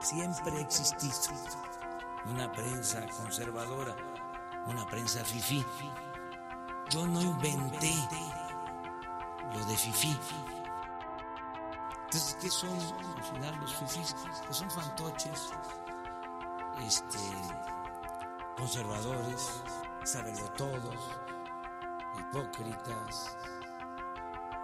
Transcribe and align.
siempre 0.00 0.52
ha 0.56 0.60
una 2.26 2.50
prensa 2.52 3.06
conservadora, 3.08 3.94
una 4.66 4.86
prensa 4.86 5.24
fifí. 5.24 5.64
Yo 6.90 7.06
no 7.06 7.20
inventé 7.20 7.94
lo 9.54 9.64
de 9.64 9.76
fifí. 9.76 10.18
Entonces, 12.04 12.36
¿qué 12.40 12.50
son 12.50 12.78
al 13.16 13.24
final 13.24 13.60
los 13.60 13.74
fifís? 13.74 14.16
Pues 14.46 14.56
son 14.56 14.70
fantoches, 14.70 15.50
este, 16.84 17.18
conservadores, 18.56 19.62
todos, 20.56 20.96
hipócritas, 22.18 23.36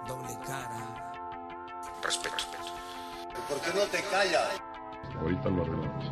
doble 0.09 0.37
cara. 0.45 1.13
Respeto. 2.03 2.37
¿Por 3.49 3.61
qué 3.61 3.73
no 3.75 3.85
te 3.87 4.03
callas? 4.05 4.61
Ahorita 5.21 5.49
lo 5.51 5.63
arreglamos. 5.63 6.05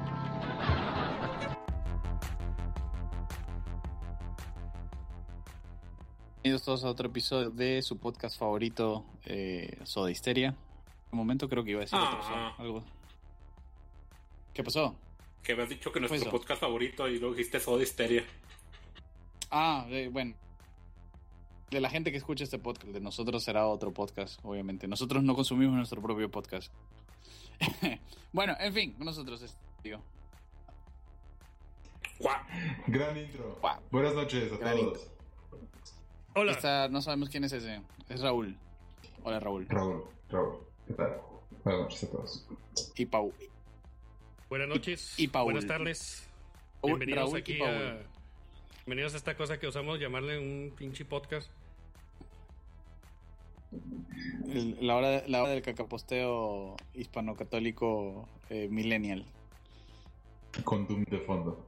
Bienvenidos 6.42 6.62
todos 6.64 6.84
a 6.84 6.88
otro 6.90 7.08
episodio 7.08 7.50
de 7.50 7.80
su 7.82 7.98
podcast 7.98 8.38
favorito, 8.38 9.04
eh, 9.24 9.78
Soda 9.84 10.10
Histeria. 10.10 10.54
Un 11.10 11.18
momento 11.18 11.48
creo 11.48 11.64
que 11.64 11.70
iba 11.70 11.80
a 11.80 11.84
decir 11.84 11.98
otra 11.98 12.18
cosa, 12.18 12.30
Ah. 12.34 12.54
algo. 12.58 12.84
¿Qué 14.52 14.62
pasó? 14.62 14.94
Que 15.42 15.52
habías 15.52 15.68
dicho 15.70 15.90
que 15.90 16.00
nuestro 16.00 16.30
podcast 16.30 16.60
favorito 16.60 17.08
y 17.08 17.18
luego 17.18 17.34
dijiste 17.34 17.60
Soda 17.60 17.82
Histeria. 17.82 18.24
Ah, 19.50 19.86
eh, 19.88 20.08
bueno. 20.12 20.34
De 21.70 21.80
la 21.80 21.88
gente 21.90 22.10
que 22.12 22.18
escucha 22.18 22.44
este 22.44 22.58
podcast, 22.58 22.92
de 22.92 23.00
nosotros 23.00 23.42
será 23.42 23.66
otro 23.66 23.92
podcast, 23.92 24.38
obviamente. 24.44 24.86
Nosotros 24.86 25.22
no 25.24 25.34
consumimos 25.34 25.74
nuestro 25.76 26.02
propio 26.02 26.30
podcast. 26.30 26.72
bueno, 28.34 28.54
en 28.60 28.74
fin, 28.74 28.92
con 28.92 29.06
nosotros 29.06 29.40
es, 29.42 29.56
digo. 29.82 30.02
¡Guau! 32.18 32.36
Gran 32.88 33.16
intro. 33.16 33.56
Guau. 33.60 33.80
Buenas 33.90 34.14
noches 34.14 34.52
a 34.52 34.56
Gran 34.56 34.78
todos. 34.78 35.10
Hola. 36.34 36.52
Esta- 36.52 36.88
no 36.88 37.00
sabemos 37.00 37.28
quién 37.30 37.44
es 37.44 37.52
ese. 37.52 37.80
Es 38.08 38.20
Raúl. 38.20 38.56
Hola, 39.22 39.40
Raúl. 39.40 39.66
Raúl, 39.68 40.04
Raúl, 40.30 40.58
¿qué 40.86 40.94
tal? 40.94 41.20
Buenas 41.64 41.82
noches 41.82 42.04
a 42.04 42.10
todos. 42.10 42.46
Y 42.96 43.06
Pau. 43.06 43.32
Buenas 44.50 44.68
noches. 44.68 45.18
Y 45.18 45.28
Paul. 45.28 45.44
Buenas 45.44 45.66
tardes. 45.66 46.28
Bienvenidos 46.82 47.24
Raúl 47.24 47.38
y 47.38 47.40
aquí 47.40 47.54
Paul. 47.54 47.70
a. 47.70 47.96
Bienvenidos 48.84 49.14
a 49.14 49.16
esta 49.16 49.36
cosa 49.36 49.58
que 49.58 49.66
usamos 49.66 49.98
llamarle 49.98 50.38
un 50.38 50.74
pinche 50.76 51.04
podcast. 51.04 51.50
El- 54.48 54.76
la, 54.86 54.96
hora, 54.96 55.22
la 55.26 55.42
hora 55.42 55.52
del 55.52 55.62
cacaposteo 55.62 56.76
hispano-católico 56.94 58.28
eh, 58.50 58.68
millennial. 58.70 59.24
Con 60.64 60.86
Doom 60.86 61.04
de 61.04 61.18
fondo. 61.18 61.66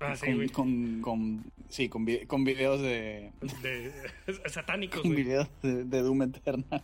Ah, 0.00 0.14
sí, 0.16 0.26
con, 0.26 0.34
güey. 0.36 0.48
con, 0.48 1.00
con- 1.02 1.44
sí, 1.68 1.88
con, 1.88 2.06
con 2.26 2.44
videos 2.44 2.80
de. 2.80 3.32
De, 3.62 3.92
satánicos, 4.48 5.00
Con 5.02 5.12
güey. 5.12 5.24
videos 5.24 5.48
de, 5.62 5.84
de 5.84 6.00
Doom 6.02 6.22
Eternal. 6.22 6.82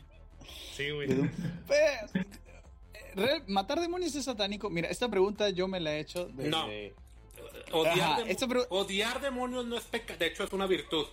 Sí, 0.74 0.90
güey. 0.90 1.08
De 1.08 1.14
Doom. 1.14 1.30
Pues, 1.66 2.26
real- 3.14 3.44
¿Matar 3.46 3.80
demonios 3.80 4.14
es 4.16 4.24
satánico? 4.24 4.68
Mira, 4.68 4.88
esta 4.88 5.08
pregunta 5.08 5.48
yo 5.50 5.68
me 5.68 5.78
la 5.80 5.94
he 5.94 6.00
hecho 6.00 6.26
desde. 6.26 6.50
No. 6.50 6.66
Odiar, 7.72 8.20
Ajá, 8.22 8.66
odiar 8.68 9.20
demonios 9.20 9.66
no 9.66 9.76
es 9.76 9.84
pecado, 9.84 10.18
de 10.18 10.26
hecho 10.26 10.44
es 10.44 10.52
una 10.52 10.66
virtud. 10.66 11.06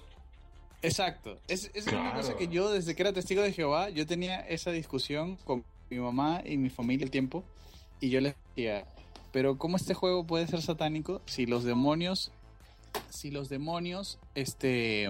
Exacto. 0.81 1.37
Es, 1.47 1.69
es 1.73 1.87
una 1.87 2.13
cosa 2.13 2.35
que 2.35 2.47
yo, 2.47 2.71
desde 2.71 2.95
que 2.95 3.03
era 3.03 3.13
testigo 3.13 3.41
de 3.41 3.53
Jehová, 3.53 3.89
yo 3.89 4.05
tenía 4.07 4.39
esa 4.41 4.71
discusión 4.71 5.37
con 5.43 5.63
mi 5.89 5.97
mamá 5.99 6.41
y 6.45 6.57
mi 6.57 6.69
familia 6.69 7.05
el 7.05 7.11
tiempo. 7.11 7.43
Y 7.99 8.09
yo 8.09 8.19
les 8.21 8.35
decía, 8.55 8.85
pero 9.31 9.57
¿cómo 9.57 9.77
este 9.77 9.93
juego 9.93 10.25
puede 10.25 10.47
ser 10.47 10.61
satánico 10.61 11.21
si 11.25 11.45
los 11.45 11.63
demonios, 11.63 12.31
si 13.09 13.29
los 13.29 13.47
demonios, 13.49 14.17
este, 14.33 15.09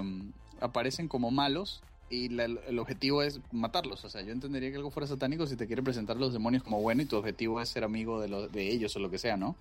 aparecen 0.60 1.08
como 1.08 1.32
malos 1.32 1.82
y 2.10 2.28
la- 2.28 2.46
el 2.46 2.78
objetivo 2.80 3.24
es 3.24 3.40
matarlos? 3.54 4.04
O 4.04 4.10
sea, 4.10 4.22
yo 4.22 4.34
entendería 4.34 4.72
que 4.72 4.76
algo 4.78 4.92
fuera 4.92 5.08
satánico 5.08 5.48
si 5.48 5.56
te 5.56 5.68
quiere 5.68 5.82
presentar 5.84 6.18
los 6.18 6.34
demonios 6.34 6.64
como 6.64 6.82
bueno 6.82 7.02
y 7.02 7.06
tu 7.06 7.16
objetivo 7.16 7.62
es 7.62 7.70
ser 7.70 7.86
amigo 7.86 8.20
de, 8.20 8.28
lo- 8.28 8.48
de 8.50 8.70
ellos 8.70 8.94
o 8.98 9.00
lo 9.00 9.10
que 9.10 9.18
sea, 9.18 9.38
¿no? 9.38 9.56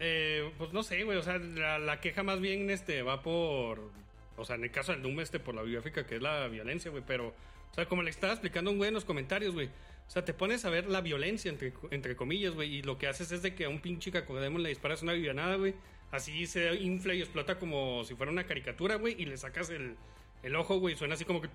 Eh, 0.00 0.50
pues 0.58 0.72
no 0.72 0.82
sé, 0.82 1.02
güey. 1.04 1.18
O 1.18 1.22
sea, 1.22 1.38
la, 1.38 1.78
la 1.78 2.00
queja 2.00 2.22
más 2.22 2.40
bien 2.40 2.70
este, 2.70 3.02
va 3.02 3.22
por. 3.22 3.90
O 4.36 4.44
sea, 4.44 4.56
en 4.56 4.64
el 4.64 4.70
caso 4.70 4.92
del 4.92 5.02
Doom, 5.02 5.20
este, 5.20 5.40
por 5.40 5.54
la 5.54 5.62
biográfica, 5.62 6.06
que 6.06 6.16
es 6.16 6.22
la 6.22 6.46
violencia, 6.48 6.90
güey. 6.90 7.02
Pero, 7.06 7.28
o 7.28 7.74
sea, 7.74 7.86
como 7.86 8.02
le 8.02 8.10
estaba 8.10 8.32
explicando 8.32 8.70
un 8.70 8.76
güey 8.78 8.88
en 8.88 8.94
los 8.94 9.04
comentarios, 9.04 9.54
güey. 9.54 9.66
O 9.66 10.10
sea, 10.10 10.24
te 10.24 10.32
pones 10.32 10.64
a 10.64 10.70
ver 10.70 10.86
la 10.88 11.00
violencia, 11.00 11.50
entre, 11.50 11.72
entre 11.90 12.16
comillas, 12.16 12.54
güey. 12.54 12.76
Y 12.76 12.82
lo 12.82 12.96
que 12.98 13.08
haces 13.08 13.30
es 13.32 13.42
de 13.42 13.54
que 13.54 13.64
a 13.64 13.68
un 13.68 13.80
pinche 13.80 14.10
cacodemo 14.12 14.58
le 14.58 14.68
disparas 14.70 15.02
una 15.02 15.12
vivianada, 15.12 15.56
güey. 15.56 15.74
Así 16.10 16.46
se 16.46 16.72
infla 16.76 17.12
y 17.14 17.20
explota 17.20 17.58
como 17.58 18.04
si 18.04 18.14
fuera 18.14 18.32
una 18.32 18.44
caricatura, 18.44 18.94
güey. 18.94 19.20
Y 19.20 19.26
le 19.26 19.36
sacas 19.36 19.68
el, 19.70 19.96
el 20.42 20.56
ojo, 20.56 20.78
güey. 20.78 20.96
Suena 20.96 21.14
así 21.14 21.24
como 21.24 21.42
que. 21.42 21.48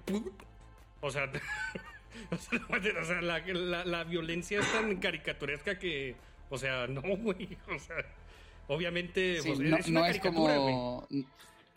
o 1.02 1.10
sea, 1.10 1.32
o 2.32 2.38
sea, 3.06 3.22
la, 3.22 3.40
la- 3.40 3.86
la 3.86 4.04
violencia 4.04 4.60
es 4.60 4.72
tan 4.72 4.98
caricaturesca 4.98 5.80
que. 5.80 6.16
O 6.50 6.58
sea, 6.58 6.86
no, 6.88 7.02
güey. 7.02 7.58
O 7.68 7.80
sea, 7.80 7.96
obviamente. 8.68 9.42
Sí, 9.42 9.50
pues, 9.50 9.60
no, 9.60 9.78
es 9.78 9.88
una 9.88 10.00
no 10.00 10.06
es 10.06 10.18
caricatura, 10.18 10.58
güey. 10.58 10.74
como... 10.74 11.08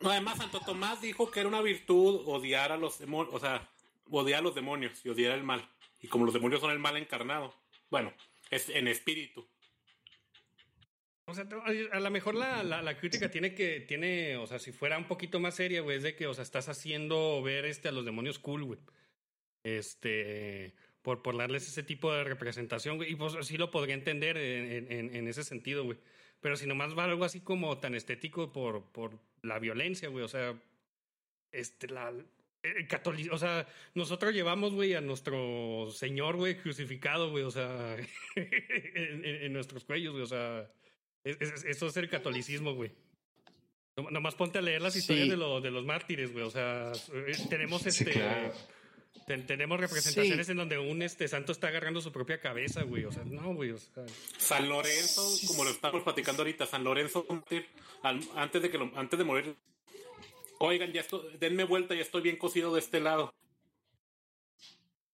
No, 0.00 0.10
además 0.10 0.38
Santo 0.38 0.60
Tomás 0.60 1.00
dijo 1.00 1.30
que 1.30 1.40
era 1.40 1.48
una 1.48 1.62
virtud 1.62 2.22
odiar 2.26 2.70
a 2.70 2.76
los 2.76 2.98
demonios, 2.98 3.34
o 3.34 3.40
sea, 3.40 3.68
odiar 4.10 4.40
a 4.40 4.42
los 4.42 4.54
demonios 4.54 5.04
y 5.04 5.08
odiar 5.08 5.32
el 5.32 5.42
mal. 5.42 5.66
Y 6.02 6.08
como 6.08 6.26
los 6.26 6.34
demonios 6.34 6.60
son 6.60 6.70
el 6.70 6.78
mal 6.78 6.96
encarnado, 6.96 7.54
bueno, 7.90 8.12
es 8.50 8.68
en 8.68 8.88
espíritu. 8.88 9.46
O 11.28 11.34
sea, 11.34 11.48
a 11.92 12.00
lo 12.00 12.10
mejor 12.10 12.36
la, 12.36 12.62
la, 12.62 12.82
la 12.82 12.96
crítica 12.98 13.30
tiene 13.30 13.54
que, 13.54 13.80
tiene, 13.80 14.36
o 14.36 14.46
sea, 14.46 14.60
si 14.60 14.70
fuera 14.70 14.96
un 14.96 15.08
poquito 15.08 15.40
más 15.40 15.56
seria, 15.56 15.80
güey, 15.80 15.96
es 15.96 16.02
de 16.04 16.14
que, 16.14 16.26
o 16.28 16.34
sea, 16.34 16.42
estás 16.44 16.68
haciendo 16.68 17.42
ver 17.42 17.64
este 17.64 17.88
a 17.88 17.92
los 17.92 18.04
demonios 18.04 18.38
cool, 18.38 18.64
güey. 18.64 18.78
Este, 19.64 20.74
por, 21.02 21.22
por 21.22 21.36
darles 21.36 21.66
ese 21.66 21.82
tipo 21.82 22.12
de 22.12 22.22
representación, 22.22 22.98
güey. 22.98 23.10
Y 23.10 23.16
pues 23.16 23.34
sí 23.44 23.56
lo 23.56 23.72
podría 23.72 23.96
entender 23.96 24.36
en, 24.36 24.92
en, 24.92 25.16
en 25.16 25.26
ese 25.26 25.42
sentido, 25.42 25.82
güey. 25.82 25.98
Pero 26.40 26.56
si 26.56 26.66
nomás 26.66 26.96
va 26.96 27.04
algo 27.04 27.24
así 27.24 27.40
como 27.40 27.78
tan 27.78 27.94
estético 27.94 28.52
por, 28.52 28.84
por 28.92 29.18
la 29.42 29.58
violencia, 29.58 30.08
güey, 30.08 30.24
o 30.24 30.28
sea, 30.28 30.54
este, 31.52 31.88
la, 31.88 32.12
o 33.32 33.38
sea, 33.38 33.66
nosotros 33.94 34.34
llevamos, 34.34 34.74
güey, 34.74 34.94
a 34.94 35.00
nuestro 35.00 35.88
Señor, 35.90 36.36
güey, 36.36 36.56
crucificado, 36.58 37.30
güey, 37.30 37.44
o 37.44 37.50
sea, 37.50 37.96
en, 38.36 39.52
nuestros 39.52 39.84
cuellos, 39.84 40.12
güey, 40.12 40.24
o 40.24 40.26
sea, 40.26 40.70
es- 41.24 41.40
es- 41.40 41.64
eso 41.64 41.86
es 41.86 41.96
el 41.96 42.08
catolicismo, 42.08 42.74
güey. 42.74 42.92
No- 43.96 44.10
Nomás 44.10 44.34
ponte 44.34 44.58
a 44.58 44.62
leer 44.62 44.82
las 44.82 44.92
Sí. 44.92 44.98
historias 45.00 45.28
de, 45.30 45.36
lo- 45.36 45.60
de 45.60 45.70
los 45.70 45.84
mártires, 45.86 46.32
güey, 46.32 46.44
o 46.44 46.50
sea, 46.50 46.92
eh, 47.14 47.32
tenemos 47.48 47.82
Sí, 47.82 47.88
este... 47.88 48.12
claro. 48.12 48.52
Ten- 49.26 49.46
tenemos 49.46 49.78
representaciones 49.80 50.46
Sí. 50.46 50.52
en 50.52 50.58
donde 50.58 50.78
un 50.78 51.02
este 51.02 51.28
santo 51.28 51.52
está 51.52 51.68
agarrando 51.68 52.00
su 52.00 52.12
propia 52.12 52.40
cabeza, 52.40 52.82
güey. 52.82 53.04
O 53.04 53.12
sea, 53.12 53.24
no, 53.24 53.54
güey. 53.54 53.70
O 53.70 53.78
sea, 53.78 54.04
San 54.38 54.68
Lorenzo, 54.68 55.22
como 55.46 55.64
lo 55.64 55.70
estamos 55.70 56.02
platicando 56.02 56.42
ahorita, 56.42 56.66
San 56.66 56.84
Lorenzo 56.84 57.26
antes 58.34 58.62
de 58.62 58.70
que 58.70 58.78
lo- 58.78 58.92
antes 58.96 59.18
de 59.18 59.24
morir, 59.24 59.54
oigan, 60.58 60.92
ya 60.92 61.00
estoy, 61.02 61.36
denme 61.38 61.64
vuelta, 61.64 61.94
ya 61.94 62.02
estoy 62.02 62.22
bien 62.22 62.36
cosido 62.36 62.72
de 62.74 62.80
este 62.80 63.00
lado. 63.00 63.32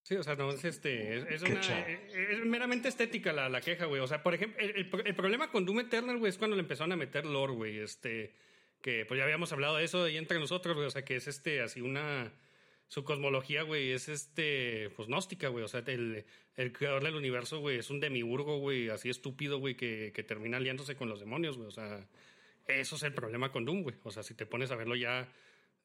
Sí, 0.04 0.16
o 0.16 0.22
sea, 0.24 0.34
no 0.34 0.50
es 0.50 0.64
este. 0.64 1.18
Es, 1.34 1.42
una. 1.42 1.60
Es, 1.60 2.14
es 2.14 2.44
meramente 2.44 2.88
estética 2.88 3.32
la, 3.32 3.48
la 3.48 3.60
queja, 3.60 3.86
güey. 3.86 4.00
O 4.00 4.06
sea, 4.06 4.22
por 4.22 4.34
ejemplo, 4.34 4.60
el, 4.60 4.70
el 4.76 4.90
pro- 4.90 5.04
el 5.04 5.14
problema 5.14 5.50
con 5.50 5.64
Doom 5.64 5.80
Eternal, 5.80 6.18
güey, 6.18 6.30
es 6.30 6.38
cuando 6.38 6.56
le 6.56 6.62
empezaron 6.62 6.92
a 6.92 6.96
meter 6.96 7.24
lore, 7.24 7.52
güey. 7.54 7.78
Este. 7.78 8.34
Que 8.82 9.04
pues 9.06 9.16
ya 9.18 9.24
habíamos 9.24 9.52
hablado 9.52 9.76
de 9.76 9.84
eso 9.84 10.02
ahí 10.04 10.16
entre 10.16 10.40
nosotros, 10.40 10.74
güey. 10.74 10.88
O 10.88 10.90
sea, 10.90 11.04
que 11.04 11.14
es 11.16 11.28
este, 11.28 11.60
así 11.62 11.80
una. 11.80 12.32
Su 12.92 13.04
cosmología, 13.04 13.62
güey, 13.62 13.92
es 13.92 14.10
este. 14.10 14.90
Pues 14.96 15.08
gnóstica, 15.08 15.48
güey. 15.48 15.64
O 15.64 15.68
sea, 15.68 15.82
el, 15.86 16.26
creador 16.74 17.02
del 17.02 17.14
universo, 17.14 17.58
güey, 17.58 17.78
es 17.78 17.88
un 17.88 18.00
demiurgo, 18.00 18.58
güey, 18.58 18.90
así 18.90 19.08
estúpido, 19.08 19.58
güey, 19.58 19.76
que, 19.76 20.12
que 20.14 20.22
termina 20.22 20.58
aliándose 20.58 20.94
con 20.94 21.08
los 21.08 21.18
demonios, 21.18 21.56
güey. 21.56 21.68
O 21.68 21.70
sea, 21.70 22.06
eso 22.66 22.96
es 22.96 23.02
el 23.02 23.14
problema 23.14 23.50
con 23.50 23.64
Doom, 23.64 23.84
güey. 23.84 23.96
O 24.02 24.10
sea, 24.10 24.22
si 24.22 24.34
te 24.34 24.44
pones 24.44 24.70
a 24.72 24.76
verlo 24.76 24.94
ya. 24.94 25.26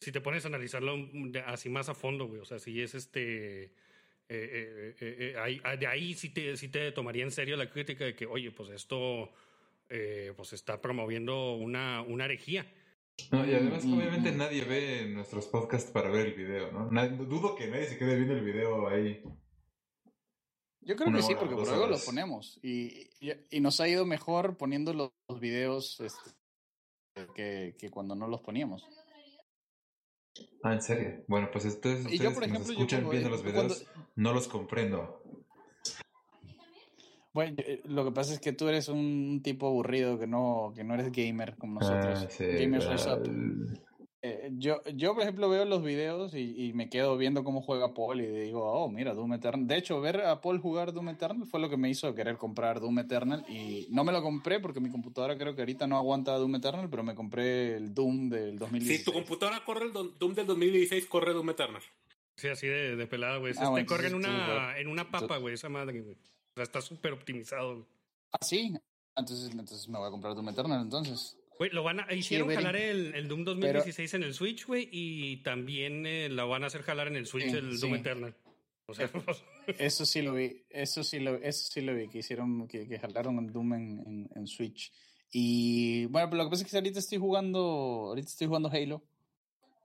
Si 0.02 0.12
te 0.12 0.20
pones 0.20 0.44
a 0.44 0.50
analizarlo 0.50 0.98
así 1.46 1.70
más 1.70 1.88
a 1.88 1.96
fondo, 1.96 2.26
güey. 2.26 2.42
O 2.42 2.46
sea, 2.46 2.60
si 2.60 2.82
es 2.82 2.94
este. 2.94 3.64
Eh, 3.64 3.72
eh, 4.28 4.96
eh, 5.00 5.36
ahí- 5.40 5.62
ah, 5.64 5.78
de 5.78 5.88
ahí 5.88 6.14
sí 6.14 6.28
te, 6.28 6.58
sí 6.58 6.68
te 6.68 6.92
tomaría 6.92 7.24
en 7.24 7.32
serio 7.32 7.56
la 7.56 7.70
crítica 7.70 8.04
de 8.04 8.16
que, 8.16 8.26
oye, 8.26 8.52
pues 8.52 8.70
esto 8.72 9.32
eh, 9.88 10.34
pues 10.36 10.52
está 10.52 10.82
promoviendo 10.82 11.54
una, 11.54 12.02
una 12.02 12.26
herejía. 12.26 12.66
No, 13.32 13.46
y 13.46 13.54
además, 13.54 13.84
Mm, 13.84 13.94
obviamente, 13.98 14.32
mm. 14.32 14.38
nadie 14.38 14.64
ve 14.66 15.08
nuestros 15.10 15.48
podcasts 15.48 15.92
para 15.92 16.10
ver 16.10 16.28
el 16.28 16.34
video, 16.34 16.72
¿no? 16.72 17.08
Dudo 17.26 17.56
que 17.56 17.68
nadie 17.68 17.86
se 17.88 17.98
quede 17.98 18.16
viendo 18.16 18.34
el 18.36 18.44
video 18.44 18.88
ahí. 18.88 19.22
Yo 20.82 20.96
creo 20.96 21.10
Una 21.10 21.18
que 21.18 21.24
sí, 21.24 21.36
porque 21.36 21.56
por 21.56 21.68
algo 21.68 21.76
lo 21.82 21.84
horas. 21.88 22.06
ponemos. 22.06 22.60
Y, 22.64 23.10
y, 23.20 23.32
y 23.50 23.60
nos 23.60 23.82
ha 23.82 23.88
ido 23.90 24.06
mejor 24.06 24.56
poniendo 24.56 24.94
los, 24.94 25.12
los 25.28 25.40
videos 25.40 26.00
este, 26.00 26.32
que, 27.36 27.76
que 27.78 27.90
cuando 27.90 28.16
no 28.16 28.28
los 28.28 28.40
poníamos. 28.42 28.88
Ah, 30.64 30.74
¿en 30.74 30.82
serio? 30.82 31.26
Bueno, 31.28 31.50
pues 31.52 31.66
entonces 31.66 32.02
Y 32.12 32.16
ustedes 32.16 32.22
yo, 32.22 32.34
por 32.40 32.48
nos 32.48 32.68
yo 32.68 32.74
escuchan 32.74 33.02
pongo- 33.02 33.12
viendo 33.12 33.30
los 33.30 33.42
cuando- 33.42 33.64
videos, 33.74 33.88
no 34.16 34.34
los 34.34 34.48
comprendo. 34.48 35.22
Bueno, 37.38 37.56
eh, 37.60 37.82
lo 37.86 38.04
que 38.04 38.10
pasa 38.12 38.34
es 38.34 38.40
que 38.40 38.52
tú 38.52 38.68
eres 38.68 38.88
un 38.90 39.42
tipo 39.44 39.68
aburrido 39.68 40.18
que 40.18 40.26
no, 40.26 40.74
que 40.76 40.84
no 40.84 40.96
eres 40.96 41.12
gamer 41.12 41.56
como 41.56 41.80
nosotros. 41.80 42.24
Ah, 42.26 42.30
sí, 42.32 42.44
Gamers 42.44 42.88
Eh, 44.24 44.50
yo, 44.54 44.82
yo, 44.96 45.14
por 45.14 45.22
ejemplo, 45.22 45.48
veo 45.48 45.64
los 45.64 45.84
videos 45.84 46.34
y, 46.34 46.56
y 46.66 46.74
me 46.74 46.90
quedo 46.90 47.16
viendo 47.16 47.44
cómo 47.44 47.62
juega 47.62 47.94
Paul 47.94 48.22
y 48.22 48.26
digo, 48.26 48.64
oh, 48.66 48.90
mira, 48.90 49.14
Doom 49.14 49.34
Eternal. 49.34 49.68
De 49.68 49.78
hecho, 49.78 50.02
ver 50.02 50.22
a 50.22 50.42
Paul 50.42 50.58
jugar 50.58 50.94
Doom 50.94 51.10
Eternal 51.10 51.46
fue 51.46 51.60
lo 51.60 51.70
que 51.70 51.78
me 51.78 51.92
hizo 51.92 52.16
querer 52.16 52.38
comprar 52.38 52.80
Doom 52.80 52.98
Eternal 52.98 53.46
y 53.48 53.86
no 53.92 54.04
me 54.04 54.12
lo 54.12 54.24
compré 54.24 54.60
porque 54.60 54.80
mi 54.80 54.90
computadora 54.90 55.38
creo 55.38 55.54
que 55.54 55.62
ahorita 55.62 55.86
no 55.86 55.96
aguanta 55.98 56.36
Doom 56.40 56.56
Eternal, 56.56 56.90
pero 56.90 57.04
me 57.04 57.14
compré 57.14 57.76
el 57.76 57.94
Doom 57.94 58.30
del 58.30 58.58
2016. 58.58 58.98
Si 59.02 59.06
tu 59.06 59.14
computadora 59.14 59.64
corre 59.64 59.86
el 59.86 59.94
do- 59.94 60.10
Doom 60.20 60.34
del 60.34 60.48
2016, 60.48 61.06
corre 61.06 61.34
Doom 61.34 61.52
Eternal. 61.52 61.84
Sí, 62.36 62.48
así 62.48 62.66
de, 62.66 62.96
de 62.96 63.06
pelada, 63.06 63.38
güey. 63.38 63.54
Ah, 63.58 63.70
bueno, 63.70 63.86
corre 63.86 64.08
en 64.08 64.16
una, 64.16 64.80
en 64.80 64.88
una 64.88 65.12
papa, 65.12 65.38
güey, 65.38 65.54
esa 65.54 65.70
madre, 65.70 66.02
güey. 66.02 66.18
Sea, 66.58 66.64
está 66.64 66.82
súper 66.82 67.14
optimizado, 67.14 67.76
güey. 67.76 67.86
Ah, 68.32 68.40
sí. 68.42 68.74
Entonces, 69.16 69.52
entonces 69.52 69.88
me 69.88 70.00
voy 70.00 70.08
a 70.08 70.12
comprar 70.12 70.34
Doom 70.34 70.50
Eternal 70.50 70.82
entonces. 70.82 71.38
Güey, 71.60 71.70
lo 71.72 71.84
van 71.84 72.00
a, 72.00 72.12
hicieron 72.14 72.50
jalar 72.50 72.76
el, 72.76 73.14
el 73.14 73.28
Doom 73.28 73.44
2016 73.44 74.14
en 74.16 74.24
el 74.24 74.34
Switch, 74.34 74.66
güey, 74.66 74.90
y 74.92 75.38
también 75.44 76.06
eh, 76.06 76.30
lo 76.30 76.48
van 76.50 76.64
a 76.64 76.68
hacer 76.68 76.82
jalar 76.82 77.08
en 77.08 77.16
el 77.16 77.28
Switch 77.28 77.50
Sí, 77.50 77.58
el 77.58 77.78
sí. 77.78 77.82
Doom 77.82 77.96
Eternal. 77.96 78.36
O 78.88 78.94
sea, 78.96 79.08
pues, 79.08 79.44
Eso 79.78 80.06
sí 80.06 80.24
lo 80.24 80.34
vi, 80.34 80.64
eso 80.70 81.04
sí 81.04 81.20
lo, 81.20 81.36
eso 81.36 81.70
sí 81.72 81.82
lo 81.82 81.94
vi, 81.94 82.08
que 82.08 82.20
hicieron, 82.20 82.68
que, 82.68 82.88
que 82.88 82.98
jalaron 82.98 83.38
el 83.40 83.52
Doom 83.52 83.74
en, 83.74 84.00
en, 84.00 84.30
en 84.34 84.48
Switch. 84.48 84.92
Y 85.32 86.06
bueno, 86.06 86.30
pero 86.30 86.44
lo 86.44 86.50
que 86.50 86.52
pasa 86.52 86.64
es 86.64 86.72
que 86.72 86.78
ahorita 86.78 87.00
estoy 87.00 87.18
jugando, 87.18 87.60
ahorita 87.60 88.30
estoy 88.30 88.48
jugando 88.48 88.70
Halo. 88.70 89.04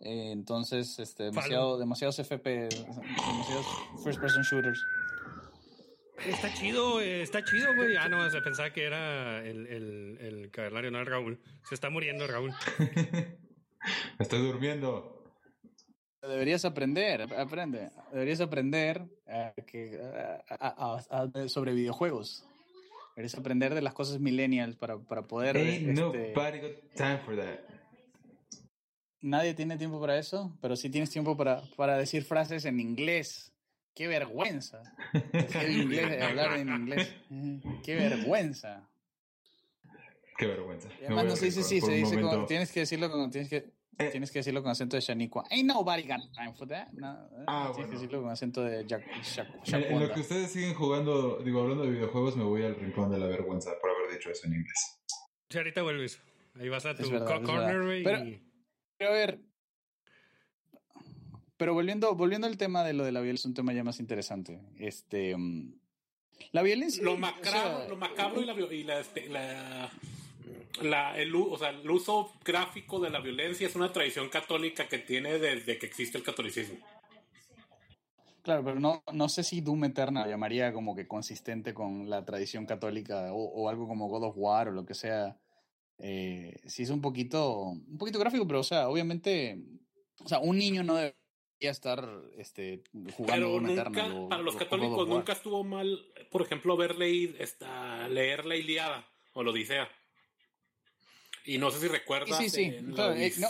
Eh, 0.01 0.33
entonces, 0.33 0.99
este, 0.99 1.25
demasiado, 1.25 1.79
demasiados 1.79 2.19
FP, 2.19 2.69
demasiados 2.69 3.67
first 4.03 4.21
person 4.21 4.43
shooters. 4.43 4.85
Está 6.27 6.53
chido, 6.55 7.01
eh, 7.01 7.23
está 7.23 7.45
chido, 7.45 7.75
güey. 7.75 7.97
Ah, 7.97 8.09
no, 8.09 8.29
se 8.31 8.41
pensaba 8.41 8.73
que 8.73 8.85
era 8.85 9.45
el, 9.45 9.67
el, 9.67 10.19
el 10.21 10.51
cavernario, 10.51 10.91
no 10.91 11.01
el 11.01 11.07
Raúl. 11.07 11.41
Se 11.69 11.75
está 11.75 11.91
muriendo 11.91 12.27
Raúl. 12.27 12.53
Estoy 14.19 14.41
durmiendo. 14.41 15.19
Deberías 16.23 16.65
aprender, 16.65 17.23
aprende, 17.35 17.91
deberías 18.13 18.41
aprender 18.41 19.03
eh, 19.27 19.53
que, 19.67 19.99
a- 20.49 20.55
a- 20.55 21.01
a- 21.11 21.23
a- 21.43 21.49
sobre 21.49 21.73
videojuegos. 21.75 22.45
Deberías 23.17 23.37
aprender 23.37 23.75
de 23.75 23.83
las 23.83 23.93
cosas 23.93 24.21
millennials 24.21 24.77
para, 24.77 24.99
para 24.99 25.23
poder... 25.23 25.57
Ain't 25.57 25.89
este, 25.89 25.93
nobody 25.93 26.59
got 26.61 26.95
time 26.95 27.19
for 27.19 27.37
that. 27.37 27.59
Nadie 29.21 29.55
tiene 29.55 29.77
tiempo 29.77 30.01
para 30.01 30.17
eso, 30.19 30.57
pero 30.61 30.77
sí 30.77 30.89
tienes 30.91 31.11
tiempo 31.11 31.37
para, 31.37 31.63
para 31.77 31.97
decir 31.99 32.23
frases 32.25 32.65
en 32.65 32.81
inglés. 32.81 33.52
¡Qué 33.95 34.07
vergüenza! 34.09 34.83
Inglés, 35.69 36.23
hablar 36.23 36.59
en 36.59 36.69
inglés. 36.69 37.15
¡Qué 37.85 37.95
vergüenza! 37.95 38.89
Qué 40.39 40.47
vergüenza. 40.47 40.89
Y 41.01 41.05
además 41.05 41.25
no 41.27 41.37
se 41.37 41.45
dice 41.47 41.63
sí, 41.63 41.81
se 41.81 41.93
dice 41.93 42.17
momento. 42.17 42.47
tienes 42.47 42.73
que 42.73 42.81
decirlo 42.81 43.11
con, 43.11 43.31
tienes 43.31 43.51
que, 43.51 43.57
Eh. 43.99 44.09
tienes 44.11 44.31
que 44.31 44.39
decirlo 44.39 44.63
con 44.63 44.73
acento 44.73 44.97
de 44.97 45.03
Shaniqua. 45.03 45.45
Ain't 45.51 45.69
nobody 45.69 46.03
got 46.05 46.21
time 46.33 46.55
for 46.55 46.67
that. 46.69 46.89
No, 46.93 47.29
Ah, 47.47 47.71
tienes 47.75 47.91
que 47.91 47.97
decirlo 47.99 48.23
con 48.23 48.31
acento 48.31 48.63
de 48.65 48.87
Jack, 48.87 49.05
En, 49.67 49.83
en 49.85 50.01
lo 50.01 50.13
que 50.13 50.21
ustedes 50.21 50.51
siguen 50.51 50.73
jugando, 50.75 51.39
digo, 51.45 51.61
hablando 51.61 51.85
de 51.85 51.91
videojuegos, 51.91 52.35
me 52.37 52.45
voy 52.45 52.65
al 52.65 52.75
rincón 52.77 53.11
de 53.11 53.19
la 53.19 53.27
vergüenza 53.27 53.71
por 53.81 53.91
haber 53.91 54.13
dicho 54.19 54.31
eso 54.31 54.47
en 54.47 54.55
inglés. 54.55 54.99
Sí, 55.51 55.59
ahorita 55.59 55.83
vuelves. 55.83 56.19
Ahí 56.59 56.69
vas 56.71 56.87
a 56.87 56.97
tu 56.97 57.09
verdad, 57.11 57.43
corner. 57.45 58.03
Pero- 58.03 58.41
Pero 58.97 59.11
a 59.11 59.13
ver. 59.13 59.41
Pero 61.63 61.75
volviendo, 61.75 62.17
volviendo 62.17 62.49
al 62.49 62.57
tema 62.57 62.83
de 62.83 62.93
lo 62.93 63.05
de 63.05 63.13
la 63.13 63.21
violencia, 63.21 63.43
es 63.43 63.47
un 63.47 63.55
tema 63.55 63.73
ya 63.73 63.85
más 63.85 64.01
interesante. 64.01 64.59
Este. 64.81 65.37
mm, 65.37 65.73
la 66.51 66.61
violencia. 66.63 67.05
Lo 67.05 67.13
o 67.13 67.15
sea, 67.15 67.21
macabro, 67.21 67.89
lo 67.89 67.97
macabro 67.97 68.41
y, 68.41 68.47
la, 68.47 68.53
y 68.75 68.83
la, 68.83 68.99
este, 68.99 69.29
la- 69.29 69.93
la- 70.83 71.17
el, 71.17 71.33
o 71.37 71.57
sea, 71.57 71.69
el 71.69 71.89
uso 71.89 72.33
gráfico 72.45 72.99
de 72.99 73.11
la 73.11 73.21
violencia 73.21 73.69
es 73.69 73.77
una 73.77 73.93
tradición 73.93 74.29
católica 74.29 74.89
que 74.89 74.99
tiene 74.99 75.39
desde 75.39 75.79
que 75.79 75.87
existe 75.87 76.19
el 76.19 76.25
catolicismo. 76.25 76.79
Claro, 78.43 78.65
pero 78.65 78.81
no, 78.81 79.05
no 79.13 79.29
sé 79.29 79.45
si 79.45 79.61
Doom 79.61 79.85
Eternal 79.85 80.29
llamaría 80.29 80.73
como 80.73 80.97
que 80.97 81.07
consistente 81.07 81.73
con 81.73 82.11
la 82.11 82.25
tradición 82.25 82.67
católica 82.67 83.33
o, 83.33 83.37
o 83.37 83.69
algo 83.69 83.87
como 83.87 84.09
God 84.09 84.25
of 84.25 84.35
War 84.37 84.67
o 84.67 84.73
lo 84.73 84.85
que 84.85 84.95
sea. 84.95 85.39
Eh, 86.01 86.57
sí 86.67 86.83
es 86.83 86.91
un 86.91 87.01
poquito, 87.01 87.67
un 87.69 87.99
poquito 87.99 88.19
gráfico, 88.19 88.49
pero 88.49 88.59
o 88.59 88.65
sea, 88.65 88.89
obviamente, 88.89 89.63
o 90.25 90.27
sea, 90.27 90.41
un 90.41 90.59
niño 90.59 90.83
no 90.83 90.99
debería 91.63 91.71
estar 91.71 92.09
este, 92.39 92.83
jugando 93.17 93.27
Pero 93.27 93.49
Doom 93.51 93.67
nunca, 93.67 93.81
Eternal. 93.83 94.13
o- 94.17 94.29
para 94.29 94.43
los 94.43 94.55
o 94.55 94.59
God 94.59 94.63
of 94.63 94.69
católicos 94.69 95.09
nunca 95.09 95.33
estuvo 95.33 95.65
mal, 95.65 96.05
por 96.31 96.43
ejemplo, 96.43 96.77
ver 96.77 96.97
leído, 96.99 97.35
esta, 97.39 98.09
leer 98.09 98.45
la 98.47 98.57
Iliada 98.57 99.07
o 99.35 99.43
la 99.45 99.51
Odisea. 99.51 99.89
Y 101.45 101.59
no 101.59 101.71
sé 101.71 101.81
si 101.81 101.89
recuerdas. 101.89 102.39
Sí, 102.39 102.49
sí, 102.51 102.71
la 102.71 102.95
claro, 102.95 103.15
eh, 103.15 103.33
no, 103.39 103.49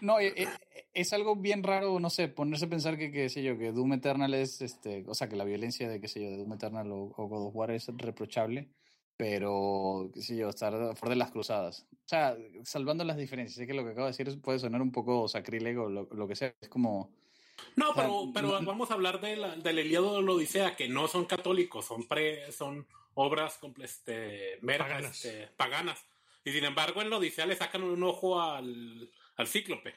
no, 0.00 0.20
eh, 0.20 0.32
eh, 0.36 0.48
es 0.92 1.12
algo 1.12 1.34
bien 1.36 1.62
raro, 1.62 1.98
no 1.98 2.10
sé, 2.10 2.28
ponerse 2.28 2.66
a 2.66 2.68
pensar 2.70 2.98
que, 2.98 3.10
qué 3.10 3.28
sé 3.30 3.42
yo, 3.42 3.56
que 3.58 3.72
Doom 3.72 3.94
Eternal 3.94 4.32
es, 4.34 4.60
este, 4.62 5.04
o 5.06 5.14
sea, 5.14 5.28
que 5.28 5.36
la 5.36 5.44
violencia 5.44 5.88
de, 5.88 6.00
qué 6.00 6.08
sé 6.08 6.22
yo, 6.22 6.30
de 6.30 6.36
Doom 6.38 6.52
Eternal 6.54 6.90
o, 6.92 7.12
o 7.16 7.26
God 7.28 7.48
of 7.48 7.56
War 7.56 7.70
es 7.70 7.86
reprochable, 7.96 8.68
pero, 9.16 10.10
qué 10.12 10.20
sé 10.20 10.36
yo, 10.36 10.50
estar 10.50 10.72
fuera 10.96 11.10
de 11.14 11.16
las 11.16 11.30
cruzadas. 11.30 11.86
O 11.90 12.08
sea, 12.08 12.36
salvando 12.64 13.02
las 13.02 13.16
diferencias, 13.16 13.56
sé 13.56 13.66
que 13.66 13.72
lo 13.72 13.82
que 13.82 13.92
acabo 13.92 14.06
de 14.06 14.12
decir 14.12 14.28
es- 14.28 14.36
puede 14.36 14.58
sonar 14.58 14.82
un 14.82 14.92
poco 14.92 15.26
sacrílego, 15.26 15.88
lo, 15.88 16.08
lo 16.12 16.28
que 16.28 16.36
sea, 16.36 16.54
es 16.60 16.68
como... 16.68 17.10
No, 17.76 17.90
O 17.90 17.94
sea, 17.94 18.02
pero, 18.04 18.30
pero 18.34 18.48
no- 18.60 18.66
vamos 18.66 18.90
a 18.90 18.94
hablar 18.94 19.20
de 19.20 19.36
la, 19.36 19.56
del 19.56 19.78
Iliada 19.78 20.06
o 20.06 20.22
la 20.22 20.32
Odisea, 20.32 20.76
que 20.76 20.88
no 20.88 21.08
son 21.08 21.24
católicos, 21.26 21.84
son 21.86 22.06
pre, 22.06 22.50
son 22.52 22.86
obras 23.14 23.60
comple- 23.60 23.84
este, 23.84 24.58
meras, 24.62 24.88
Paganas. 24.88 25.24
este, 25.24 25.46
paganas. 25.56 26.04
Y 26.44 26.52
sin 26.52 26.64
embargo, 26.64 27.02
en 27.02 27.10
la 27.10 27.16
Odisea 27.16 27.46
le 27.46 27.56
sacan 27.56 27.82
un 27.82 28.02
ojo 28.02 28.40
al, 28.40 29.10
al 29.36 29.46
cíclope 29.46 29.94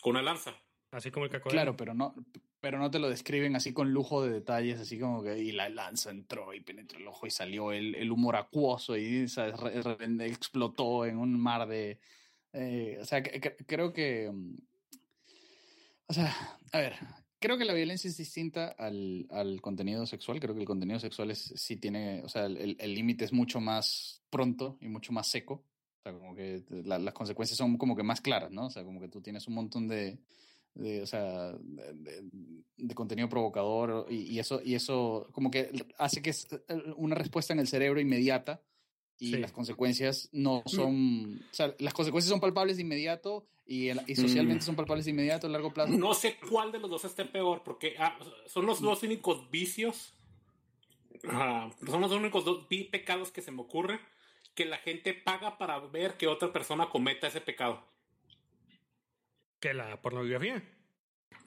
con 0.00 0.12
una 0.12 0.22
lanza. 0.22 0.54
Así 0.90 1.10
como 1.10 1.24
el 1.24 1.30
cacodero. 1.30 1.52
Claro, 1.54 1.76
pero 1.76 1.94
no, 1.94 2.14
pero 2.60 2.78
no 2.78 2.90
te 2.90 2.98
lo 2.98 3.08
describen 3.08 3.56
así 3.56 3.72
con 3.72 3.92
lujo 3.92 4.24
de 4.24 4.30
detalles, 4.32 4.78
así 4.78 4.98
como 4.98 5.22
que 5.22 5.38
y 5.38 5.52
la 5.52 5.68
lanza 5.68 6.10
entró 6.10 6.52
y 6.54 6.60
penetró 6.60 6.98
el 6.98 7.06
ojo 7.08 7.26
y 7.26 7.30
salió 7.30 7.72
el, 7.72 7.94
el 7.94 8.10
humor 8.12 8.36
acuoso 8.36 8.96
y 8.96 9.26
¿sabes? 9.28 9.58
Re- 9.58 9.82
re- 9.82 10.26
explotó 10.26 11.04
en 11.06 11.18
un 11.18 11.38
mar 11.40 11.66
de... 11.66 11.98
eh, 12.52 12.98
o 13.00 13.04
sea, 13.04 13.22
que- 13.22 13.40
que- 13.40 13.56
creo 13.66 13.92
que... 13.92 14.30
O 16.06 16.12
sea, 16.12 16.34
a 16.72 16.78
ver, 16.78 16.94
creo 17.38 17.56
que 17.58 17.64
la 17.64 17.72
violencia 17.74 18.08
es 18.08 18.16
distinta 18.16 18.68
al, 18.68 19.26
al 19.30 19.60
contenido 19.60 20.06
sexual. 20.06 20.40
Creo 20.40 20.54
que 20.54 20.60
el 20.60 20.66
contenido 20.66 20.98
sexual 20.98 21.30
es, 21.30 21.52
sí 21.56 21.76
tiene, 21.76 22.22
o 22.24 22.28
sea, 22.28 22.46
el 22.46 22.94
límite 22.94 23.24
es 23.24 23.32
mucho 23.32 23.60
más 23.60 24.22
pronto 24.30 24.78
y 24.80 24.88
mucho 24.88 25.12
más 25.12 25.28
seco. 25.28 25.64
O 26.00 26.02
sea, 26.02 26.12
como 26.12 26.34
que 26.34 26.64
la- 26.84 26.98
las 26.98 27.14
consecuencias 27.14 27.56
son 27.56 27.78
como 27.78 27.94
que 27.96 28.02
más 28.02 28.20
claras, 28.20 28.50
¿no? 28.50 28.66
O 28.66 28.70
sea, 28.70 28.84
como 28.84 29.00
que 29.00 29.08
tú 29.08 29.20
tienes 29.22 29.46
un 29.46 29.54
montón 29.54 29.86
de, 29.88 30.18
o 31.02 31.06
sea, 31.06 31.52
de, 31.52 32.94
contenido 32.94 33.28
provocador 33.28 34.06
y, 34.10 34.22
y 34.22 34.38
eso 34.38 34.60
y 34.62 34.74
eso 34.74 35.28
como 35.32 35.50
que 35.50 35.70
hace 35.98 36.20
que 36.22 36.30
es 36.30 36.46
eh, 36.68 36.82
una 36.96 37.14
respuesta 37.14 37.52
en 37.52 37.60
el 37.60 37.68
cerebro 37.68 38.00
inmediata 38.00 38.62
y 39.22 39.30
Sí. 39.30 39.36
las 39.38 39.52
consecuencias 39.52 40.28
no 40.32 40.62
son, 40.66 41.40
o 41.50 41.54
sea, 41.54 41.74
las 41.78 41.94
consecuencias 41.94 42.28
son 42.30 42.40
palpables 42.40 42.76
de 42.76 42.82
inmediato 42.82 43.46
y, 43.66 43.86
el- 43.88 44.00
y 44.08 44.16
socialmente 44.16 44.62
Mm. 44.64 44.66
son 44.66 44.74
palpables 44.76 45.04
de 45.04 45.12
inmediato 45.12 45.46
a 45.46 45.50
largo 45.50 45.72
plazo. 45.72 45.92
No 45.92 46.12
sé 46.14 46.38
cuál 46.50 46.72
de 46.72 46.80
los 46.80 46.90
dos 46.90 47.04
esté 47.04 47.24
peor, 47.24 47.62
porque 47.64 47.94
ah, 47.98 48.18
son 48.46 48.66
los 48.66 48.80
dos 48.80 49.02
únicos 49.04 49.48
vicios, 49.50 50.14
ah, 51.28 51.70
son 51.86 52.00
los 52.00 52.10
únicos 52.10 52.44
dos 52.44 52.66
pecados 52.90 53.30
que 53.30 53.42
se 53.42 53.52
me 53.52 53.60
ocurren 53.62 54.00
que 54.54 54.64
la 54.64 54.78
gente 54.78 55.14
paga 55.14 55.56
para 55.56 55.78
ver 55.78 56.16
que 56.16 56.26
otra 56.26 56.52
persona 56.52 56.90
cometa 56.90 57.28
ese 57.28 57.40
pecado. 57.40 57.86
Que 59.60 59.72
la 59.72 60.02
pornografía. 60.02 60.62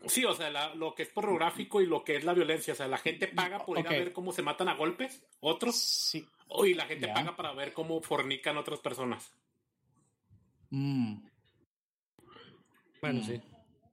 Sí, 0.07 0.23
o 0.23 0.33
sea, 0.33 0.49
la- 0.49 0.73
lo 0.75 0.95
que 0.95 1.03
es 1.03 1.09
pornográfico 1.09 1.81
y 1.81 1.87
lo 1.87 2.03
que 2.03 2.15
es 2.15 2.23
la 2.23 2.33
violencia. 2.33 2.73
O 2.73 2.75
sea, 2.77 2.87
la 2.87 2.97
gente 2.97 3.27
paga 3.27 3.65
por 3.65 3.77
ir 3.79 3.87
a 3.87 3.91
ver 3.91 4.13
cómo 4.13 4.31
se 4.31 4.41
matan 4.43 4.69
a 4.69 4.75
golpes, 4.75 5.21
otros, 5.41 5.75
Sí. 5.75 6.25
O 6.47 6.65
y 6.65 6.73
la 6.73 6.85
gente 6.85 7.07
Ya. 7.07 7.13
paga 7.13 7.35
para 7.35 7.53
ver 7.53 7.73
cómo 7.73 8.01
fornican 8.01 8.57
otras 8.57 8.79
personas. 8.79 9.33
Mm. 10.69 11.15
Bueno, 13.01 13.19
Mm. 13.19 13.23
sí. 13.23 13.41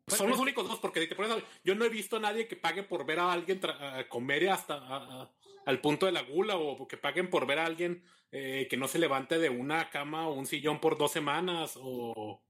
Son 0.09 0.29
los 0.29 0.39
únicos 0.39 0.69
dos, 0.69 0.79
porque 0.81 1.07
te 1.07 1.15
pones 1.15 1.31
a- 1.31 1.43
yo 1.65 1.75
no 1.75 1.85
he 1.85 1.89
visto 1.89 2.17
a 2.17 2.21
nadie 2.21 2.47
que 2.49 2.57
pague 2.57 2.83
por 2.83 3.07
ver 3.07 3.19
a 3.21 3.33
alguien 3.33 3.61
a 3.65 4.07
comer 4.09 4.49
hasta 4.51 4.75
a- 4.75 5.23
a- 5.23 5.31
al 5.65 5.81
punto 5.81 6.07
de 6.07 6.13
la 6.13 6.23
gula 6.23 6.57
o 6.57 6.87
que 6.89 6.97
paguen 6.97 7.31
por 7.31 7.47
ver 7.47 7.59
a 7.61 7.67
alguien 7.67 8.03
eh, 8.35 8.67
que 8.71 8.79
no 8.79 8.89
se 8.89 8.99
levante 8.99 9.39
de 9.39 9.51
una 9.51 9.91
cama 9.91 10.27
o 10.27 10.33
un 10.33 10.47
sillón 10.47 10.81
por 10.81 10.97
dos 10.97 11.13
semanas 11.13 11.79
o 11.81 12.43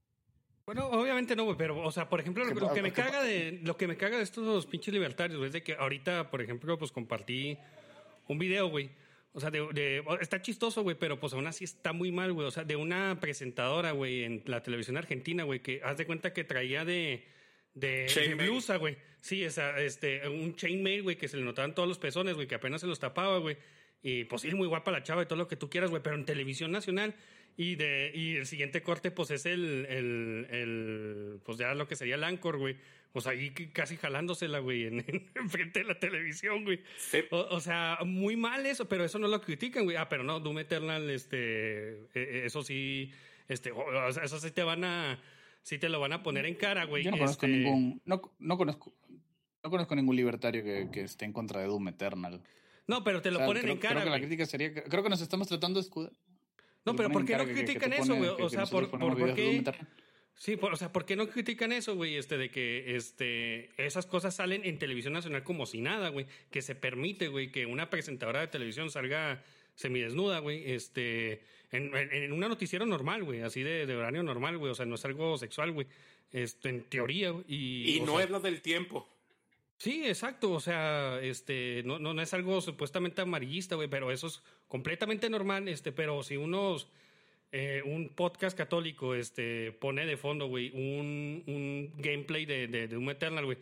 Bueno, 0.65 0.87
obviamente 0.87 1.35
no, 1.35 1.43
güey, 1.43 1.57
pero, 1.57 1.77
o 1.85 1.91
sea, 1.91 2.07
por 2.07 2.21
ejemplo, 2.21 2.45
lo, 2.45 2.53
¿Qué 2.53 2.59
lo 2.61 2.67
pa- 2.67 2.73
que 2.73 2.81
me 2.81 2.93
caga 2.93 3.21
de, 3.21 3.59
lo 3.63 3.75
que 3.75 3.85
me 3.85 3.97
caga 3.97 4.15
de 4.15 4.23
estos 4.23 4.65
pinches 4.65 4.93
libertarios, 4.93 5.37
güey, 5.37 5.47
es 5.47 5.53
de 5.53 5.61
que 5.61 5.73
ahorita, 5.73 6.29
por 6.31 6.41
ejemplo, 6.41 6.77
pues 6.79 6.93
compartí 6.93 7.57
un 8.29 8.39
video, 8.39 8.69
güey. 8.69 8.89
O 9.35 9.39
sea, 9.39 9.49
de, 9.49 9.67
de- 9.73 10.03
está 10.21 10.41
chistoso, 10.41 10.83
güey, 10.83 10.95
pero 10.97 11.19
pues 11.19 11.33
aún 11.33 11.47
así 11.47 11.63
está 11.63 11.91
muy 11.91 12.11
mal, 12.11 12.31
güey. 12.33 12.47
O 12.47 12.51
sea, 12.51 12.63
de 12.63 12.75
una 12.75 13.19
presentadora, 13.19 13.91
güey, 13.91 14.23
en 14.23 14.43
la 14.45 14.61
televisión 14.61 14.95
argentina, 14.95 15.43
güey, 15.43 15.59
que 15.61 15.81
haz 15.83 15.97
de 15.97 16.05
cuenta 16.05 16.33
que 16.33 16.43
traía 16.43 16.85
de, 16.85 17.25
de 17.73 18.35
blusa, 18.37 18.77
güey. 18.77 18.97
Sí, 19.21 19.43
esa, 19.43 19.79
este, 19.81 20.27
un 20.29 20.55
chainmail, 20.55 21.01
güey, 21.03 21.15
que 21.15 21.27
se 21.27 21.37
le 21.37 21.43
notaban 21.43 21.73
todos 21.73 21.89
los 21.89 21.97
pezones, 21.97 22.35
güey, 22.35 22.47
que 22.47 22.55
apenas 22.55 22.81
se 22.81 22.87
los 22.87 22.99
tapaba, 22.99 23.39
güey. 23.39 23.57
Y 24.03 24.25
pues 24.25 24.41
sí, 24.41 24.53
muy 24.53 24.67
guapa 24.67 24.91
la 24.91 25.01
chava 25.01 25.23
y 25.23 25.25
todo 25.25 25.37
lo 25.37 25.47
que 25.47 25.55
tú 25.55 25.69
quieras, 25.69 25.89
güey, 25.89 26.03
pero 26.03 26.15
en 26.15 26.25
televisión 26.25 26.71
nacional 26.71 27.15
y 27.55 27.75
de 27.75 28.11
y 28.13 28.35
el 28.35 28.45
siguiente 28.47 28.81
corte 28.81 29.11
pues 29.11 29.31
es 29.31 29.45
el, 29.45 29.85
el, 29.87 30.47
el 30.49 31.39
pues 31.45 31.57
ya 31.57 31.73
lo 31.73 31.87
que 31.87 31.95
sería 31.95 32.15
el 32.15 32.23
Anchor, 32.23 32.57
güey. 32.57 32.75
O 33.15 33.21
sea, 33.21 33.33
ahí 33.33 33.51
casi 33.51 33.95
jalándosela, 33.95 34.59
güey, 34.59 34.85
en, 34.85 35.05
en 35.35 35.49
frente 35.49 35.79
de 35.79 35.85
la 35.85 35.99
televisión, 35.99 36.63
güey. 36.63 36.81
Sí. 36.97 37.19
O, 37.29 37.37
o 37.37 37.59
sea, 37.59 37.99
muy 38.03 38.35
mal 38.35 38.65
eso, 38.65 38.89
pero 38.89 39.05
eso 39.05 39.19
no 39.19 39.27
lo 39.27 39.39
critican, 39.39 39.83
güey. 39.83 39.97
Ah, 39.97 40.09
pero 40.09 40.23
no, 40.23 40.39
Doom 40.39 40.59
Eternal, 40.59 41.07
este, 41.09 41.93
eh, 41.93 42.07
eh, 42.15 42.41
eso 42.45 42.63
sí, 42.63 43.11
este, 43.47 43.71
o 43.71 43.85
o 43.85 44.11
sea, 44.11 44.23
eso 44.23 44.39
sí 44.39 44.49
te 44.49 44.63
van 44.63 44.83
a, 44.83 45.21
sí 45.61 45.77
te 45.77 45.89
lo 45.89 45.99
van 45.99 46.13
a 46.13 46.23
poner 46.23 46.47
en 46.47 46.55
cara, 46.55 46.85
güey. 46.85 47.03
Yo 47.03 47.11
no 47.11 47.17
conozco 47.17 47.45
este, 47.45 47.57
ningún. 47.57 48.01
No, 48.05 48.21
no 48.39 48.57
conozco. 48.57 48.93
No 49.63 49.69
conozco 49.69 49.95
ningún 49.95 50.15
libertario 50.15 50.63
que, 50.63 50.89
que 50.91 51.01
esté 51.01 51.25
en 51.25 51.33
contra 51.33 51.61
de 51.61 51.67
Doom 51.67 51.87
Eternal. 51.89 52.41
No, 52.87 53.03
pero 53.03 53.21
te 53.21 53.31
lo 53.31 53.37
O 53.37 53.39
sea, 53.39 53.47
ponen 53.47 53.61
creo, 53.61 53.75
en 53.75 53.79
cara, 53.79 54.01
creo 54.01 54.05
que 54.05 54.09
la 54.09 54.19
crítica 54.19 54.45
sería. 54.45 54.73
Creo 54.73 55.03
que 55.03 55.09
nos 55.09 55.21
estamos 55.21 55.47
tratando 55.47 55.79
de 55.79 55.85
escudar. 55.85 56.11
No, 56.85 56.95
pero 56.95 57.09
¿por 57.11 57.25
qué 57.25 57.37
no 57.37 57.45
critican 57.45 57.93
eso, 57.93 58.15
güey? 58.15 58.29
O 58.29 58.49
sea, 58.49 58.65
por, 58.65 58.89
por, 58.89 59.17
por 59.17 59.35
qué... 59.35 59.63
Sí, 60.35 60.57
por- 60.57 60.73
o 60.73 60.75
sea, 60.75 60.91
¿por 60.91 61.05
qué 61.05 61.15
no 61.15 61.29
critican 61.29 61.71
eso, 61.71 61.95
güey? 61.95 62.15
Este, 62.17 62.37
de 62.37 62.49
que 62.49 62.95
este, 62.95 63.69
esas 63.83 64.05
cosas 64.05 64.35
salen 64.35 64.65
en 64.65 64.77
televisión 64.79 65.13
nacional 65.13 65.43
como 65.43 65.65
si 65.65 65.79
nada, 65.79 66.09
güey. 66.09 66.25
Que 66.51 66.61
se 66.61 66.75
permite, 66.75 67.27
güey, 67.27 67.51
que 67.51 67.65
una 67.65 67.89
presentadora 67.89 68.41
de 68.41 68.47
televisión 68.47 68.89
salga 68.89 69.43
semidesnuda, 69.75 70.39
güey, 70.39 70.71
este, 70.71 71.41
en, 71.71 71.95
en, 71.95 72.11
en 72.13 72.31
una 72.33 72.47
noticiero 72.49 72.85
normal, 72.85 73.23
güey, 73.23 73.41
así 73.41 73.63
de, 73.63 73.85
de 73.85 73.95
horario 73.95 74.21
normal, 74.23 74.57
güey. 74.57 74.71
O 74.71 74.75
sea, 74.75 74.85
no 74.85 74.95
es 74.95 75.05
algo 75.05 75.37
sexual, 75.37 75.71
güey. 75.71 75.87
Este, 76.31 76.69
en 76.69 76.83
teoría, 76.83 77.29
güey. 77.31 77.45
Y, 77.47 77.97
Y 77.97 77.99
no 78.01 78.15
sea, 78.17 78.25
es 78.25 78.29
lo 78.31 78.39
del 78.39 78.61
tiempo. 78.61 79.07
Sí, 79.77 80.03
exacto. 80.05 80.51
O 80.51 80.59
sea, 80.59 81.19
este, 81.21 81.83
no, 81.85 81.99
no, 81.99 82.13
no 82.13 82.21
es 82.21 82.33
algo 82.33 82.59
supuestamente 82.61 83.21
amarillista, 83.21 83.75
güey, 83.75 83.87
pero 83.87 84.11
eso 84.11 84.27
es 84.27 84.41
completamente 84.67 85.29
normal. 85.29 85.67
Este, 85.67 85.91
pero 85.91 86.23
si 86.23 86.37
unos 86.37 86.87
eh, 87.53 87.81
un 87.85 88.09
podcast 88.09 88.57
católico 88.57 89.15
este, 89.15 89.71
pone 89.71 90.05
de 90.05 90.17
fondo, 90.17 90.47
güey, 90.47 90.71
un, 90.73 91.43
un 91.47 91.93
gameplay 92.01 92.45
de, 92.45 92.67
de, 92.67 92.87
de 92.89 92.97
un 92.97 93.09
Eternal, 93.09 93.45
güey. 93.45 93.57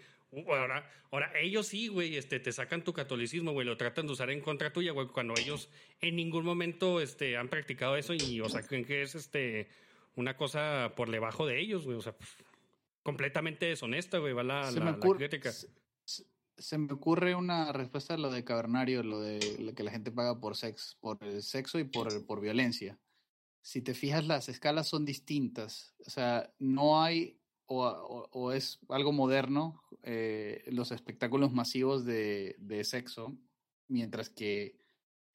Ahora, 0.48 0.90
ahora, 1.12 1.32
ellos 1.40 1.68
sí, 1.68 1.90
güey, 1.90 2.16
este, 2.16 2.40
te 2.40 2.54
sacan 2.54 2.84
tu 2.86 2.94
catolicismo, 2.94 3.52
güey, 3.52 3.68
lo 3.68 3.76
tratan 3.76 4.08
de 4.08 4.14
usar 4.14 4.30
en 4.32 4.40
contra 4.40 4.72
tuya, 4.72 4.94
güey, 4.94 5.08
cuando 5.08 5.34
ellos 5.38 5.70
en 6.00 6.16
ningún 6.16 6.46
momento 6.46 7.02
este, 7.02 7.36
han 7.36 7.50
practicado 7.50 7.98
eso 7.98 8.14
y, 8.14 8.40
o 8.40 8.48
sea, 8.48 8.62
creen 8.64 8.86
que 8.86 9.02
es 9.02 9.14
este, 9.16 9.68
una 10.16 10.38
cosa 10.38 10.94
por 10.96 11.12
debajo 11.12 11.46
de 11.46 11.60
ellos, 11.60 11.84
güey, 11.84 11.98
o 11.98 12.02
sea, 12.02 12.18
pff, 12.18 12.42
completamente 13.04 13.66
deshonesta, 13.66 14.20
güey, 14.20 14.32
va 14.34 14.44
la, 14.44 14.72
se, 14.72 14.80
la, 14.80 14.86
me 14.86 14.92
la 14.92 14.98
ocurre, 14.98 15.28
crítica. 15.28 15.52
se, 15.52 15.68
se- 16.06 16.26
se 16.58 16.78
me 16.78 16.94
ocurre 16.94 17.34
una 17.36 17.74
respuesta 17.74 18.14
a 18.14 18.18
lo 18.18 18.30
de 18.32 18.44
cavernario, 18.46 19.02
lo 19.04 19.20
de 19.20 19.58
lo 19.60 19.74
que 19.74 19.84
la 19.84 19.92
gente 19.92 20.12
paga 20.12 20.40
por 20.40 20.56
sex, 20.56 20.96
por 21.02 21.18
el 21.24 21.42
sexo 21.42 21.80
y 21.80 21.84
por, 21.86 22.26
por 22.28 22.40
violencia. 22.40 22.98
Si 23.62 23.82
te 23.82 23.94
fijas, 23.94 24.26
las 24.26 24.50
escalas 24.50 24.88
son 24.88 25.06
distintas. 25.06 25.94
O 26.06 26.10
sea, 26.10 26.54
no 26.60 27.02
hay, 27.02 27.40
o, 27.68 27.86
o- 27.86 28.30
o 28.32 28.52
es 28.52 28.80
algo 28.90 29.12
moderno, 29.12 29.82
eh, 30.04 30.64
los 30.68 30.92
espectáculos 30.92 31.52
masivos 31.54 32.06
de, 32.06 32.56
de 32.60 32.84
sexo, 32.84 33.38
mientras 33.88 34.30
que 34.30 34.80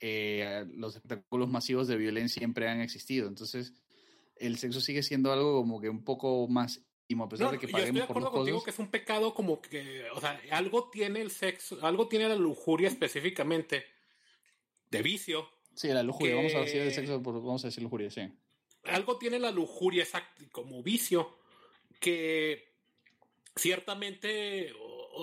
eh, 0.00 0.66
los 0.74 0.96
espectáculos 0.96 1.48
masivos 1.48 1.86
de 1.88 1.96
violencia 1.96 2.40
siempre 2.40 2.68
han 2.68 2.80
existido. 2.80 3.28
Entonces, 3.28 3.72
el 4.34 4.58
sexo 4.58 4.80
sigue 4.80 5.02
siendo 5.02 5.32
algo 5.32 5.60
como 5.60 5.80
que 5.80 5.88
un 5.88 6.04
poco 6.04 6.46
más 6.48 6.82
íntimo, 7.08 7.24
a 7.24 7.28
pesar 7.28 7.46
No, 7.46 7.52
de 7.52 7.58
que 7.58 7.66
yo 7.66 7.78
estoy 7.78 7.80
de 7.80 7.86
paguemos 7.86 8.06
por 8.08 8.10
acuerdo 8.10 8.26
las 8.26 8.34
contigo 8.34 8.56
cosas. 8.58 8.64
que 8.64 8.70
es 8.72 8.78
un 8.86 8.90
pecado 8.90 9.34
como 9.34 9.62
que, 9.62 10.04
o 10.10 10.20
sea, 10.20 10.40
algo 10.50 10.90
tiene 10.90 11.20
el 11.22 11.30
sexo, 11.30 11.78
algo 11.86 12.08
tiene 12.08 12.28
la 12.28 12.34
lujuria 12.34 12.88
específicamente 12.88 13.84
de 14.90 15.02
vicio, 15.02 15.48
Sí, 15.76 15.88
la 15.88 16.02
lujuria. 16.02 16.34
Vamos 16.34 16.54
a 16.54 16.60
decir 16.60 16.80
el 16.80 16.92
sexo, 16.92 17.22
por- 17.22 17.34
vamos 17.34 17.62
a 17.64 17.68
decir 17.68 17.82
lujuria, 17.84 18.10
sí. 18.10 18.22
algo 18.84 19.16
tiene 19.18 19.38
la 19.38 19.50
lujuria 19.52 20.04
exact- 20.04 20.50
como 20.50 20.82
vicio 20.82 21.36
que 22.00 22.72
ciertamente 23.54 24.72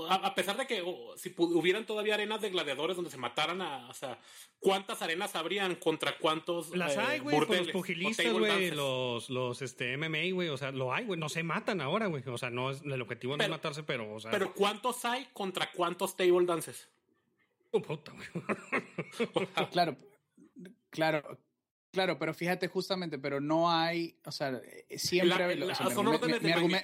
a 0.09 0.33
pesar 0.33 0.57
de 0.57 0.65
que 0.65 0.83
si 1.17 1.33
hubieran 1.37 1.85
todavía 1.85 2.15
arenas 2.15 2.41
de 2.41 2.49
gladiadores 2.49 2.95
donde 2.95 3.11
se 3.11 3.17
mataran 3.17 3.61
a, 3.61 3.87
o 3.89 3.93
sea, 3.93 4.19
¿cuántas 4.59 5.03
arenas 5.03 5.35
habrían 5.35 5.75
contra 5.75 6.17
cuántos 6.17 6.75
Las 6.75 6.97
eh, 6.97 6.99
hay, 6.99 7.19
güey, 7.19 7.37
por 7.37 7.55
los 7.55 7.69
pugilistas, 7.69 8.33
güey, 8.33 8.71
los, 8.71 9.29
los 9.29 9.61
este, 9.61 9.95
MMA, 9.95 10.33
güey, 10.33 10.49
o 10.49 10.57
sea, 10.57 10.71
lo 10.71 10.91
hay, 10.91 11.05
güey, 11.05 11.19
no 11.19 11.29
se 11.29 11.43
matan 11.43 11.79
ahora, 11.79 12.07
güey, 12.07 12.23
o 12.25 12.37
sea, 12.39 12.49
no 12.49 12.71
es, 12.71 12.81
el 12.81 12.99
objetivo 13.01 13.37
no 13.37 13.43
es 13.43 13.49
matarse, 13.49 13.83
pero, 13.83 14.11
o 14.15 14.19
sea, 14.19 14.31
Pero 14.31 14.53
¿cuántos 14.53 15.05
hay 15.05 15.27
contra 15.31 15.71
cuántos 15.71 16.15
table 16.17 16.45
dances? 16.45 16.89
oh, 17.71 17.81
puta, 17.81 18.13
güey. 18.13 19.29
Claro, 19.71 19.95
claro, 20.93 21.39
claro, 21.91 22.17
pero 22.17 22.33
fíjate 22.33 22.67
justamente, 22.67 23.19
pero 23.19 23.39
no 23.41 23.69
hay, 23.71 24.17
o 24.25 24.31
sea, 24.31 24.49
eh, 24.89 24.97
siempre... 24.97 25.29
La- 25.67 25.75
sea, 25.75 25.85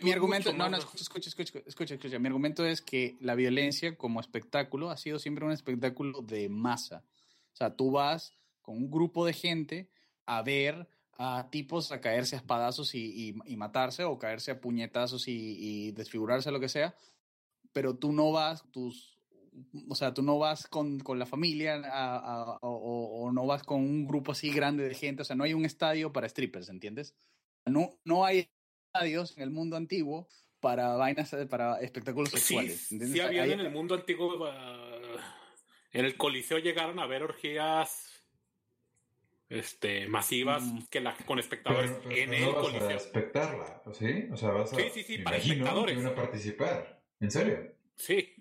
mi 0.04 0.12
argumento, 0.12 0.50
no, 0.54 0.70
no, 0.70 0.78
escucha, 0.78 1.02
escucha, 1.04 1.30
escucha, 1.30 1.60
escucha, 1.66 1.94
escucha, 1.96 2.20
mi 2.20 2.28
argumento 2.28 2.66
es 2.66 2.82
que 2.82 3.18
la 3.22 3.36
violencia 3.36 3.96
como 3.98 4.20
espectáculo 4.20 4.90
ha 4.90 4.98
sido 4.98 5.18
siempre 5.20 5.46
un 5.46 5.52
espectáculo 5.52 6.22
de 6.22 6.50
masa. 6.50 7.04
O 7.54 7.56
sea, 7.56 7.76
tú 7.76 7.92
vas 7.92 8.34
con 8.62 8.78
un 8.78 8.92
grupo 8.92 9.26
de 9.26 9.34
gente 9.34 9.90
a 10.26 10.42
ver 10.44 10.88
a 11.22 11.50
tipos 11.50 11.92
a 11.92 12.00
caerse 12.00 12.36
a 12.36 12.40
espadazos 12.40 12.96
y, 12.96 13.30
y- 13.30 13.36
y 13.46 13.58
matarse 13.58 14.04
o 14.06 14.18
caerse 14.18 14.52
a 14.52 14.62
puñetazos 14.62 15.28
y, 15.28 15.34
y 15.88 15.92
desfigurarse, 15.92 16.52
lo 16.52 16.60
que 16.62 16.70
sea, 16.70 16.96
pero 17.74 17.96
tú 17.98 18.14
no 18.14 18.32
vas, 18.32 18.64
tus, 18.72 19.18
o 19.90 19.96
sea, 19.96 20.14
tú 20.14 20.22
no 20.22 20.38
vas 20.40 20.66
con, 20.68 21.00
con 21.00 21.20
la 21.20 21.26
familia 21.26 21.82
a- 21.84 22.58
o- 23.30 23.34
no 23.34 23.46
vas 23.46 23.64
con 23.64 23.80
un 23.82 24.06
grupo 24.08 24.32
así 24.34 24.52
grande 24.52 24.88
de 24.88 24.96
gente, 24.96 25.22
o 25.22 25.26
sea, 25.26 25.36
no 25.36 25.44
hay 25.44 25.54
un 25.54 25.66
estadio 25.66 26.12
para 26.12 26.28
strippers, 26.28 26.70
¿entiendes? 26.70 27.16
No, 27.66 27.92
no 28.04 28.26
hay 28.26 28.50
estadios 28.94 29.38
en 29.38 29.44
el 29.44 29.52
mundo 29.52 29.76
antiguo 29.78 30.28
para 30.60 30.96
vainas, 30.96 31.36
para 31.50 31.80
espectáculos 31.80 32.30
Sí, 32.30 32.38
sexuales. 32.38 32.78
sí 32.88 32.96
¿entiendes? 32.96 33.22
había 33.26 33.44
Hay- 33.44 33.52
en 33.54 33.60
el 33.62 33.72
mundo 33.72 33.96
antiguo. 33.96 34.46
ah, 34.46 35.36
en 35.92 36.06
el 36.06 36.18
Coliseo 36.18 36.60
llegaron 36.60 37.00
a 37.00 37.06
ver 37.08 37.24
orgías 37.24 38.16
este, 39.50 40.08
masivas 40.08 40.62
Mm. 40.64 40.80
que 40.92 41.00
la, 41.00 41.16
con 41.26 41.40
espectadores 41.40 41.90
Pero, 41.92 42.04
pero 42.10 42.16
en 42.22 42.30
no 42.30 42.36
el 42.36 42.46
vas 42.46 42.56
a 42.58 42.62
Coliseo. 42.62 42.90
espectarla, 42.92 43.82
¿sí? 43.94 44.28
O 44.32 44.38
sea, 44.38 44.50
vas 44.52 44.72
a... 44.74 44.76
Sí, 44.76 44.84
sí, 44.94 45.04
sí, 45.04 45.18
para 45.20 45.38
imagino 45.38 45.56
espectadores. 45.66 45.98
que 45.98 46.04
van 46.04 46.12
a 46.14 46.16
participar. 46.16 47.02
¿En 47.20 47.32
serio? 47.32 47.74
Sí, 47.96 48.36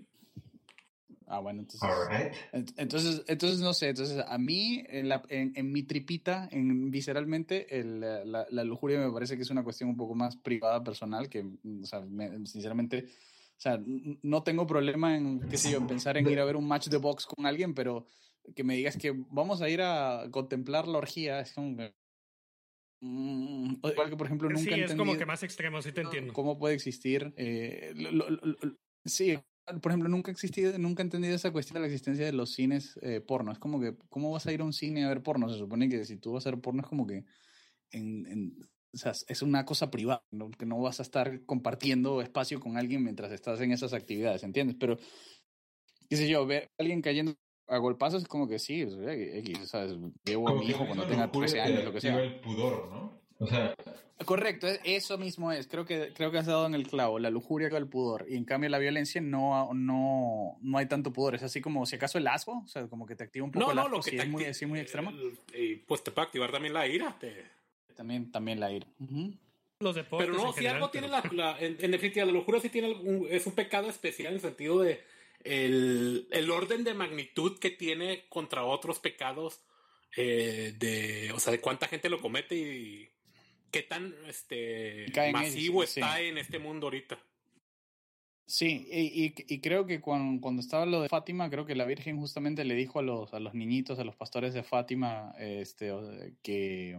Ah, 1.30 1.40
bueno, 1.40 1.60
entonces... 1.60 1.90
Alright. 1.90 2.32
Ent- 2.52 2.72
Entonces, 2.78 3.22
entonces 3.28 3.60
no 3.60 3.74
sé, 3.74 3.88
entonces 3.90 4.24
a 4.26 4.38
mí 4.38 4.82
en, 4.88 5.08
la, 5.08 5.22
en, 5.28 5.52
en 5.54 5.70
mi 5.72 5.82
tripita, 5.82 6.48
en 6.50 6.90
visceralmente, 6.90 7.78
el, 7.78 8.00
la, 8.00 8.46
la 8.50 8.64
lujuria 8.64 8.98
me 8.98 9.12
parece 9.12 9.36
que 9.36 9.42
es 9.42 9.50
una 9.50 9.62
cuestión 9.62 9.90
un 9.90 9.96
poco 9.96 10.14
más 10.14 10.36
privada, 10.36 10.82
personal, 10.82 11.28
que, 11.28 11.40
o 11.42 11.84
sea, 11.86 12.00
me- 12.00 12.46
sinceramente, 12.46 13.04
o 13.06 13.60
sea, 13.60 13.78
no 14.22 14.42
tengo 14.42 14.66
problema 14.66 15.16
en, 15.16 15.40
qué 15.50 15.58
sé 15.58 15.70
yo, 15.70 15.78
en 15.78 15.86
pensar 15.86 16.16
en 16.16 16.28
ir 16.30 16.40
a 16.40 16.44
ver 16.44 16.56
un 16.56 16.66
match 16.66 16.88
de 16.88 16.96
box 16.96 17.26
con 17.26 17.44
alguien, 17.44 17.74
pero 17.74 18.06
que 18.56 18.64
me 18.64 18.74
digas 18.76 18.96
que 18.96 19.12
vamos 19.30 19.60
a 19.60 19.68
ir 19.68 19.82
a 19.82 20.24
contemplar 20.30 20.88
la 20.88 20.98
orgía, 20.98 21.40
es 21.40 21.52
como 21.52 21.76
que... 21.76 21.92
mm, 23.00 23.74
igual 23.84 24.10
que, 24.10 24.16
por 24.16 24.26
ejemplo, 24.26 24.48
nunca 24.48 24.74
sí, 24.74 24.80
es 24.80 24.94
como 24.94 25.16
que 25.16 25.26
más 25.26 25.42
extremo, 25.42 25.82
sí 25.82 25.92
te 25.92 26.00
entiendo. 26.00 26.32
¿Cómo 26.32 26.58
puede 26.58 26.74
existir? 26.74 27.32
eh, 27.36 27.92
lo- 27.96 28.12
lo- 28.12 28.30
lo- 28.30 28.56
lo- 28.60 28.76
sí, 29.04 29.38
por 29.82 29.92
ejemplo, 29.92 30.08
nunca 30.08 30.30
ha 30.30 30.32
existido, 30.32 30.76
nunca 30.78 31.02
he 31.02 31.04
entendido 31.06 31.34
esa 31.34 31.50
cuestión 31.52 31.74
de 31.74 31.80
la 31.80 31.86
existencia 31.86 32.24
de 32.26 32.32
los 32.32 32.52
cines 32.52 32.98
eh, 33.02 33.20
porno. 33.20 33.52
Es 33.52 33.58
como 33.58 33.80
que, 33.80 33.96
¿cómo 34.08 34.30
vas 34.32 34.46
a 34.46 34.52
ir 34.52 34.60
a 34.60 34.64
un 34.64 34.72
cine 34.72 35.04
a 35.04 35.08
ver 35.08 35.22
porno? 35.22 35.48
Se 35.48 35.58
supone 35.58 35.88
que 35.88 36.04
si 36.04 36.16
tú 36.16 36.32
vas 36.32 36.46
a 36.46 36.50
ver 36.50 36.60
porno 36.60 36.80
es 36.82 36.86
como 36.88 37.06
que 37.06 37.24
en, 37.92 38.26
en- 38.26 38.70
o 38.94 38.96
sea, 38.98 39.12
es 39.28 39.42
una 39.42 39.64
cosa 39.66 39.90
privada, 39.90 40.24
¿no? 40.32 40.50
que 40.50 40.66
no 40.66 40.80
vas 40.80 41.00
a 41.00 41.02
estar 41.02 41.44
compartiendo 41.44 42.22
espacio 42.22 42.60
con 42.60 42.76
alguien 42.78 43.04
mientras 43.04 43.30
estás 43.32 43.60
en 43.60 43.72
esas 43.72 43.92
actividades, 43.92 44.42
¿entiendes? 44.44 44.76
Pero, 44.80 44.98
qué 46.08 46.16
sé 46.16 46.28
yo, 46.28 46.46
ver 46.46 46.64
a 46.64 46.82
alguien 46.82 47.02
cayendo 47.02 47.34
a 47.68 47.78
golpazos 47.78 48.22
es 48.22 48.28
como 48.28 48.48
que 48.48 48.58
sí, 48.58 48.82
o 48.84 48.90
sea, 48.90 49.12
X, 49.12 49.68
¿sabes? 49.68 49.94
Llevo 50.24 50.48
a 50.48 50.54
mi 50.54 50.66
hijo 50.66 50.86
cuando 50.86 51.06
tenga 51.06 51.26
lujuria 51.26 51.48
13 51.48 51.54
te 51.56 51.60
años, 51.60 51.84
lo 51.84 51.92
que 51.92 52.00
sea. 52.00 52.22
el 52.22 52.40
pudor, 52.40 52.90
¿no? 52.90 53.17
O 53.38 53.46
sea, 53.46 53.74
Correcto, 54.24 54.66
e- 54.66 54.80
eso 54.84 55.16
mismo 55.16 55.52
es. 55.52 55.68
Creo 55.68 55.84
que, 55.84 56.12
creo 56.12 56.32
que 56.32 56.38
has 56.38 56.46
dado 56.46 56.66
en 56.66 56.74
el 56.74 56.88
clavo, 56.88 57.18
la 57.20 57.30
lujuria 57.30 57.70
con 57.70 57.78
el 57.80 57.88
pudor. 57.88 58.26
Y 58.28 58.34
en 58.36 58.44
cambio 58.44 58.68
la 58.68 58.78
violencia 58.78 59.20
no, 59.20 59.72
no, 59.74 60.58
no 60.60 60.78
hay 60.78 60.86
tanto 60.86 61.12
pudor. 61.12 61.36
Es 61.36 61.42
así 61.44 61.60
como 61.60 61.86
si 61.86 61.94
acaso 61.96 62.18
el 62.18 62.26
asco, 62.26 62.62
o 62.64 62.68
sea, 62.68 62.88
como 62.88 63.06
que 63.06 63.14
te 63.14 63.22
activa 63.24 63.44
un 63.44 63.52
poco 63.52 63.66
no, 63.66 63.70
el 63.70 63.76
no, 63.76 63.88
lo 63.88 64.02
que 64.02 64.10
si 64.10 64.16
te 64.16 64.24
es 64.24 64.28
muy, 64.28 64.44
así 64.44 64.66
muy 64.66 64.80
extremo. 64.80 65.12
eh, 65.52 65.62
Y 65.62 65.76
pues 65.76 66.02
te 66.02 66.10
puede 66.10 66.26
activar 66.26 66.50
también 66.50 66.74
la 66.74 66.86
ira. 66.88 67.16
te- 67.20 67.44
También, 67.94 68.30
también 68.32 68.58
la 68.58 68.72
ira. 68.72 68.86
Ujú. 68.98 69.34
Los 69.80 69.94
deportes 69.94 70.26
Pero 70.28 70.36
no, 70.38 70.48
en 70.48 70.52
si 70.54 70.58
general, 70.58 70.76
algo 70.76 70.90
tiene 70.90 71.06
la, 71.08 71.22
la- 71.32 71.58
en, 71.60 71.76
en 71.80 71.90
definitiva, 71.92 72.26
la 72.26 72.32
locura 72.32 72.58
sí 72.58 72.68
tiene 72.70 72.88
algún- 72.88 73.28
es 73.30 73.46
un 73.46 73.52
pecado 73.54 73.88
especial 73.88 74.30
en 74.30 74.34
el 74.34 74.40
sentido 74.40 74.80
de 74.80 75.00
el, 75.44 76.26
el 76.32 76.50
orden 76.50 76.82
de 76.82 76.94
magnitud 76.94 77.58
que 77.60 77.70
tiene 77.70 78.24
contra 78.28 78.64
otros 78.64 78.98
pecados, 78.98 79.60
eh, 80.16 80.74
de, 80.76 81.30
o 81.32 81.38
sea, 81.38 81.52
de 81.52 81.60
cuánta 81.60 81.86
gente 81.86 82.08
lo 82.08 82.20
comete 82.20 82.56
y 82.56 83.08
qué 83.70 83.82
tan 83.82 84.14
este, 84.26 85.06
masivo 85.32 85.82
ellos, 85.82 85.90
sí. 85.90 86.00
está 86.00 86.20
en 86.20 86.38
este 86.38 86.58
mundo 86.58 86.86
ahorita. 86.86 87.18
Sí, 88.46 88.88
y, 88.90 89.24
y- 89.26 89.34
y 89.46 89.60
creo 89.60 89.84
que 89.84 90.00
cuando, 90.00 90.40
cuando 90.40 90.60
estaba 90.62 90.86
lo 90.86 91.02
de 91.02 91.08
Fátima, 91.10 91.50
creo 91.50 91.66
que 91.66 91.74
la 91.74 91.84
Virgen 91.84 92.18
justamente 92.18 92.64
le 92.64 92.74
dijo 92.74 92.98
a 92.98 93.02
los, 93.02 93.34
a 93.34 93.40
los 93.40 93.52
niñitos, 93.52 93.98
a 93.98 94.04
los 94.04 94.16
pastores 94.16 94.54
de 94.54 94.62
Fátima, 94.62 95.34
este, 95.38 95.92
o- 95.92 96.08
que, 96.42 96.98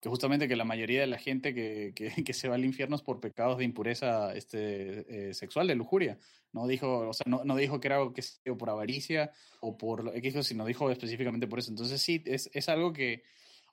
que 0.00 0.08
justamente 0.10 0.48
que 0.48 0.56
la 0.56 0.64
mayoría 0.66 1.00
de 1.00 1.06
la 1.06 1.16
gente 1.18 1.54
que, 1.54 1.92
que, 1.96 2.10
que 2.26 2.32
se 2.34 2.48
va 2.48 2.56
al 2.56 2.64
infierno 2.66 2.94
es 2.96 3.00
por 3.02 3.20
pecados 3.20 3.56
de 3.56 3.64
impureza 3.64 4.34
este, 4.34 5.30
eh, 5.30 5.34
sexual, 5.34 5.66
de 5.66 5.76
lujuria. 5.76 6.18
No 6.52 6.66
dijo, 6.66 7.08
o 7.08 7.12
sea, 7.14 7.24
no, 7.26 7.42
no 7.44 7.56
dijo 7.56 7.80
que 7.80 7.88
era 7.88 7.96
algo 7.96 8.12
que 8.12 8.22
dio 8.44 8.58
por 8.58 8.68
avaricia 8.68 9.30
o 9.60 9.78
por 9.78 10.04
lo 10.04 10.12
X, 10.12 10.46
sino 10.46 10.66
dijo 10.66 10.90
específicamente 10.90 11.46
por 11.46 11.58
eso. 11.60 11.70
Entonces 11.70 12.02
sí, 12.02 12.22
es, 12.26 12.50
es 12.52 12.68
algo 12.68 12.92
que, 12.92 13.22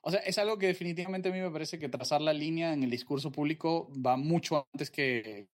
o 0.02 0.10
sea, 0.10 0.20
es 0.20 0.38
algo 0.38 0.58
que 0.58 0.66
definitivamente 0.66 1.28
a 1.28 1.32
mí 1.32 1.40
me 1.40 1.50
parece 1.50 1.78
que 1.78 1.88
trazar 1.88 2.20
la 2.20 2.32
línea 2.32 2.72
en 2.72 2.82
el 2.82 2.90
discurso 2.90 3.30
público 3.32 3.90
va 4.04 4.16
mucho 4.16 4.66
antes 4.72 4.90
que, 4.90 5.48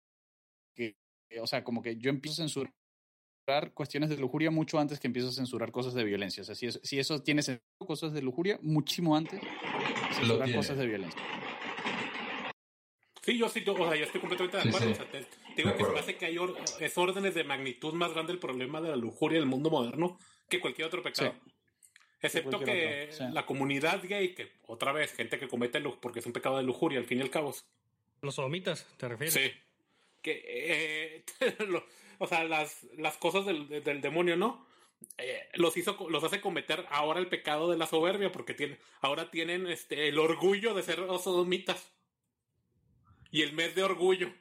que 0.74 0.96
o 1.40 1.46
sea, 1.46 1.64
como 1.64 1.82
que 1.82 1.96
yo 1.96 2.10
empiezo 2.10 2.42
a 2.42 2.44
censurar 2.48 2.72
cuestiones 3.74 4.10
de 4.10 4.16
lujuria 4.18 4.50
mucho 4.50 4.78
antes 4.78 5.00
que 5.00 5.06
empiezo 5.06 5.28
a 5.30 5.32
censurar 5.32 5.72
cosas 5.72 5.94
de 5.94 6.04
violencia. 6.04 6.42
O 6.42 6.44
sea, 6.44 6.54
si 6.54 6.66
eso, 6.66 6.80
si 6.82 6.98
eso 6.98 7.22
tiene 7.22 7.42
sentido, 7.42 7.64
cosas 7.78 8.12
de 8.12 8.22
lujuria, 8.22 8.58
muchísimo 8.62 9.16
antes 9.16 9.40
censurar 10.14 10.52
cosas 10.52 10.76
de 10.78 10.86
violencia. 10.86 11.20
Sí, 13.22 13.38
yo 13.38 13.48
sí, 13.48 13.62
yo, 13.64 13.74
o 13.74 13.88
sea, 13.88 13.96
yo 13.96 14.04
estoy 14.04 14.20
completamente 14.20 14.56
de 14.56 14.62
Sí, 14.64 14.68
acuerdo. 14.68 14.86
sí. 14.88 14.92
O 14.92 14.96
sea, 14.96 15.10
te- 15.10 15.24
te 15.54 15.62
digo 15.62 15.70
De 15.70 15.76
que 15.76 15.84
se 15.84 15.92
me 15.92 15.98
hace 16.00 16.16
que 16.16 16.26
hay 16.26 16.38
or- 16.38 16.56
es 16.80 16.98
órdenes 16.98 17.34
de 17.34 17.44
magnitud 17.44 17.94
más 17.94 18.12
grande 18.12 18.32
el 18.32 18.40
problema 18.40 18.80
de 18.80 18.88
la 18.90 18.96
lujuria 18.96 19.38
del 19.38 19.46
mundo 19.46 19.70
moderno 19.70 20.18
que 20.48 20.58
cualquier 20.60 20.88
otro 20.88 21.02
pecado. 21.04 21.32
Sí. 21.44 21.52
Excepto 22.22 22.60
que 22.60 23.08
sí. 23.10 23.24
la 23.32 23.44
comunidad 23.44 24.00
gay, 24.04 24.34
que 24.34 24.52
otra 24.66 24.92
vez, 24.92 25.12
gente 25.12 25.38
que 25.38 25.48
comete 25.48 25.80
porque 25.80 26.20
es 26.20 26.26
un 26.26 26.32
pecado 26.32 26.56
de 26.56 26.62
lujuria, 26.62 26.98
al 26.98 27.04
fin 27.04 27.18
y 27.18 27.22
al 27.22 27.30
cabo. 27.30 27.54
Los 28.20 28.36
sodomitas, 28.36 28.86
¿te 28.96 29.08
refieres? 29.08 29.34
Sí. 29.34 29.52
Que, 30.22 30.42
eh, 30.46 31.24
lo- 31.68 31.84
o 32.18 32.26
sea, 32.28 32.44
las, 32.44 32.84
las 32.96 33.16
cosas 33.16 33.44
del, 33.44 33.82
del 33.82 34.00
demonio, 34.00 34.36
¿no? 34.36 34.64
Eh, 35.18 35.48
los 35.54 35.76
hizo, 35.76 35.96
los 36.08 36.22
hace 36.22 36.40
cometer 36.40 36.86
ahora 36.90 37.18
el 37.18 37.26
pecado 37.26 37.68
de 37.68 37.76
la 37.76 37.86
soberbia, 37.86 38.30
porque 38.30 38.54
tienen, 38.54 38.78
ahora 39.00 39.30
tienen 39.32 39.66
este, 39.66 40.06
el 40.08 40.18
orgullo 40.20 40.74
de 40.74 40.84
ser 40.84 40.98
sodomitas. 41.20 41.90
Y 43.32 43.42
el 43.42 43.52
mes 43.54 43.74
de 43.74 43.82
orgullo. 43.82 44.32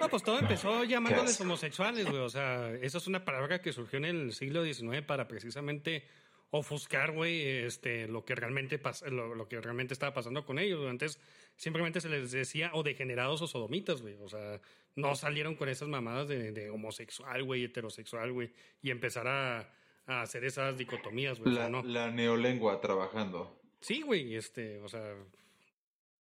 No, 0.00 0.08
pues 0.08 0.22
todo 0.22 0.38
empezó 0.38 0.84
llamándoles 0.84 1.40
homosexuales, 1.40 2.04
güey. 2.06 2.18
O 2.20 2.28
sea, 2.28 2.74
esa 2.82 2.98
es 2.98 3.06
una 3.06 3.24
palabra 3.24 3.62
que 3.62 3.72
surgió 3.72 3.98
en 3.98 4.04
el 4.04 4.32
siglo 4.34 4.64
XIX 4.64 5.02
para 5.06 5.28
precisamente 5.28 6.06
ofuscar, 6.50 7.12
güey, 7.12 7.42
este, 7.64 8.06
lo 8.08 8.24
que 8.24 8.34
realmente 8.34 8.80
pas- 8.82 9.06
lo, 9.10 9.34
lo 9.34 9.48
que 9.48 9.60
realmente 9.60 9.92
estaba 9.92 10.14
pasando 10.14 10.44
con 10.46 10.58
ellos. 10.58 10.86
Antes 10.88 11.20
simplemente 11.56 12.00
se 12.00 12.08
les 12.08 12.30
decía 12.30 12.70
o 12.74 12.82
degenerados 12.82 13.42
o 13.42 13.46
sodomitas, 13.46 14.00
güey. 14.02 14.14
O 14.20 14.28
sea, 14.28 14.60
no 14.94 15.14
salieron 15.16 15.54
con 15.56 15.68
esas 15.68 15.88
mamadas 15.88 16.28
de, 16.28 16.52
de 16.52 16.70
homosexual, 16.70 17.42
güey, 17.44 17.64
heterosexual, 17.64 18.32
güey, 18.32 18.52
y 18.80 18.90
empezar 18.90 19.26
a, 19.28 19.70
a 20.06 20.22
hacer 20.22 20.44
esas 20.44 20.78
dicotomías, 20.78 21.38
güey. 21.40 21.52
O 21.52 21.56
sea, 21.56 21.64
La, 21.64 21.70
no. 21.70 21.82
la 21.82 22.10
neolengua 22.10 22.80
trabajando. 22.80 23.60
Sí, 23.80 24.02
güey, 24.02 24.34
este, 24.36 24.80
o 24.80 24.88
sea, 24.88 25.14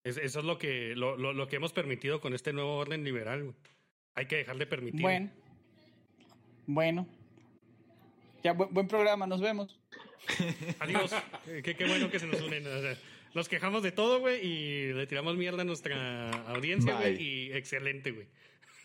es- 0.04 0.18
eso 0.18 0.40
es 0.40 0.46
lo 0.46 0.58
que, 0.58 0.96
lo, 0.96 1.16
lo, 1.18 1.34
lo 1.34 1.48
que 1.48 1.56
hemos 1.58 1.72
permitido 1.72 2.20
con 2.20 2.34
este 2.34 2.52
nuevo 2.52 2.76
orden 2.78 3.04
liberal, 3.04 3.44
güey. 3.44 3.56
Hay 4.16 4.26
que 4.28 4.38
dejar 4.38 4.58
de 4.58 4.66
permitir. 4.66 5.02
Bueno. 5.02 5.30
Bueno. 6.68 7.08
Ya, 8.44 8.54
buen, 8.54 8.74
buen 8.74 8.88
programa, 8.88 9.26
nos 9.28 9.42
vemos. 9.42 9.80
Adiós. 10.80 11.12
qué, 11.64 11.76
qué 11.76 11.86
bueno 11.88 12.10
que 12.10 12.20
se 12.20 12.28
nos 12.28 12.42
unen. 12.42 12.66
o 12.68 12.82
sea, 12.82 12.98
nos 13.34 13.50
quejamos 13.50 13.84
de 13.84 13.92
todo, 13.92 14.20
güey, 14.20 14.46
y 14.46 14.94
le 14.94 15.08
tiramos 15.08 15.36
mierda 15.38 15.62
a 15.62 15.66
nuestra 15.66 16.30
audiencia, 16.48 16.96
güey, 16.96 17.22
y 17.22 17.52
excelente, 17.54 18.12
güey. 18.12 18.28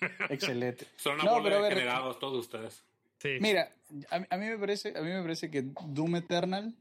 Excelente. 0.30 0.86
Son 0.96 1.14
una 1.14 1.24
No, 1.24 1.30
bola 1.40 1.68
pero 1.68 2.08
de 2.08 2.14
todos 2.18 2.38
ustedes. 2.46 2.82
Sí. 3.18 3.36
Mira, 3.40 3.70
a, 4.10 4.16
a 4.30 4.36
mí 4.38 4.46
me 4.46 4.56
parece, 4.56 4.94
a 4.96 5.02
mí 5.02 5.10
me 5.10 5.20
parece 5.20 5.50
que 5.50 5.62
Doom 5.62 6.16
Eternal 6.16 6.74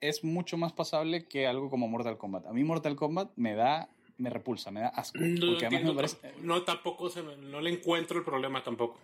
es 0.00 0.24
mucho 0.24 0.56
más 0.56 0.72
pasable 0.72 1.26
que 1.28 1.46
algo 1.46 1.68
como 1.68 1.86
Mortal 1.86 2.16
Kombat. 2.16 2.46
A 2.46 2.52
mí 2.54 2.64
Mortal 2.64 2.96
Kombat 2.96 3.30
me 3.36 3.54
da, 3.54 3.90
me 4.16 4.30
repulsa, 4.30 4.70
me 4.70 4.80
da 4.80 4.88
asco. 4.88 5.18
No, 5.20 5.26
Porque 5.26 5.36
además 5.36 5.60
me 5.60 5.66
entiendo, 5.66 5.94
parece, 5.94 6.32
no, 6.40 6.62
tampoco 6.62 7.10
se 7.10 7.22
me- 7.22 7.36
no 7.36 7.60
le 7.60 7.70
encuentro 7.70 8.18
el 8.18 8.24
problema 8.24 8.64
tampoco. 8.64 8.98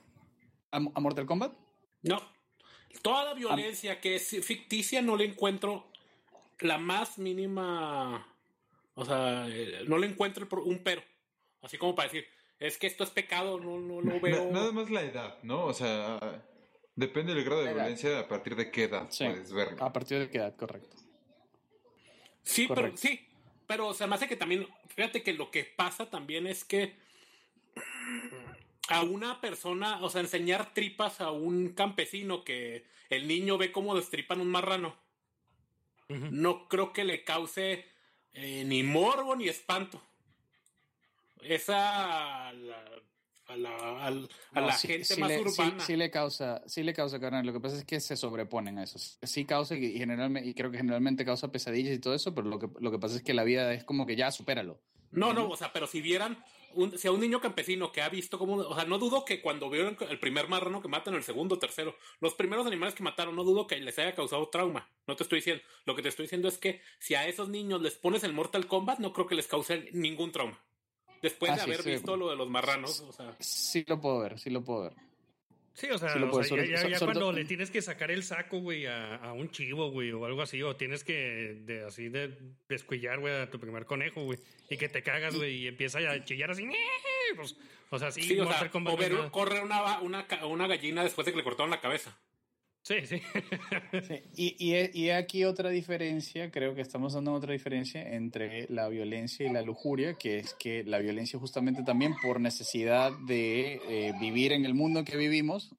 ¿A, 0.70 0.78
a 0.78 0.80
Mortal 1.00 1.26
Kombat? 1.26 1.52
No. 2.02 2.18
Toda 3.02 3.24
la 3.24 3.34
violencia 3.34 4.00
que 4.00 4.16
es 4.16 4.28
ficticia 4.44 5.02
no 5.02 5.16
le 5.16 5.24
encuentro 5.24 5.86
la 6.60 6.78
más 6.78 7.18
mínima. 7.18 8.26
O 8.94 9.04
sea, 9.04 9.46
eh, 9.48 9.84
no 9.86 9.98
le 9.98 10.06
encuentro 10.06 10.46
un 10.64 10.78
pero. 10.82 11.02
Así 11.62 11.78
como 11.78 11.94
para 11.94 12.08
decir, 12.08 12.26
es 12.58 12.78
que 12.78 12.86
esto 12.86 13.04
es 13.04 13.10
pecado, 13.10 13.60
no, 13.60 13.78
no 13.78 14.00
lo 14.00 14.20
veo. 14.20 14.50
nada 14.50 14.72
más 14.72 14.90
la 14.90 15.02
edad, 15.02 15.38
¿no? 15.42 15.64
O 15.66 15.74
sea, 15.74 16.42
depende 16.94 17.34
del 17.34 17.44
grado 17.44 17.62
de 17.62 17.74
violencia 17.74 18.20
a 18.20 18.28
partir 18.28 18.56
de 18.56 18.70
qué 18.70 18.84
edad 18.84 19.06
Sí. 19.10 19.24
puedes 19.24 19.52
verlo. 19.52 19.84
A 19.84 19.92
partir 19.92 20.18
de 20.18 20.30
qué 20.30 20.38
edad, 20.38 20.56
correcto. 20.56 20.96
Sí, 22.42 22.66
pero 22.68 22.96
sí. 22.96 23.20
Pero 23.66 23.92
se 23.94 24.06
me 24.06 24.14
hace 24.14 24.28
que 24.28 24.36
también, 24.36 24.66
fíjate 24.88 25.22
que 25.22 25.32
lo 25.32 25.50
que 25.50 25.64
pasa 25.64 26.08
también 26.08 26.46
es 26.46 26.64
que 26.64 26.94
a 28.88 29.02
una 29.02 29.40
persona, 29.40 30.02
o 30.02 30.10
sea, 30.10 30.20
enseñar 30.20 30.72
tripas 30.74 31.20
a 31.20 31.30
un 31.30 31.70
campesino 31.70 32.44
que 32.44 32.84
el 33.10 33.26
niño 33.28 33.58
ve 33.58 33.72
cómo 33.72 33.94
destripan 33.96 34.40
un 34.40 34.48
marrano, 34.48 34.96
no 36.08 36.68
creo 36.68 36.92
que 36.92 37.04
le 37.04 37.24
cause 37.24 37.84
eh, 38.32 38.64
ni 38.64 38.82
morbo 38.82 39.34
ni 39.34 39.48
espanto. 39.48 40.00
Esa 41.42 42.48
a 42.48 42.52
la, 42.52 42.84
a 43.48 43.56
la, 43.56 44.04
al- 44.06 44.28
a 44.52 44.60
No, 44.60 44.66
la 44.68 44.72
sí- 44.72 44.88
gente 44.88 45.04
sí 45.04 45.20
más 45.20 45.28
le, 45.30 45.36
sí- 45.38 45.42
urbana. 45.62 45.80
Sí, 45.84 45.96
le 45.96 46.10
causa, 46.10 46.62
sí 46.66 46.82
le 46.82 46.92
causa, 46.94 47.20
carnal. 47.20 47.44
Lo 47.46 47.52
que 47.52 47.60
pasa 47.60 47.76
es 47.76 47.84
que 47.84 48.00
se 48.00 48.16
sobreponen 48.16 48.78
a 48.78 48.84
eso. 48.84 48.98
Sí 49.22 49.44
causa 49.44 49.74
y, 49.76 49.98
generalmente, 49.98 50.48
y 50.48 50.54
creo 50.54 50.70
que 50.70 50.78
generalmente 50.78 51.24
causa 51.24 51.52
pesadillas 51.52 51.94
y 51.94 51.98
todo 51.98 52.14
eso, 52.14 52.34
pero 52.34 52.48
lo 52.48 52.58
que, 52.58 52.68
lo 52.80 52.90
que 52.90 52.98
pasa 52.98 53.16
es 53.16 53.22
que 53.22 53.34
la 53.34 53.44
vida 53.44 53.72
es 53.74 53.84
como 53.84 54.06
que 54.06 54.16
ya, 54.16 54.30
supéralo. 54.32 54.80
No, 55.12 55.32
no, 55.32 55.48
o 55.48 55.56
sea, 55.56 55.72
pero 55.72 55.86
si 55.86 56.00
vieran, 56.00 56.42
un, 56.76 56.96
si 56.98 57.08
a 57.08 57.12
un 57.12 57.20
niño 57.20 57.40
campesino 57.40 57.90
que 57.90 58.02
ha 58.02 58.08
visto 58.08 58.38
como, 58.38 58.56
o 58.56 58.74
sea, 58.74 58.84
no 58.84 58.98
dudo 58.98 59.24
que 59.24 59.40
cuando 59.42 59.68
vieron 59.70 59.96
el 60.08 60.18
primer 60.20 60.48
marrano 60.48 60.80
que 60.80 60.88
matan, 60.88 61.14
el 61.14 61.22
segundo, 61.24 61.58
tercero, 61.58 61.96
los 62.20 62.34
primeros 62.34 62.66
animales 62.66 62.94
que 62.94 63.02
mataron, 63.02 63.34
no 63.34 63.44
dudo 63.44 63.66
que 63.66 63.76
les 63.80 63.98
haya 63.98 64.14
causado 64.14 64.48
trauma. 64.48 64.88
No 65.06 65.16
te 65.16 65.22
estoy 65.24 65.38
diciendo, 65.38 65.62
lo 65.84 65.96
que 65.96 66.02
te 66.02 66.08
estoy 66.10 66.24
diciendo 66.24 66.48
es 66.48 66.58
que 66.58 66.80
si 66.98 67.14
a 67.14 67.26
esos 67.26 67.48
niños 67.48 67.82
les 67.82 67.94
pones 67.96 68.22
el 68.24 68.32
Mortal 68.32 68.66
Kombat, 68.66 68.98
no 69.00 69.12
creo 69.12 69.26
que 69.26 69.34
les 69.34 69.46
cause 69.46 69.88
ningún 69.92 70.32
trauma. 70.32 70.62
Después 71.22 71.50
Ah, 71.50 71.54
de 71.54 71.60
sí, 71.62 71.70
haber 71.70 71.82
sí. 71.82 71.90
visto 71.90 72.16
lo 72.16 72.28
de 72.30 72.36
los 72.36 72.48
marranos, 72.48 73.00
o 73.00 73.12
sea, 73.12 73.34
Sí 73.40 73.84
lo 73.88 74.00
puedo 74.00 74.20
ver, 74.20 74.38
sí 74.38 74.50
lo 74.50 74.62
puedo 74.62 74.82
ver. 74.82 74.94
Sí, 75.76 75.90
o 75.90 75.98
sea, 75.98 76.08
Sí 76.14 76.18
o 76.22 76.32
sea, 76.32 76.48
sobre- 76.48 76.68
ya, 76.70 76.98
cuando 77.04 77.20
todo- 77.20 77.32
le 77.32 77.44
tienes 77.44 77.70
que 77.70 77.82
sacar 77.82 78.10
el 78.10 78.22
saco, 78.22 78.60
güey, 78.60 78.86
a, 78.86 79.16
a 79.16 79.34
un 79.34 79.50
chivo, 79.50 79.90
güey, 79.90 80.10
o 80.10 80.24
algo 80.24 80.40
así, 80.40 80.62
o 80.62 80.74
tienes 80.74 81.04
que 81.04 81.58
de, 81.66 81.84
así 81.84 82.08
de 82.08 82.34
descuillar, 82.66 83.18
güey, 83.18 83.34
a 83.34 83.50
tu 83.50 83.60
primer 83.60 83.84
conejo, 83.84 84.24
güey, 84.24 84.38
y 84.70 84.78
que 84.78 84.88
te 84.88 85.02
cagas, 85.02 85.36
güey, 85.36 85.54
y 85.56 85.66
empieza 85.68 85.98
a 85.98 86.24
chillar 86.24 86.50
así, 86.50 86.66
pues, 87.36 87.56
o 87.90 87.98
sea, 87.98 88.10
sí, 88.10 88.22
sí, 88.22 88.40
o 88.40 88.44
sea, 88.46 88.70
o 88.90 88.96
ver 88.96 89.12
correr 89.30 89.62
una, 89.62 90.00
una, 90.00 90.26
una 90.46 90.66
gallina 90.66 91.04
después 91.04 91.26
de 91.26 91.32
que 91.32 91.36
le 91.38 91.44
cortaron 91.44 91.70
la 91.70 91.80
cabeza. 91.82 92.16
Sí, 92.86 93.04
sí. 93.04 93.20
Y, 94.36 94.92
y, 94.94 95.10
aquí 95.10 95.44
otra 95.44 95.70
diferencia, 95.70 96.52
creo 96.52 96.76
que 96.76 96.82
estamos 96.82 97.14
dando 97.14 97.32
otra 97.32 97.52
diferencia 97.52 98.00
entre 98.14 98.68
la 98.68 98.86
violencia 98.86 99.44
y 99.44 99.52
la 99.52 99.62
lujuria, 99.62 100.14
que 100.14 100.38
es 100.38 100.54
que 100.54 100.84
la 100.84 100.98
violencia 100.98 101.36
justamente 101.36 101.82
también 101.82 102.14
por 102.22 102.40
necesidad 102.40 103.10
de 103.26 103.80
eh, 103.88 104.14
vivir 104.20 104.52
en 104.52 104.64
el 104.64 104.74
mundo 104.74 105.02
que 105.02 105.16
vivimos, 105.16 105.74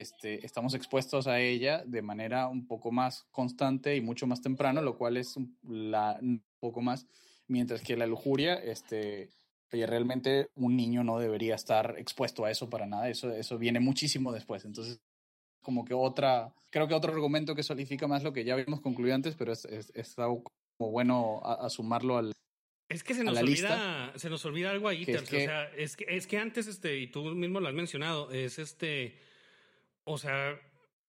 este, 0.00 0.44
estamos 0.44 0.74
expuestos 0.74 1.28
a 1.28 1.38
ella 1.38 1.84
de 1.86 2.02
manera 2.02 2.48
un 2.48 2.66
poco 2.66 2.90
más 2.90 3.28
constante 3.30 3.94
y 3.94 4.00
mucho 4.00 4.26
más 4.26 4.40
temprano, 4.40 4.82
lo 4.82 4.98
cual 4.98 5.16
es 5.16 5.36
la, 5.62 6.18
un 6.20 6.42
poco 6.58 6.80
más, 6.80 7.06
mientras 7.46 7.80
que 7.80 7.96
la 7.96 8.08
lujuria, 8.08 8.54
este, 8.54 9.30
oye, 9.72 9.86
realmente 9.86 10.48
un 10.56 10.76
niño 10.76 11.04
no 11.04 11.20
debería 11.20 11.54
estar 11.54 11.94
expuesto 11.96 12.44
a 12.44 12.50
eso 12.50 12.68
para 12.68 12.86
nada, 12.86 13.08
eso, 13.08 13.30
eso 13.30 13.56
viene 13.56 13.78
muchísimo 13.78 14.32
después, 14.32 14.64
entonces 14.64 15.00
como 15.64 15.84
que 15.84 15.94
otra, 15.94 16.54
creo 16.70 16.86
que 16.86 16.94
otro 16.94 17.12
argumento 17.12 17.56
que 17.56 17.64
solidifica 17.64 18.06
más 18.06 18.22
lo 18.22 18.32
que 18.32 18.44
ya 18.44 18.54
habíamos 18.54 18.80
concluido 18.80 19.16
antes, 19.16 19.34
pero 19.34 19.52
es, 19.52 19.64
es, 19.64 19.90
es 19.96 20.16
algo 20.20 20.44
como 20.78 20.92
bueno 20.92 21.40
a, 21.44 21.66
a 21.66 21.70
sumarlo 21.70 22.18
al... 22.18 22.32
Es 22.88 23.02
que 23.02 23.14
se 23.14 23.24
nos 23.24 23.36
olvida, 23.36 24.12
se 24.14 24.30
nos 24.30 24.44
olvida 24.44 24.70
algo 24.70 24.88
ahí, 24.88 25.04
Que 25.04 25.12
es 25.14 25.22
que- 25.28 25.36
o 25.38 25.40
sea, 25.40 25.64
es 25.74 25.96
que, 25.96 26.06
es 26.08 26.26
que 26.28 26.38
antes, 26.38 26.68
este, 26.68 26.98
y 26.98 27.08
tú 27.08 27.24
mismo 27.34 27.58
lo 27.58 27.66
has 27.66 27.74
mencionado, 27.74 28.30
es 28.30 28.60
este, 28.60 29.16
o 30.04 30.18
sea, 30.18 30.60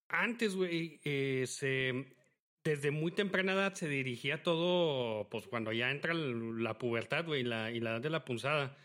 antes, 0.07 0.55
güey, 0.55 0.99
eh, 1.03 1.43
se, 1.47 2.15
desde 2.63 2.91
muy 2.91 3.11
temprana 3.11 3.53
edad 3.53 3.73
se 3.73 3.89
dirigía 3.89 4.41
todo, 4.41 5.27
pues 5.29 5.47
cuando 5.47 5.73
ya 5.73 5.91
entra 5.91 6.13
la 6.13 6.77
pubertad, 6.77 7.25
güey, 7.25 7.43
la, 7.43 7.71
y 7.71 7.79
la 7.81 7.91
edad 7.91 8.01
de 8.01 8.09
la 8.09 8.23
punzada. 8.25 8.77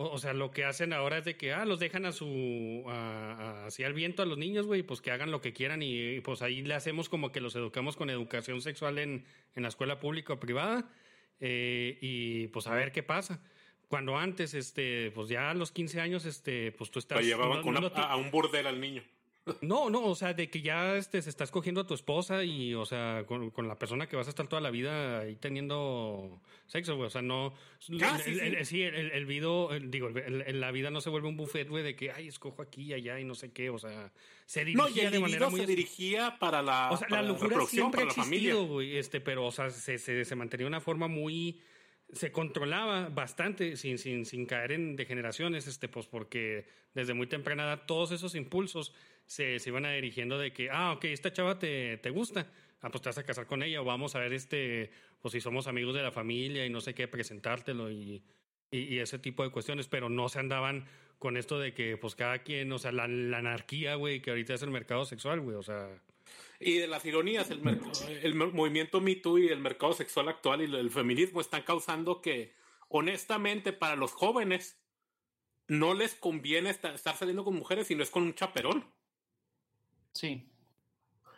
O, 0.00 0.10
o 0.12 0.18
sea, 0.18 0.32
lo 0.32 0.52
que 0.52 0.64
hacen 0.64 0.92
ahora 0.92 1.18
es 1.18 1.24
de 1.24 1.36
que, 1.36 1.52
ah, 1.52 1.64
los 1.64 1.80
dejan 1.80 2.06
a 2.06 2.12
su, 2.12 2.84
a- 2.86 3.32
a- 3.32 3.66
así 3.66 3.82
al 3.82 3.94
viento 3.94 4.22
a 4.22 4.26
los 4.26 4.38
niños, 4.38 4.64
güey, 4.64 4.84
pues 4.84 5.00
que 5.00 5.10
hagan 5.10 5.32
lo 5.32 5.40
que 5.40 5.52
quieran 5.52 5.82
y, 5.82 6.14
y, 6.16 6.20
pues 6.20 6.40
ahí 6.40 6.62
le 6.62 6.74
hacemos 6.74 7.08
como 7.08 7.32
que 7.32 7.40
los 7.40 7.56
educamos 7.56 7.96
con 7.96 8.08
educación 8.08 8.60
sexual 8.60 8.98
en, 8.98 9.24
en 9.56 9.62
la 9.64 9.68
escuela 9.68 9.98
pública 9.98 10.34
o 10.34 10.38
privada 10.38 10.88
eh, 11.40 11.98
y 12.00 12.46
pues 12.48 12.68
a 12.68 12.74
ver 12.74 12.92
qué 12.92 13.02
pasa. 13.02 13.42
Cuando 13.88 14.16
antes, 14.16 14.54
este, 14.54 15.10
pues 15.16 15.28
ya 15.28 15.50
a 15.50 15.54
los 15.54 15.72
15 15.72 16.00
años, 16.00 16.26
este, 16.26 16.70
pues 16.72 16.92
tú 16.92 17.00
estás... 17.00 17.18
Lo 17.18 17.24
llevaban 17.26 17.64
no- 17.64 17.80
no 17.80 17.90
te- 17.90 18.00
a 18.00 18.14
un 18.14 18.30
burdel 18.30 18.68
al 18.68 18.80
niño. 18.80 19.02
No, 19.62 19.90
no, 19.90 20.04
o 20.04 20.14
sea, 20.14 20.34
de 20.34 20.48
que 20.50 20.60
ya 20.62 20.96
este, 20.96 21.20
se 21.22 21.30
estás 21.30 21.50
cogiendo 21.50 21.80
a 21.82 21.86
tu 21.86 21.94
esposa 21.94 22.44
y, 22.44 22.74
o 22.74 22.84
sea, 22.86 23.24
con, 23.26 23.50
con 23.50 23.68
la 23.68 23.78
persona 23.78 24.08
que 24.08 24.16
vas 24.16 24.26
a 24.26 24.30
estar 24.30 24.46
toda 24.48 24.60
la 24.60 24.70
vida 24.70 25.20
ahí 25.20 25.36
teniendo 25.36 26.40
sexo, 26.66 26.96
güey. 26.96 27.06
O 27.06 27.10
sea, 27.10 27.22
no. 27.22 27.52
Ah, 28.02 28.18
sí, 28.22 28.30
el, 28.40 28.54
el- 28.56 28.66
sí, 28.66 28.82
el, 28.82 29.10
el 29.12 29.26
video, 29.26 29.70
digo, 29.80 30.10
la 30.10 30.70
vida 30.70 30.90
no 30.90 31.00
se 31.00 31.10
vuelve 31.10 31.28
un 31.28 31.36
buffet, 31.36 31.68
güey, 31.68 31.84
de 31.84 31.94
que, 31.96 32.10
ay, 32.10 32.28
escojo 32.28 32.62
aquí 32.62 32.82
y 32.82 32.92
allá 32.92 33.18
y 33.20 33.24
no 33.24 33.34
sé 33.34 33.52
qué. 33.52 33.70
O 33.70 33.78
sea, 33.78 34.12
se 34.46 34.64
dirigía 34.64 34.82
No, 34.82 34.88
y 34.88 35.00
el 35.00 35.10
de 35.12 35.20
manera 35.20 35.48
muy. 35.48 35.60
se 35.60 35.66
dirigía 35.66 36.38
para 36.38 36.62
la, 36.62 36.90
O 36.90 36.96
sea, 36.96 37.08
para 37.08 37.22
la 37.22 37.28
locura 37.28 37.64
siempre 37.66 38.02
ha 38.02 38.04
existido, 38.04 38.66
güey, 38.66 38.96
este, 38.96 39.20
pero, 39.20 39.46
o 39.46 39.50
sea, 39.52 39.70
se, 39.70 39.98
se, 39.98 40.24
se 40.24 40.34
mantenía 40.36 40.64
de 40.64 40.68
una 40.68 40.80
forma 40.80 41.08
muy... 41.08 41.60
Se 42.10 42.32
controlaba 42.32 43.10
bastante 43.10 43.76
sin, 43.76 43.98
sin, 43.98 44.24
sin 44.24 44.46
caer 44.46 44.72
en 44.72 44.96
degeneraciones, 44.96 45.66
este, 45.66 45.88
pues 45.90 46.06
porque 46.06 46.66
desde 46.94 47.12
muy 47.12 47.26
temprana 47.26 47.64
edad 47.64 47.82
todos 47.86 48.12
esos 48.12 48.34
impulsos 48.34 48.94
se, 49.28 49.58
se 49.60 49.68
iban 49.70 49.84
a 49.84 49.92
dirigiendo 49.92 50.38
de 50.38 50.52
que, 50.52 50.70
ah, 50.70 50.92
ok, 50.92 51.04
esta 51.04 51.32
chava 51.32 51.58
te, 51.58 51.98
te 51.98 52.08
gusta, 52.10 52.50
ah, 52.80 52.90
pues 52.90 53.02
te 53.02 53.10
vas 53.10 53.18
a 53.18 53.24
casar 53.24 53.46
con 53.46 53.62
ella, 53.62 53.82
o 53.82 53.84
vamos 53.84 54.16
a 54.16 54.18
ver 54.20 54.32
este, 54.32 54.90
pues 55.20 55.32
si 55.32 55.40
somos 55.40 55.66
amigos 55.66 55.94
de 55.94 56.02
la 56.02 56.10
familia 56.10 56.64
y 56.64 56.70
no 56.70 56.80
sé 56.80 56.94
qué, 56.94 57.06
presentártelo 57.08 57.90
y, 57.90 58.24
y, 58.70 58.98
ese 58.98 59.18
tipo 59.18 59.44
de 59.44 59.50
cuestiones, 59.50 59.86
pero 59.86 60.08
no 60.08 60.28
se 60.30 60.38
andaban 60.38 60.88
con 61.18 61.36
esto 61.36 61.60
de 61.60 61.74
que, 61.74 61.98
pues 61.98 62.14
cada 62.14 62.38
quien, 62.38 62.72
o 62.72 62.78
sea, 62.78 62.90
la, 62.90 63.04
anarquía, 63.04 63.96
güey, 63.96 64.22
que 64.22 64.30
ahorita 64.30 64.54
es 64.54 64.62
el 64.62 64.70
mercado 64.70 65.04
sexual, 65.04 65.40
güey, 65.40 65.56
o 65.56 65.62
sea... 65.62 65.88
Y 66.58 66.78
de 66.78 66.88
las 66.88 67.04
ironías, 67.04 67.50
el, 67.50 67.60
el 68.22 68.34
mo- 68.34 68.50
movimiento 68.50 69.00
Me 69.00 69.14
Too 69.14 69.38
y 69.38 69.48
el 69.48 69.60
mercado 69.60 69.92
sexual 69.92 70.28
actual 70.28 70.62
y 70.62 70.74
el 70.74 70.90
feminismo 70.90 71.40
están 71.40 71.62
causando 71.62 72.20
que, 72.22 72.54
honestamente, 72.88 73.72
para 73.72 73.94
los 73.94 74.12
jóvenes 74.12 74.80
no 75.66 75.92
les 75.94 76.14
conviene 76.14 76.70
esta- 76.70 76.94
estar 76.94 77.14
saliendo 77.16 77.44
con 77.44 77.54
mujeres 77.54 77.86
si 77.88 77.94
no 77.94 78.02
es 78.02 78.10
con 78.10 78.22
un 78.22 78.34
chaperón. 78.34 78.84
Sí. 80.18 80.44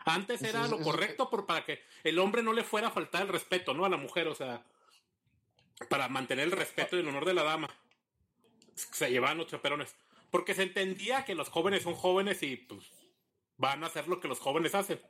Antes 0.07 0.41
era 0.43 0.65
es- 0.65 0.71
lo 0.71 0.81
correcto 0.81 1.29
por, 1.29 1.45
para 1.45 1.65
que 1.65 1.83
el 2.05 2.19
hombre 2.19 2.43
no 2.43 2.53
le 2.55 2.65
fuera 2.65 2.89
a 2.89 2.91
faltar 2.91 3.23
el 3.23 3.29
respeto, 3.29 3.75
¿no? 3.75 3.85
A 3.85 3.89
la 3.91 3.99
mujer, 3.99 4.27
o 4.29 4.35
sea, 4.35 4.65
para 5.91 6.09
mantener 6.09 6.47
el 6.47 6.53
respeto 6.53 6.97
y 6.97 7.01
el 7.01 7.09
honor 7.09 7.27
de 7.27 7.35
la 7.35 7.43
dama. 7.43 7.69
Se 8.75 9.11
llevaban 9.11 9.37
los 9.39 9.49
chaperones. 9.49 9.95
Porque 10.31 10.55
se 10.55 10.63
entendía 10.63 11.25
que 11.27 11.35
los 11.35 11.51
jóvenes 11.51 11.83
son 11.83 11.95
jóvenes 11.95 12.43
y 12.43 12.57
pues 12.57 12.87
van 13.59 13.85
a 13.85 13.89
hacer 13.89 14.09
lo 14.09 14.21
que 14.21 14.29
los 14.29 14.39
jóvenes 14.39 14.75
hacen. 14.75 15.01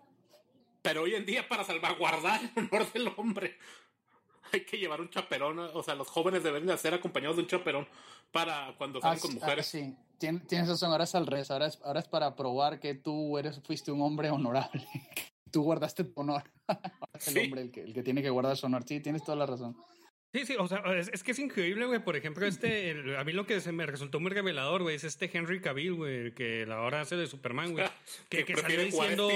Pero 0.82 1.02
hoy 1.02 1.14
en 1.14 1.26
día, 1.26 1.46
para 1.48 1.62
salvaguardar 1.62 2.40
el 2.56 2.68
honor 2.72 2.92
del 2.92 3.12
hombre, 3.16 3.56
hay 4.52 4.64
que 4.64 4.78
llevar 4.78 5.00
un 5.00 5.10
chaperón. 5.10 5.58
O 5.60 5.82
sea, 5.84 5.94
los 5.94 6.08
jóvenes 6.08 6.42
deben 6.42 6.66
de 6.66 6.76
ser 6.78 6.94
acompañados 6.94 7.36
de 7.36 7.42
un 7.42 7.48
chaperón 7.48 7.86
para 8.32 8.74
cuando 8.76 8.98
Ah, 8.98 9.02
salen 9.02 9.20
con 9.20 9.30
sí, 9.30 9.38
ah, 9.40 9.44
mujeres. 9.44 9.66
sí. 9.66 9.94
Tien- 10.20 10.46
tienes 10.46 10.68
razón, 10.68 10.92
ahora 10.92 11.04
es 11.04 11.14
al 11.14 11.26
revés. 11.26 11.50
Ahora 11.50 11.66
es, 11.66 11.80
ahora 11.82 12.00
es 12.00 12.06
para 12.08 12.36
probar 12.36 12.78
que 12.78 12.94
tú 12.94 13.38
eres, 13.38 13.60
fuiste 13.64 13.90
un 13.90 14.02
hombre 14.02 14.30
honorable. 14.30 14.84
tú 15.50 15.62
guardaste 15.62 16.04
tu 16.04 16.20
honor. 16.20 16.44
Ahora 16.68 16.90
es 17.18 17.26
el 17.28 17.34
Sí. 17.34 17.40
hombre 17.40 17.62
el 17.62 17.70
que, 17.72 17.82
el 17.82 17.92
que 17.92 18.02
tiene 18.04 18.22
que 18.22 18.30
guardar 18.30 18.56
su 18.56 18.66
honor. 18.66 18.84
Sí, 18.86 19.00
tienes 19.00 19.24
toda 19.24 19.36
la 19.36 19.46
razón. 19.46 19.76
Sí, 20.32 20.46
sí, 20.46 20.54
o 20.56 20.68
sea, 20.68 20.78
es, 20.96 21.08
es 21.12 21.24
que 21.24 21.32
es 21.32 21.38
increíble, 21.40 21.86
güey. 21.86 21.98
Por 22.04 22.14
ejemplo, 22.16 22.46
este, 22.46 22.90
el- 22.90 23.16
a 23.16 23.24
mí 23.24 23.32
lo 23.32 23.46
que 23.46 23.60
se 23.60 23.72
me 23.72 23.84
resultó 23.86 24.20
muy 24.20 24.30
revelador, 24.30 24.82
güey, 24.82 24.94
es 24.94 25.02
este 25.04 25.28
Henry 25.32 25.60
Cavill, 25.60 25.94
güey, 25.94 26.16
el 26.26 26.34
que 26.34 26.66
la 26.66 26.82
hora 26.82 27.00
hace 27.00 27.16
de 27.16 27.26
Superman, 27.26 27.72
güey. 27.72 27.84
Que, 28.28 28.44
Que 28.44 28.54
que 28.54 28.60
salió 28.60 28.80
diciendo. 28.84 29.28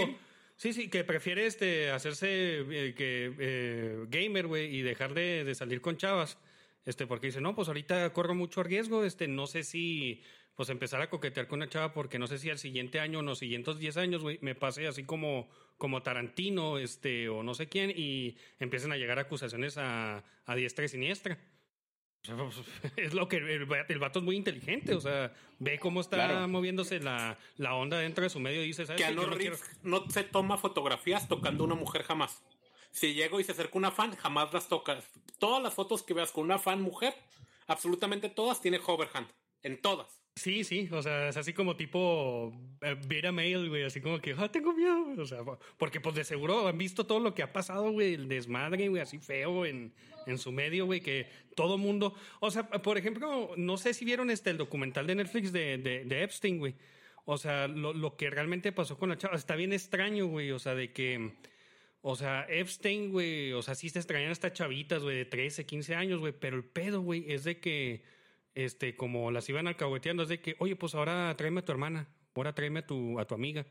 Sí, 0.57 0.73
sí, 0.73 0.88
que 0.88 1.03
prefiere 1.03 1.47
este 1.47 1.90
hacerse 1.90 2.29
eh, 2.61 2.94
que 2.97 3.35
eh, 3.40 4.05
gamer, 4.09 4.47
güey, 4.47 4.73
y 4.77 4.83
dejar 4.83 5.14
de, 5.14 5.42
de 5.42 5.55
salir 5.57 5.81
con 5.81 5.97
chavas. 5.97 6.38
Este, 6.85 7.09
porque 7.09 7.27
dice, 7.29 7.40
no, 7.40 7.57
pues 7.57 7.66
ahorita 7.66 8.12
corro 8.12 8.37
mucho 8.37 8.62
riesgo, 8.62 9.03
este, 9.05 9.27
no 9.27 9.49
sé 9.49 9.64
si 9.64 10.23
pues 10.57 10.69
empezar 10.69 11.01
a 11.03 11.11
coquetear 11.11 11.47
con 11.49 11.59
una 11.59 11.69
chava 11.69 11.93
porque 11.93 12.19
no 12.19 12.27
sé 12.27 12.38
si 12.38 12.49
al 12.51 12.59
siguiente 12.59 13.01
año 13.01 13.19
o 13.19 13.23
los 13.23 13.38
siguientes 13.38 13.79
10 13.79 13.97
años, 13.97 14.23
güey, 14.23 14.38
me 14.40 14.55
pase 14.55 14.87
así 14.87 15.05
como, 15.05 15.49
como 15.79 16.03
Tarantino, 16.03 16.79
este, 16.79 17.29
o 17.29 17.43
no 17.43 17.55
sé 17.55 17.69
quién, 17.69 17.93
y 17.95 18.37
empiecen 18.61 18.93
a 18.93 18.97
llegar 18.97 19.19
acusaciones 19.19 19.77
a, 19.79 20.23
a 20.47 20.55
diestra 20.55 20.85
y 20.85 20.88
siniestra. 20.88 21.38
Pues, 22.27 22.57
Es 22.97 23.12
lo 23.14 23.29
que 23.29 23.37
el, 23.37 23.69
el 23.88 23.99
vato 23.99 24.21
es 24.21 24.25
muy 24.25 24.37
inteligente, 24.37 24.95
o 24.95 25.01
sea, 25.01 25.35
ve 25.59 25.79
cómo 25.79 26.01
está 26.01 26.17
Claro. 26.29 26.49
moviéndose 26.49 27.01
la, 27.01 27.37
la 27.57 27.75
onda 27.75 27.99
dentro 27.99 28.23
de 28.25 28.31
su 28.31 28.40
medio 28.40 28.62
y 28.62 28.67
dice, 28.69 28.87
¿sabes? 28.87 29.03
Keanu 29.03 29.23
Yo 29.23 29.27
no 29.31 29.37
quiero- 29.37 29.57
no 29.83 30.09
se 30.09 30.25
toma 30.25 30.57
fotografías 30.57 31.29
tocando 31.29 31.64
a 31.64 31.67
una 31.67 31.75
mujer 31.77 32.03
jamás. 32.05 32.43
Si 32.93 33.12
llego 33.12 33.40
y 33.40 33.45
se 33.45 33.53
acerca 33.53 33.77
una 33.77 33.90
fan, 33.90 34.14
jamás 34.17 34.53
las 34.55 34.69
toca. 34.69 35.01
Todas 35.40 35.61
las 35.62 35.75
fotos 35.75 36.03
que 36.05 36.14
veas 36.14 36.31
con 36.31 36.45
una 36.45 36.59
fan 36.61 36.81
mujer, 36.81 37.12
absolutamente 37.67 38.29
todas 38.31 38.61
tiene 38.62 38.79
hoverhand. 38.87 39.29
En 39.64 39.81
todas. 39.83 40.20
Sí, 40.37 40.64
sí, 40.64 40.88
o 40.90 41.00
sea, 41.00 41.29
es 41.29 41.37
así 41.37 41.53
como 41.53 41.77
tipo 41.77 42.53
eh, 42.81 42.96
beta 43.07 43.31
mail, 43.31 43.68
güey, 43.68 43.85
así 43.85 44.00
como 44.00 44.18
que, 44.20 44.35
ah, 44.37 44.50
tengo 44.50 44.72
miedo, 44.74 45.05
güey", 45.05 45.18
o 45.20 45.27
sea, 45.27 45.44
po- 45.44 45.61
porque 45.77 46.00
pues 46.00 46.16
de 46.16 46.24
seguro 46.24 46.66
han 46.66 46.77
visto 46.77 47.07
todo 47.07 47.20
lo 47.20 47.35
que 47.35 47.44
ha 47.44 47.53
pasado, 47.53 47.92
güey, 47.92 48.14
el 48.14 48.27
desmadre, 48.29 48.88
güey, 48.88 49.00
así 49.00 49.18
feo 49.18 49.64
en, 49.64 49.94
en 50.27 50.38
su 50.38 50.50
medio, 50.50 50.87
güey, 50.87 51.00
que 51.00 51.29
todo 51.55 51.79
mundo, 51.79 52.16
o 52.40 52.50
sea, 52.50 52.68
por 52.68 52.98
ejemplo, 52.98 53.53
no 53.57 53.77
sé 53.77 53.94
si 53.94 54.05
vieron 54.05 54.29
este, 54.29 54.50
el 54.50 54.57
documental 54.59 55.07
de 55.07 55.14
Netflix 55.14 55.53
de, 55.53 55.79
de, 55.79 56.05
de 56.05 56.22
Epstein, 56.24 56.59
güey, 56.59 56.74
o 57.27 57.38
sea, 57.38 57.68
lo, 57.68 57.92
lo 57.94 58.16
que 58.16 58.29
realmente 58.29 58.72
pasó 58.72 58.98
con 58.98 59.11
la 59.11 59.16
chava, 59.18 59.37
está 59.37 59.55
bien 59.55 59.72
extraño, 59.72 60.27
güey, 60.27 60.50
o 60.50 60.59
sea, 60.59 60.74
de 60.74 60.92
que... 60.92 61.33
O 62.07 62.16
sea, 62.16 62.44
Epstein, 62.50 63.12
güey, 63.12 63.53
o 63.55 63.62
sea, 63.62 63.74
sí 63.74 63.88
se 63.88 63.98
extrañan 63.98 64.31
estas 64.31 64.53
chavitas, 64.53 65.03
güey, 65.03 65.16
de 65.16 65.24
13, 65.24 65.64
15 65.64 65.94
años, 65.94 66.20
güey, 66.20 66.35
pero 66.38 66.57
el 66.57 66.64
pedo, 66.64 67.00
güey, 67.00 67.24
es 67.33 67.44
de 67.44 67.61
que, 67.61 68.03
este, 68.55 68.97
como 68.97 69.31
las 69.31 69.49
iban 69.49 69.67
alcahueteando, 69.67 70.23
es 70.23 70.29
de 70.29 70.40
que, 70.40 70.57
oye, 70.59 70.77
pues 70.77 70.95
ahora 70.95 71.35
tráeme 71.37 71.61
a 71.61 71.64
tu 71.64 71.73
hermana, 71.73 72.09
ahora 72.35 72.55
tráeme 72.55 72.81
a 72.81 72.87
tu, 72.87 73.19
a 73.19 73.27
tu 73.27 73.35
amiga. 73.35 73.67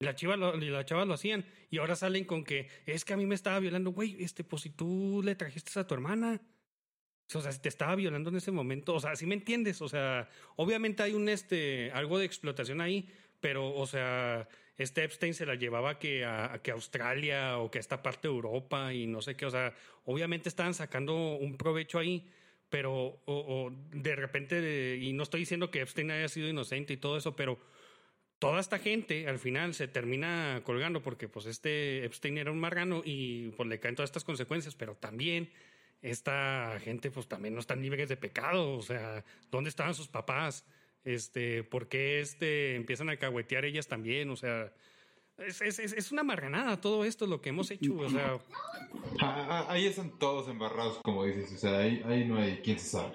Y 0.00 0.04
la 0.04 0.14
chiva 0.14 0.36
lo, 0.36 0.56
y 0.56 0.70
la 0.70 0.84
chava 0.84 1.04
lo 1.04 1.14
hacían, 1.14 1.44
y 1.70 1.78
ahora 1.78 1.96
salen 1.96 2.24
con 2.24 2.44
que, 2.44 2.68
es 2.86 3.04
que 3.04 3.14
a 3.14 3.16
mí 3.16 3.26
me 3.26 3.34
estaba 3.34 3.58
violando, 3.58 3.90
güey, 3.90 4.22
este, 4.22 4.44
pues 4.44 4.62
si 4.62 4.70
tú 4.70 5.22
le 5.24 5.34
trajiste 5.34 5.78
a 5.78 5.86
tu 5.86 5.94
hermana. 5.94 6.40
O 7.34 7.42
sea, 7.42 7.52
si 7.52 7.60
te 7.60 7.68
estaba 7.68 7.94
violando 7.94 8.30
en 8.30 8.36
ese 8.36 8.50
momento, 8.50 8.94
o 8.94 9.00
sea, 9.00 9.14
¿sí 9.14 9.26
me 9.26 9.34
entiendes? 9.34 9.82
O 9.82 9.88
sea, 9.88 10.30
obviamente 10.56 11.02
hay 11.02 11.12
un, 11.12 11.28
este, 11.28 11.90
algo 11.92 12.18
de 12.18 12.24
explotación 12.24 12.80
ahí, 12.80 13.06
pero, 13.40 13.74
o 13.74 13.86
sea, 13.86 14.48
este 14.78 15.04
Epstein 15.04 15.34
se 15.34 15.44
la 15.44 15.54
llevaba 15.54 15.98
que 15.98 16.24
a, 16.24 16.54
a 16.54 16.62
que 16.62 16.70
Australia 16.70 17.58
o 17.58 17.70
que 17.70 17.78
a 17.78 17.80
esta 17.80 18.02
parte 18.02 18.28
de 18.28 18.34
Europa 18.34 18.94
y 18.94 19.06
no 19.06 19.20
sé 19.20 19.36
qué, 19.36 19.44
o 19.44 19.50
sea, 19.50 19.74
obviamente 20.06 20.48
estaban 20.48 20.72
sacando 20.72 21.36
un 21.36 21.58
provecho 21.58 21.98
ahí, 21.98 22.30
pero 22.70 23.22
o, 23.24 23.70
de 23.90 24.16
repente, 24.16 24.96
y 25.00 25.12
no 25.12 25.22
estoy 25.22 25.40
diciendo 25.40 25.70
que 25.70 25.80
Epstein 25.80 26.10
haya 26.10 26.28
sido 26.28 26.48
inocente 26.48 26.92
y 26.92 26.96
todo 26.96 27.16
eso, 27.16 27.36
pero 27.36 27.58
toda 28.38 28.60
esta 28.60 28.78
gente 28.78 29.26
al 29.28 29.38
final 29.38 29.74
se 29.74 29.88
termina 29.88 30.62
colgando 30.64 31.02
porque 31.02 31.28
pues 31.28 31.46
este 31.46 32.04
Epstein 32.04 32.38
era 32.38 32.52
un 32.52 32.60
marrano 32.60 33.02
y 33.04 33.50
pues 33.50 33.68
le 33.68 33.80
caen 33.80 33.94
todas 33.94 34.08
estas 34.08 34.24
consecuencias, 34.24 34.74
pero 34.74 34.94
también 34.96 35.50
esta 36.02 36.78
gente 36.80 37.10
pues 37.10 37.26
también 37.26 37.54
no 37.54 37.60
están 37.60 37.82
libres 37.82 38.08
de 38.08 38.16
pecado, 38.16 38.74
o 38.74 38.82
sea, 38.82 39.24
¿dónde 39.50 39.70
estaban 39.70 39.94
sus 39.94 40.08
papás? 40.08 40.64
Este, 41.04 41.64
¿por 41.64 41.88
qué 41.88 42.20
este 42.20 42.76
empiezan 42.76 43.08
a 43.08 43.16
cahuetear 43.16 43.64
ellas 43.64 43.88
también? 43.88 44.30
O 44.30 44.36
sea, 44.36 44.72
es, 45.38 45.60
es, 45.62 45.78
es- 45.78 45.92
es 45.92 46.12
una 46.12 46.22
marranada 46.22 46.80
todo 46.80 47.04
esto 47.04 47.26
lo 47.26 47.40
que 47.40 47.48
hemos 47.50 47.70
hecho, 47.70 47.94
o 47.96 48.08
sea, 48.08 48.38
Ah, 49.20 49.46
ah, 49.50 49.66
ahí 49.68 49.86
están 49.86 50.18
todos 50.18 50.48
embarrados, 50.48 50.98
como 51.04 51.24
dices. 51.24 51.52
O 51.52 51.58
sea, 51.58 51.78
ahí, 51.78 52.02
ahí 52.06 52.24
no 52.24 52.38
hay 52.38 52.58
quien 52.58 52.78
se 52.78 52.88
sabe. 52.90 53.14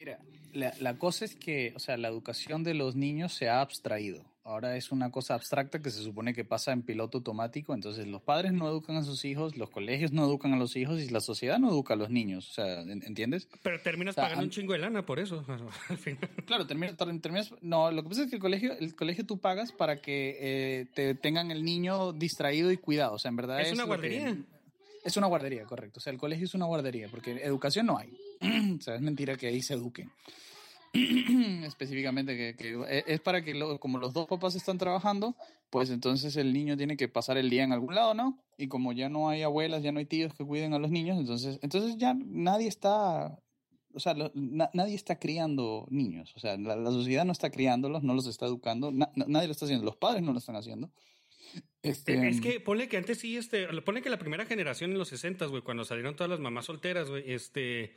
Mira, 0.00 0.18
la, 0.52 0.72
la 0.80 0.98
cosa 0.98 1.24
es 1.24 1.34
que, 1.36 1.72
o 1.76 1.78
sea, 1.78 1.96
la 1.96 2.08
educación 2.08 2.62
de 2.64 2.74
los 2.74 2.94
niños 2.96 3.32
se 3.34 3.48
ha 3.48 3.60
abstraído. 3.60 4.24
Ahora 4.46 4.76
es 4.76 4.92
una 4.92 5.10
cosa 5.10 5.34
abstracta 5.34 5.80
que 5.82 5.90
se 5.90 6.02
supone 6.04 6.32
que 6.32 6.44
pasa 6.44 6.70
en 6.72 6.82
piloto 6.82 7.18
automático. 7.18 7.74
Entonces, 7.74 8.06
los 8.06 8.22
padres 8.22 8.52
no 8.52 8.68
educan 8.68 8.94
a 8.96 9.02
sus 9.02 9.24
hijos, 9.24 9.56
los 9.56 9.70
colegios 9.70 10.12
no 10.12 10.24
educan 10.24 10.52
a 10.52 10.56
los 10.56 10.76
hijos 10.76 11.00
y 11.02 11.08
la 11.10 11.20
sociedad 11.20 11.58
no 11.58 11.68
educa 11.68 11.94
a 11.94 11.96
los 11.96 12.10
niños. 12.10 12.48
O 12.50 12.52
sea, 12.52 12.80
¿en- 12.82 13.02
¿entiendes? 13.04 13.48
pero 13.64 13.80
terminas 13.82 14.12
O 14.12 14.14
sea, 14.14 14.24
pagando 14.24 14.42
an- 14.42 14.46
un 14.46 14.50
chingo 14.50 14.72
de 14.72 14.78
lana 14.78 15.04
por 15.04 15.18
eso, 15.18 15.44
al 15.88 15.98
final. 15.98 16.30
Claro, 16.46 16.64
terminas, 16.66 16.96
ter- 16.96 17.20
terminas. 17.20 17.52
No, 17.60 17.90
lo 17.90 18.04
que 18.04 18.08
pasa 18.10 18.22
es 18.22 18.30
que 18.30 18.36
el 18.36 18.40
colegio, 18.42 18.72
el 18.78 18.94
colegio 18.94 19.26
tú 19.26 19.38
pagas 19.38 19.72
para 19.72 20.00
que 20.00 20.36
eh, 20.40 20.86
te 20.94 21.16
tengan 21.16 21.50
el 21.50 21.64
niño 21.64 22.12
distraído 22.12 22.70
y 22.70 22.76
cuidado. 22.76 23.14
O 23.14 23.18
sea, 23.18 23.30
en 23.30 23.36
verdad 23.36 23.60
Es 23.60 23.72
una 23.72 23.82
lo 23.82 23.84
que- 23.84 23.88
guardería. 23.88 24.36
es 25.04 25.16
una 25.16 25.26
guardería, 25.26 25.64
correcto. 25.64 25.98
O 25.98 26.00
sea, 26.00 26.12
el 26.12 26.20
colegio 26.20 26.44
es 26.44 26.54
una 26.54 26.66
guardería 26.66 27.08
porque 27.08 27.32
educación 27.42 27.86
no 27.86 27.98
hay. 27.98 28.16
o 28.78 28.80
sea, 28.80 28.94
es 28.94 29.00
mentira 29.00 29.36
que 29.36 29.48
ahí 29.48 29.60
se 29.60 29.74
eduquen. 29.74 30.08
Específicamente 31.64 32.36
que, 32.36 32.56
que 32.56 32.74
e- 32.88 33.04
es 33.06 33.20
para 33.20 33.42
que 33.42 33.54
lo- 33.54 33.78
como 33.80 33.98
los 33.98 34.12
dos 34.12 34.26
papás 34.26 34.54
están 34.54 34.78
trabajando, 34.78 35.36
pues 35.70 35.90
entonces 35.90 36.36
el 36.36 36.52
niño 36.52 36.76
tiene 36.76 36.96
que 36.96 37.08
pasar 37.08 37.36
el 37.38 37.50
día 37.50 37.64
en 37.64 37.72
algún 37.72 37.94
lado, 37.94 38.14
¿no? 38.14 38.38
Y 38.58 38.68
como 38.68 38.92
ya 38.92 39.08
no 39.08 39.28
hay 39.28 39.42
abuelas, 39.42 39.82
ya 39.82 39.92
no 39.92 39.98
hay 39.98 40.06
tíos 40.06 40.32
que 40.34 40.44
cuiden 40.44 40.72
a 40.74 40.78
los 40.78 40.90
niños, 40.90 41.18
entonces 41.18 41.58
entonces 41.62 41.96
ya 41.98 42.14
nadie 42.14 42.68
está 42.68 43.38
o 43.94 43.98
sea, 44.00 44.12
lo- 44.12 44.30
na- 44.34 44.68
nadie 44.74 44.94
está 44.94 45.18
criando 45.18 45.86
niños, 45.90 46.34
o 46.36 46.38
sea, 46.40 46.58
la, 46.58 46.76
la 46.76 46.90
sociedad 46.90 47.24
no 47.24 47.32
está 47.32 47.50
criándolos, 47.50 48.02
no 48.02 48.12
los 48.12 48.26
está 48.26 48.44
educando, 48.44 48.92
na- 48.92 49.10
na- 49.16 49.24
nadie 49.26 49.46
lo 49.48 49.52
está 49.52 49.64
haciendo, 49.64 49.86
los 49.86 49.96
padres 49.96 50.22
no 50.22 50.32
lo 50.32 50.38
están 50.38 50.56
haciendo. 50.56 50.90
Este, 51.82 52.28
Es 52.28 52.40
que 52.42 52.60
ponle 52.60 52.88
que 52.88 52.96
antes 52.98 53.18
sí, 53.18 53.36
este, 53.38 53.66
ponle 53.82 54.02
que 54.02 54.10
la 54.10 54.18
primera 54.18 54.44
generación 54.44 54.90
en 54.92 54.98
los 54.98 55.08
60, 55.08 55.46
güey, 55.46 55.62
cuando 55.62 55.84
salieron 55.84 56.14
todas 56.16 56.28
las 56.28 56.40
mamás 56.40 56.66
solteras, 56.66 57.08
güey, 57.08 57.24
este, 57.32 57.94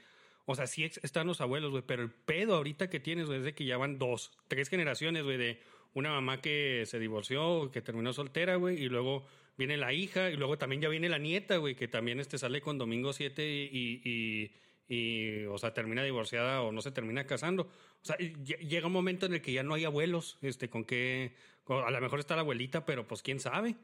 o 0.52 0.56
sea, 0.56 0.66
sí 0.66 0.84
están 0.84 1.28
los 1.28 1.42
abuelos, 1.42 1.70
güey, 1.70 1.84
pero 1.86 2.02
el 2.02 2.10
pedo 2.10 2.56
ahorita 2.56 2.90
que 2.90 3.00
tienes, 3.00 3.28
güey, 3.28 3.38
es 3.40 3.46
de 3.46 3.54
que 3.54 3.66
ya 3.66 3.78
van 3.78 4.00
dos, 4.00 4.32
tres 4.48 4.68
generaciones, 4.70 5.24
güey, 5.24 5.38
de 5.38 5.60
una 5.94 6.10
mamá 6.10 6.42
que 6.42 6.84
se 6.88 6.98
divorció, 6.98 7.70
que 7.72 7.82
terminó 7.84 8.14
soltera, 8.14 8.56
güey, 8.56 8.82
y 8.84 8.90
luego 8.90 9.26
viene 9.58 9.78
la 9.78 9.94
hija, 9.94 10.32
y 10.32 10.38
luego 10.38 10.58
también 10.58 10.82
ya 10.82 10.90
viene 10.90 11.08
la 11.08 11.20
nieta, 11.20 11.58
güey, 11.58 11.76
que 11.76 11.88
también 11.88 12.20
este 12.20 12.38
sale 12.40 12.62
con 12.62 12.80
Domingo 12.80 13.14
7 13.14 13.48
y, 13.48 14.02
y, 14.04 14.52
y, 14.88 15.46
o 15.46 15.58
sea, 15.60 15.74
termina 15.74 16.04
divorciada 16.04 16.62
o 16.64 16.72
no 16.72 16.82
se 16.82 16.92
termina 16.92 17.26
casando. 17.28 17.64
O 18.02 18.06
sea, 18.06 18.16
y 18.20 18.34
lle- 18.34 18.58
llega 18.68 18.88
un 18.88 18.94
momento 18.94 19.28
en 19.28 19.34
el 19.36 19.42
que 19.42 19.52
ya 19.54 19.62
no 19.62 19.76
hay 19.76 19.86
abuelos, 19.86 20.40
este, 20.42 20.68
con 20.70 20.84
qué, 20.84 21.36
a 21.68 21.92
lo 21.92 22.02
mejor 22.02 22.20
está 22.20 22.36
la 22.36 22.42
abuelita, 22.42 22.86
pero 22.86 23.08
pues 23.08 23.22
quién 23.22 23.40
sabe. 23.40 23.76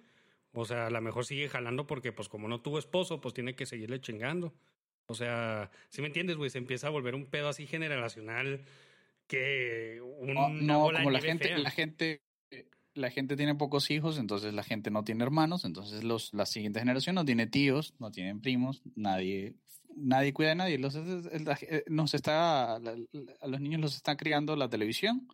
O 0.54 0.66
sea, 0.66 0.88
a 0.88 0.90
lo 0.90 1.02
mejor 1.02 1.26
sigue 1.26 1.50
jalando 1.50 1.86
porque, 1.86 2.12
pues, 2.12 2.28
como 2.30 2.48
no 2.48 2.62
tuvo 2.62 2.80
esposo, 2.80 3.20
pues 3.22 3.34
tiene 3.36 3.56
que 3.56 3.66
seguirle 3.66 4.00
chingando. 4.02 4.54
O 5.08 5.14
sea, 5.16 5.70
si 5.90 6.02
me 6.02 6.08
entiendes, 6.08 6.36
güey, 6.38 6.50
se 6.50 6.58
empieza 6.58 6.88
a 6.88 6.90
volver 6.92 7.16
un 7.16 7.26
pedo 7.26 7.50
así 7.50 7.68
generacional 7.68 8.66
que 9.28 10.02
un, 10.02 10.34
No, 10.34 10.48
una 10.48 10.62
no, 10.62 10.92
como 10.92 11.12
la 11.12 11.22
gente, 11.22 11.48
fea. 11.50 11.58
la 11.58 11.72
gente, 11.72 12.22
la 12.94 13.10
gente 13.12 13.36
tiene 13.36 13.56
pocos 13.56 13.90
hijos, 13.92 14.18
entonces 14.18 14.54
la 14.54 14.64
gente 14.64 14.90
no 14.92 15.04
tiene 15.04 15.24
hermanos, 15.24 15.66
entonces 15.66 16.04
los, 16.04 16.34
la 16.34 16.46
siguiente 16.46 16.80
generación 16.80 17.16
no 17.16 17.26
tiene 17.26 17.48
tíos, 17.48 17.94
no 18.00 18.12
tienen 18.12 18.42
primos, 18.42 18.82
nadie, 18.96 19.56
nadie 19.96 20.34
cuida 20.34 20.50
de 20.50 20.56
nadie. 20.56 20.78
Los, 20.80 20.96
eh, 20.96 21.84
nos 21.88 22.14
está, 22.14 22.76
a 22.76 22.80
los 22.80 23.60
niños 23.62 23.82
los 23.82 23.96
está 23.96 24.16
criando 24.18 24.56
la 24.56 24.70
televisión. 24.70 25.28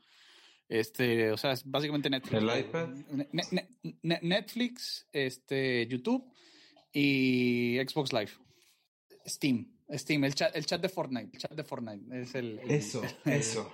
Este, 0.69 1.31
o 1.31 1.37
sea, 1.37 1.51
es 1.51 1.63
básicamente 1.69 2.09
Netflix. 2.09 2.41
¿El 2.41 2.59
iPad? 2.59 2.89
Ne- 3.11 3.27
ne- 3.51 3.67
ne- 4.03 4.19
Netflix, 4.21 5.05
este, 5.11 5.85
YouTube 5.87 6.25
y 6.93 7.77
Xbox 7.85 8.13
Live. 8.13 8.31
Steam, 9.31 9.67
Steam, 9.93 10.23
el 10.23 10.35
chat, 10.35 10.55
el 10.55 10.65
chat 10.65 10.81
de 10.81 10.89
Fortnite, 10.89 11.29
el 11.33 11.39
chat 11.39 11.51
de 11.53 11.63
Fortnite 11.63 12.21
es 12.21 12.35
el, 12.35 12.59
el- 12.59 12.71
Eso, 12.71 13.01
eso. 13.25 13.71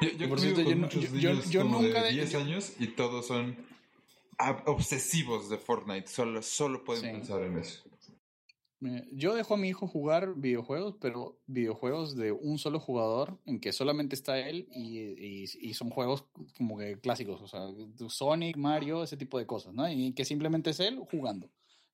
Yo, 0.00 0.08
yo 0.10 0.28
Por 0.28 0.40
cierto, 0.40 0.62
yo 0.62 0.70
no- 0.76 0.82
muchos 0.82 1.02
yo- 1.10 1.18
yo- 1.18 1.30
niños 1.32 1.50
yo 1.50 1.62
como 1.62 1.82
nunca 1.82 2.02
de 2.02 2.08
de- 2.08 2.14
10 2.14 2.32
yo- 2.32 2.38
años 2.40 2.72
y 2.78 2.88
todos 2.88 3.26
son 3.26 3.56
obsesivos 4.66 5.48
de 5.50 5.58
Fortnite. 5.58 6.06
Solo, 6.08 6.42
solo 6.42 6.84
pueden 6.84 7.02
Sí. 7.04 7.10
pensar 7.10 7.42
en 7.42 7.58
eso. 7.58 7.82
Yo 9.10 9.34
dejo 9.34 9.54
a 9.54 9.56
mi 9.56 9.68
hijo 9.70 9.88
jugar 9.88 10.34
videojuegos, 10.36 10.94
pero 11.00 11.40
videojuegos 11.48 12.14
de 12.14 12.30
un 12.30 12.58
solo 12.58 12.78
jugador, 12.78 13.40
en 13.44 13.58
que 13.58 13.72
solamente 13.72 14.14
está 14.14 14.38
él 14.38 14.68
y, 14.72 14.98
y- 15.00 15.44
y 15.60 15.74
son 15.74 15.90
juegos 15.90 16.24
como 16.56 16.78
que 16.78 17.00
clásicos, 17.00 17.42
o 17.42 17.48
sea, 17.48 17.66
Sonic, 18.08 18.56
Mario, 18.56 19.02
ese 19.02 19.16
tipo 19.16 19.36
de 19.36 19.46
cosas, 19.46 19.74
¿no? 19.74 19.90
Y 19.90 20.12
que 20.12 20.24
simplemente 20.24 20.70
es 20.70 20.78
él 20.78 21.00
jugando. 21.10 21.50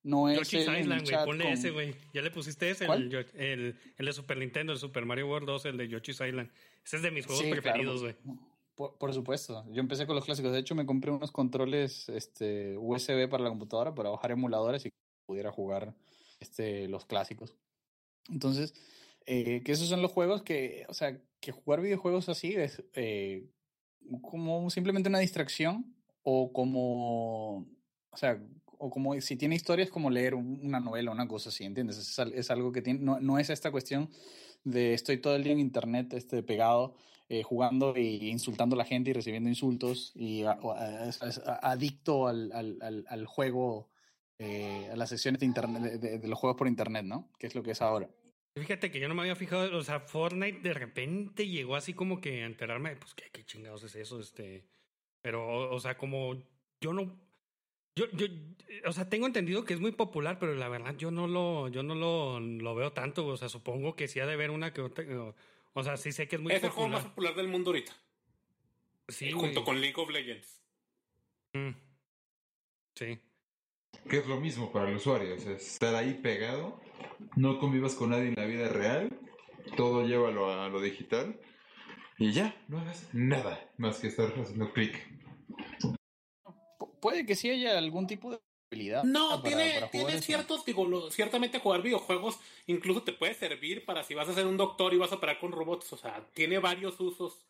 No 0.07 0.29
es 0.29 0.37
Yoshi's 0.37 0.67
el 0.67 0.79
Island, 0.81 1.01
güey, 1.09 1.25
ponle 1.25 1.43
con- 1.45 1.53
ese, 1.53 1.71
güey. 1.71 1.95
¿Ya 2.13 2.21
le 2.21 2.29
pusiste 2.29 2.69
ese? 2.69 2.85
¿Cuál? 2.85 3.03
El, 3.03 3.09
Yo- 3.09 3.19
el, 3.33 3.75
el 3.97 4.05
de 4.05 4.13
Super 4.13 4.37
Nintendo, 4.37 4.71
el 4.71 4.77
Super 4.79 5.03
Mario 5.05 5.27
World 5.27 5.47
2, 5.47 5.65
el 5.65 5.77
de 5.77 5.87
Yoshi's 5.87 6.21
Island. 6.21 6.49
Ese 6.85 6.97
es 6.97 7.01
de 7.01 7.09
mis 7.11 7.25
juegos 7.25 7.43
Sí, 7.43 7.49
preferidos, 7.49 8.01
güey. 8.03 8.15
Por, 8.75 8.97
por 8.97 9.13
supuesto, 9.13 9.65
yo 9.71 9.79
empecé 9.79 10.05
con 10.05 10.15
los 10.15 10.25
clásicos. 10.25 10.51
De 10.51 10.59
hecho, 10.59 10.75
me 10.75 10.85
compré 10.85 11.09
unos 11.09 11.31
controles 11.31 12.07
este, 12.09 12.77
USB 12.77 13.27
para 13.29 13.43
la 13.43 13.49
computadora 13.49 13.95
para 13.95 14.09
bajar 14.09 14.31
emuladores 14.31 14.85
y 14.85 14.89
pudiera 15.25 15.51
jugar 15.51 15.95
este, 16.39 16.87
los 16.87 17.05
clásicos. 17.05 17.55
Entonces, 18.29 18.73
eh, 19.25 19.61
que 19.65 19.71
esos 19.71 19.87
son 19.87 20.01
los 20.03 20.11
juegos 20.11 20.43
que, 20.43 20.85
o 20.87 20.93
sea, 20.93 21.19
que 21.39 21.51
jugar 21.51 21.81
videojuegos 21.81 22.29
así 22.29 22.53
es 22.53 22.83
eh, 22.93 23.47
como 24.21 24.69
simplemente 24.69 25.09
una 25.09 25.19
distracción 25.19 25.95
o 26.21 26.51
como, 26.53 27.57
o 28.11 28.17
sea, 28.17 28.39
o 28.79 28.89
como 28.89 29.19
si 29.21 29.35
tiene 29.35 29.55
historias 29.55 29.89
como 29.89 30.09
leer 30.09 30.35
un- 30.35 30.59
una 30.63 30.79
novela, 30.79 31.11
una 31.11 31.27
cosa 31.27 31.49
así, 31.49 31.63
¿entiendes? 31.63 31.97
Es, 31.97 32.17
es 32.19 32.51
algo 32.51 32.71
que 32.71 32.81
tiene, 32.81 32.99
no, 32.99 33.19
no 33.19 33.37
es 33.39 33.49
esta 33.49 33.71
cuestión 33.71 34.09
de 34.63 34.93
estoy 34.93 35.17
todo 35.17 35.35
el 35.35 35.43
día 35.43 35.53
en 35.53 35.59
internet 35.59 36.13
este, 36.13 36.41
pegado 36.43 36.95
eh, 37.29 37.41
jugando 37.43 37.97
y 37.97 38.29
insultando 38.29 38.75
a 38.75 38.77
la 38.77 38.85
gente 38.85 39.09
y 39.09 39.13
recibiendo 39.13 39.49
insultos 39.49 40.11
y 40.15 40.43
a- 40.43 40.59
a- 40.77 41.09
es- 41.09 41.21
es 41.21 41.41
adicto 41.45 42.27
al, 42.27 42.51
al, 42.51 43.05
al, 43.07 43.25
juego, 43.25 43.89
eh, 44.39 44.89
a 44.91 44.95
las 44.95 45.09
sesiones 45.09 45.39
de, 45.39 45.45
internet, 45.47 45.99
de- 45.99 46.19
de 46.19 46.27
los 46.27 46.37
juegos 46.37 46.57
por 46.57 46.67
internet, 46.67 47.03
¿no? 47.05 47.31
Que 47.39 47.47
es 47.47 47.55
lo 47.55 47.63
que 47.63 47.71
es 47.71 47.81
ahora. 47.81 48.09
Fíjate 48.57 48.89
que 48.89 48.99
yo 48.99 49.07
no 49.09 49.15
me 49.15 49.21
había 49.21 49.35
fijado, 49.35 49.75
o 49.77 49.83
sea, 49.83 49.99
Fortnite 49.99 50.59
de 50.61 50.73
repente 50.73 51.47
llegó 51.47 51.75
así 51.75 51.93
como 51.93 52.21
que 52.21 52.43
a 52.43 52.45
enterarme, 52.45 52.95
pues, 52.95 53.13
¿qué, 53.13 53.25
qué 53.31 53.43
chingados 53.43 53.83
es 53.83 53.95
eso? 53.95 54.19
Este, 54.19 54.65
pero, 55.21 55.71
o 55.73 55.79
sea, 55.79 55.97
como 55.97 56.35
yo 56.79 56.93
no, 56.93 57.19
yo, 57.95 58.05
yo, 58.11 58.27
o 58.85 58.91
sea, 58.91 59.09
tengo 59.09 59.25
entendido 59.25 59.65
que 59.65 59.73
es 59.73 59.79
muy 59.79 59.91
popular, 59.91 60.37
pero 60.39 60.53
la 60.55 60.67
verdad 60.69 60.95
yo 60.97 61.11
no 61.11 61.27
lo, 61.27 61.69
yo 61.69 61.83
no 61.83 61.95
lo, 61.95 62.39
lo 62.39 62.75
veo 62.75 62.91
tanto, 62.91 63.25
o 63.25 63.37
sea, 63.37 63.49
supongo 63.49 63.95
que 63.95 64.07
sí 64.07 64.19
ha 64.19 64.25
de 64.25 64.33
haber 64.33 64.51
una 64.51 64.73
que 64.73 64.81
otra, 64.81 65.05
o, 65.17 65.35
o 65.73 65.83
sea, 65.83 65.97
sí 65.97 66.11
sé 66.11 66.27
que 66.27 66.35
es 66.35 66.41
muy 66.41 66.53
es 66.53 66.63
el 66.63 66.69
juego 66.69 66.89
más 66.89 67.03
popular. 67.03 67.31
popular 67.31 67.35
del 67.35 67.47
mundo 67.47 67.69
ahorita. 67.71 67.93
Sí, 69.07 69.31
junto 69.31 69.61
güey. 69.61 69.65
con 69.65 69.81
League 69.81 69.95
of 69.97 70.09
Legends. 70.09 70.61
Mm. 71.53 71.71
Sí. 72.95 73.19
Que 74.09 74.17
es 74.17 74.27
lo 74.27 74.39
mismo 74.39 74.71
para 74.71 74.89
el 74.89 74.97
usuario. 74.97 75.35
o 75.35 75.37
sea, 75.37 75.53
estar 75.53 75.95
ahí 75.95 76.15
pegado, 76.15 76.81
no 77.35 77.59
convivas 77.59 77.95
con 77.95 78.09
nadie 78.09 78.29
en 78.29 78.35
la 78.35 78.45
vida 78.45 78.69
real, 78.69 79.17
todo 79.77 80.05
llévalo 80.05 80.51
a 80.51 80.69
lo 80.69 80.81
digital 80.81 81.39
y 82.17 82.31
ya, 82.31 82.55
no 82.67 82.79
hagas 82.79 83.09
nada 83.13 83.69
más 83.77 83.99
que 83.99 84.07
estar 84.07 84.33
haciendo 84.39 84.71
clic. 84.71 84.95
Pu- 87.05 87.11
puede 87.11 87.25
que 87.25 87.35
sí 87.35 87.49
haya 87.49 87.77
algún 87.77 88.07
tipo 88.07 88.31
de 88.31 88.39
habilidad. 88.71 89.03
No, 89.03 89.41
para- 89.41 89.43
tiene, 89.43 89.73
para 89.75 89.91
tiene 89.91 90.13
eso. 90.15 90.21
ciertos, 90.23 90.65
digo, 90.65 90.85
lo- 90.85 91.11
ciertamente 91.11 91.59
jugar 91.59 91.81
videojuegos 91.81 92.39
incluso 92.67 93.03
te 93.03 93.13
puede 93.13 93.33
servir 93.35 93.85
para 93.85 94.03
si 94.03 94.13
vas 94.15 94.27
a 94.27 94.33
ser 94.33 94.45
un 94.47 94.57
doctor 94.57 94.93
y 94.93 94.97
vas 94.97 95.11
a 95.11 95.15
operar 95.15 95.39
con 95.39 95.51
robots, 95.51 95.93
o 95.93 95.97
sea, 95.97 96.25
tiene 96.33 96.57
varios 96.59 96.99
usos 96.99 97.45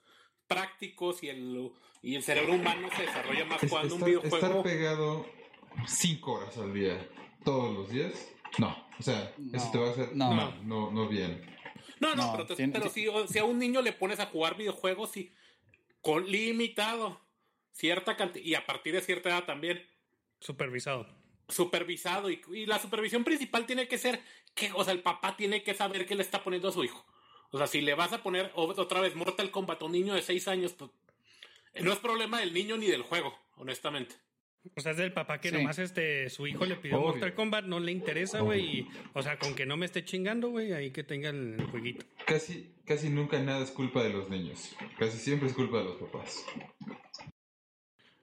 prácticos 0.47 1.23
y 1.23 1.29
el, 1.29 1.71
y 2.01 2.15
el 2.15 2.23
cerebro 2.23 2.53
humano 2.53 2.89
se 2.95 3.03
desarrolla 3.03 3.45
más 3.45 3.63
Es- 3.63 3.69
jugando 3.69 3.95
un 3.95 4.01
estar, 4.03 4.25
estar 4.25 4.39
videojuego. 4.39 4.63
pegado 4.63 5.25
cinco 5.87 6.33
horas 6.33 6.57
al 6.57 6.73
día, 6.73 7.09
todos 7.43 7.73
los 7.73 7.89
días, 7.89 8.13
no. 8.57 8.85
O 8.99 9.03
sea, 9.03 9.33
eso 9.53 9.69
te 9.71 9.77
va 9.77 9.87
a 9.87 9.91
hacer 9.91 10.15
no. 10.15 10.31
mal, 10.31 10.67
no, 10.67 10.91
no 10.91 11.07
bien. 11.07 11.43
No, 11.99 12.13
no, 12.15 12.25
No, 12.27 12.31
pero, 12.33 12.45
te- 12.45 12.55
tiene- 12.55 12.73
pero 12.73 12.89
si, 12.89 13.07
si 13.29 13.39
a 13.39 13.45
un 13.45 13.57
niño 13.57 13.81
le 13.81 13.93
pones 13.93 14.19
a 14.19 14.25
jugar 14.27 14.57
videojuegos 14.57 15.15
y 15.17 15.31
con 16.01 16.29
limitado, 16.29 17.19
cierta 17.75 18.15
cantidad, 18.15 18.43
y 18.45 18.55
a 18.55 18.65
partir 18.65 18.93
de 18.95 19.01
cierta 19.01 19.29
edad 19.29 19.43
también, 19.45 19.85
Supervisado. 20.39 21.07
supervisado, 21.49 22.29
y, 22.31 22.41
y 22.53 22.65
la 22.65 22.79
supervisión 22.79 23.23
principal 23.23 23.65
tiene 23.65 23.87
que 23.87 23.97
ser 23.97 24.19
que, 24.55 24.71
o 24.73 24.83
sea, 24.83 24.93
el 24.93 25.01
papá 25.01 25.35
tiene 25.37 25.61
que 25.63 25.73
saber 25.73 26.05
qué 26.05 26.15
le 26.15 26.21
está 26.23 26.43
poniendo 26.43 26.69
a 26.69 26.71
su 26.71 26.83
hijo. 26.83 27.05
O 27.51 27.57
sea, 27.57 27.67
si 27.67 27.81
le 27.81 27.93
vas 27.93 28.11
a 28.13 28.23
poner 28.23 28.51
o- 28.55 28.63
otra 28.65 29.01
vez 29.01 29.15
Mortal 29.15 29.51
Kombat 29.51 29.81
a 29.81 29.85
un 29.85 29.91
niño 29.91 30.13
de 30.13 30.21
6 30.21 30.47
años, 30.47 30.73
pues 30.73 30.89
no 31.81 31.91
es 31.93 31.99
problema 31.99 32.39
del 32.39 32.53
niño 32.53 32.77
ni 32.77 32.87
del 32.87 33.01
juego, 33.03 33.37
honestamente. 33.57 34.15
O 34.75 34.81
sea, 34.81 34.93
es 34.93 34.97
del 34.97 35.13
papá 35.13 35.39
que 35.39 35.49
Sí. 35.51 35.55
nomás 35.55 35.77
este, 35.77 36.27
su 36.31 36.47
hijo 36.47 36.65
le 36.65 36.75
pidió 36.77 36.97
Obvio. 36.97 37.09
Mortal 37.09 37.35
Kombat, 37.35 37.65
no 37.65 37.79
le 37.79 37.91
interesa, 37.91 38.39
güey. 38.39 38.79
y, 38.79 38.87
O 39.13 39.21
sea, 39.21 39.37
con 39.37 39.53
que 39.53 39.65
no 39.67 39.77
me 39.77 39.85
esté 39.85 40.03
chingando, 40.03 40.49
güey, 40.49 40.73
ahí 40.73 40.89
que 40.91 41.03
tenga 41.03 41.29
el, 41.29 41.53
el 41.59 41.65
jueguito. 41.67 42.03
Casi, 42.25 42.73
casi 42.83 43.09
nunca 43.09 43.39
nada 43.39 43.61
es 43.63 43.69
culpa 43.69 44.01
de 44.01 44.09
los 44.09 44.27
niños. 44.29 44.75
Casi 44.97 45.19
siempre 45.19 45.49
es 45.49 45.53
culpa 45.53 45.77
de 45.77 45.83
los 45.83 45.97
papás. 45.97 46.43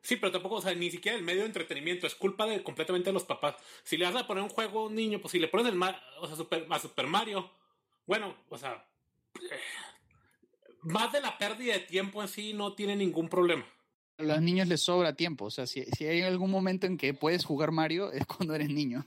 Sí, 0.03 0.17
pero 0.17 0.33
tampoco, 0.33 0.57
o 0.57 0.61
sea, 0.61 0.75
ni 0.75 0.91
siquiera 0.91 1.17
el 1.17 1.23
medio 1.25 1.41
de 1.43 1.47
entretenimiento, 1.47 2.07
es 2.07 2.15
culpa 2.17 2.45
de 2.47 2.63
completamente 2.63 3.11
de 3.11 3.15
los 3.15 3.25
papás. 3.25 3.55
Si 3.85 3.97
le 3.97 4.05
vas 4.05 4.17
a 4.17 4.27
poner 4.27 4.43
un 4.43 4.49
juego 4.51 4.81
a 4.81 4.87
un 4.87 4.95
niño, 4.97 5.21
pues 5.21 5.31
si 5.33 5.39
le 5.39 5.47
pones 5.49 5.67
el 5.69 5.77
Ma- 5.77 6.01
o 6.21 6.27
sea, 6.27 6.35
Super, 6.37 6.67
a 6.69 6.79
Super 6.81 7.07
Mario, 7.07 7.51
bueno, 8.07 8.37
o 8.49 8.59
sea, 8.59 8.85
eh, 9.37 9.61
más 10.83 11.13
de 11.13 11.21
la 11.21 11.39
pérdida 11.39 11.75
de 11.75 11.81
tiempo 11.81 12.21
en 12.21 12.29
sí 12.29 12.53
no 12.53 12.75
tiene 12.75 12.97
ningún 12.97 13.29
problema. 13.29 13.65
A 14.19 14.25
los 14.25 14.43
niños 14.43 14.67
les 14.69 14.83
sobra 14.83 15.15
tiempo. 15.15 15.45
O 15.47 15.51
sea, 15.51 15.67
si, 15.67 15.85
si 15.85 16.05
hay 16.05 16.23
algún 16.23 16.51
momento 16.51 16.87
en 16.87 16.97
que 16.99 17.15
puedes 17.15 17.45
jugar 17.45 17.71
Mario, 17.71 18.11
es 18.13 18.27
cuando 18.27 18.55
eres 18.55 18.69
niño. 18.71 19.07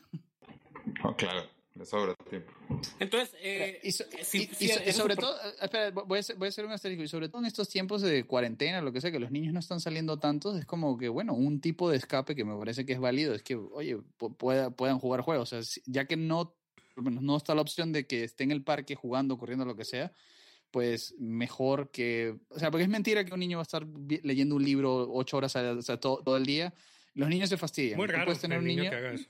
Oh, 1.04 1.14
claro, 1.16 1.48
le 1.76 1.86
sobra 1.86 2.16
tiempo. 2.30 2.52
Entonces, 3.00 3.36
eh, 3.42 3.80
y, 3.84 3.92
so- 3.92 4.06
sí, 4.24 4.48
y- 4.50 4.56
sí, 4.56 4.66
y 4.66 4.68
so- 4.70 4.80
y 4.86 4.90
eso 4.90 5.02
sobre 5.02 5.16
todo, 5.18 5.36
eh, 5.36 5.54
espera, 5.62 5.92
voy 5.92 6.18
a, 6.18 6.20
hacer, 6.22 6.38
voy 6.38 6.46
a 6.46 6.50
hacer 6.50 6.66
un 6.66 6.72
asterisco. 6.72 7.04
Y 7.04 7.08
sobre 7.08 7.28
todo 7.28 7.40
en 7.42 7.48
estos 7.48 7.68
tiempos 7.70 8.02
de 8.02 8.24
cuarentena, 8.26 8.82
lo 8.82 8.94
que 8.94 9.02
sea, 9.02 9.12
que 9.12 9.20
los 9.20 9.30
niños 9.32 9.54
no 9.54 9.60
están 9.60 9.80
saliendo 9.82 10.18
tantos, 10.18 10.58
es 10.58 10.66
como 10.66 10.98
que, 10.98 11.10
bueno, 11.10 11.34
un 11.34 11.60
tipo 11.60 11.90
de 11.90 11.98
escape 11.98 12.34
que 12.36 12.46
me 12.46 12.58
parece 12.58 12.86
que 12.86 12.94
es 12.94 13.00
válido 13.00 13.34
es 13.36 13.44
que, 13.44 13.56
oye, 13.56 13.98
pu- 14.18 14.36
pueda- 14.38 14.70
puedan 14.72 15.00
jugar 15.00 15.22
juegos. 15.22 15.52
O 15.54 15.62
sea, 15.62 15.82
ya 15.86 16.06
que 16.06 16.16
no, 16.16 16.56
no 16.96 17.36
está 17.38 17.54
la 17.56 17.62
opción 17.62 17.92
de 17.92 18.08
que 18.08 18.24
esté 18.24 18.46
en 18.46 18.52
el 18.52 18.64
parque 18.64 18.96
jugando, 18.96 19.38
corriendo, 19.38 19.66
lo 19.66 19.76
que 19.76 19.84
sea, 19.86 20.14
pues 20.72 21.14
mejor 21.20 21.92
que. 21.92 22.36
O 22.50 22.60
sea, 22.60 22.72
porque 22.72 22.84
es 22.84 22.90
mentira 22.90 23.24
que 23.26 23.34
un 23.34 23.40
niño 23.40 23.58
va 23.58 23.62
a 23.62 23.64
estar 23.64 23.86
leyendo 24.24 24.56
un 24.56 24.64
libro 24.64 25.10
ocho 25.14 25.38
horas 25.38 25.56
o 25.56 25.82
sea, 25.82 25.98
todo, 26.00 26.22
todo 26.24 26.38
el 26.38 26.46
día. 26.46 26.74
Los 27.14 27.30
niños 27.30 27.48
se 27.50 27.56
fastidian. 27.58 27.98
Muy 27.98 28.08
raro 28.08 28.26
puedes 28.26 28.42
tener 28.42 28.60
un 28.60 28.66
niño, 28.66 28.82
niño 28.84 28.92
que 28.92 28.98
haga 28.98 29.14
eso. 29.14 29.26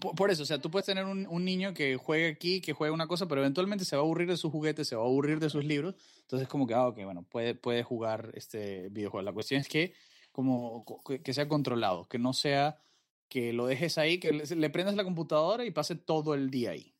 Por, 0.00 0.30
eso, 0.30 0.42
o 0.42 0.46
sea, 0.46 0.60
tú 0.60 0.70
puedes 0.70 0.86
tener 0.86 1.04
un, 1.04 1.26
un 1.26 1.44
niño 1.44 1.74
que 1.74 1.96
juegue 1.96 2.28
aquí, 2.28 2.60
que 2.60 2.72
juegue 2.72 2.92
una 2.92 3.06
cosa, 3.06 3.26
pero 3.28 3.40
eventualmente 3.40 3.84
se 3.84 3.96
va 3.96 4.02
a 4.02 4.04
aburrir 4.04 4.28
de 4.28 4.36
sus 4.36 4.50
juguetes, 4.50 4.88
se 4.88 4.96
va 4.96 5.02
a 5.02 5.06
aburrir 5.06 5.38
de 5.40 5.50
sus 5.50 5.64
libros. 5.64 5.94
Entonces, 6.22 6.48
como 6.48 6.66
que, 6.66 6.74
ah, 6.74 6.86
ok, 6.88 7.02
bueno, 7.04 7.22
puede, 7.22 7.54
puede 7.54 7.82
jugar 7.82 8.30
este 8.34 8.88
videojuego. 8.90 9.22
La 9.24 9.32
cuestión 9.32 9.60
es 9.60 9.68
que, 9.68 9.94
como, 10.32 10.84
co- 10.84 11.02
que 11.02 11.32
sea 11.34 11.48
controlado, 11.48 12.06
que 12.08 12.18
no 12.18 12.32
sea 12.32 12.78
que 13.28 13.52
lo 13.52 13.66
dejes 13.66 13.98
ahí, 13.98 14.18
que 14.18 14.32
le, 14.32 14.44
le 14.44 14.70
prendas 14.70 14.94
la 14.96 15.04
computadora 15.04 15.64
y 15.64 15.70
pase 15.70 15.94
todo 15.96 16.34
el 16.34 16.50
día 16.50 16.70
ahí. 16.70 16.92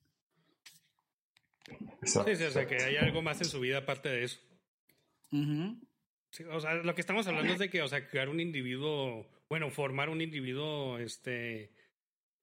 Exacto, 2.02 2.30
Sí, 2.30 2.36
sí, 2.36 2.44
o 2.44 2.50
sea, 2.50 2.66
que 2.66 2.76
hay 2.76 2.96
algo 2.96 3.22
más 3.22 3.40
en 3.40 3.46
su 3.46 3.60
vida 3.60 3.78
aparte 3.78 4.08
de 4.08 4.24
eso. 4.24 4.38
Sí, 6.30 6.44
o 6.44 6.60
sea, 6.60 6.74
lo 6.74 6.94
que 6.94 7.00
estamos 7.00 7.26
hablando 7.26 7.52
es 7.52 7.58
de 7.58 7.70
que, 7.70 7.82
o 7.82 7.88
sea, 7.88 8.06
crear 8.08 8.28
un 8.28 8.40
individuo, 8.40 9.26
bueno, 9.48 9.70
formar 9.70 10.08
un 10.10 10.20
individuo, 10.20 10.98
este, 10.98 11.70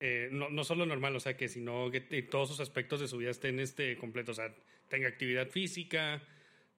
eh, 0.02 0.28
no, 0.32 0.50
no 0.50 0.64
solo 0.64 0.86
normal, 0.86 1.16
o 1.16 1.20
sea, 1.20 1.38
que 1.38 1.48
sino 1.48 1.90
que 1.92 2.02
todos 2.24 2.50
sus 2.50 2.60
aspectos 2.60 3.00
de 3.00 3.08
su 3.08 3.18
vida 3.18 3.30
estén, 3.32 3.60
este, 3.60 3.96
completos, 3.98 4.38
o 4.40 4.42
sea, 4.42 4.54
tenga 4.90 5.08
actividad 5.08 5.48
física, 5.48 6.22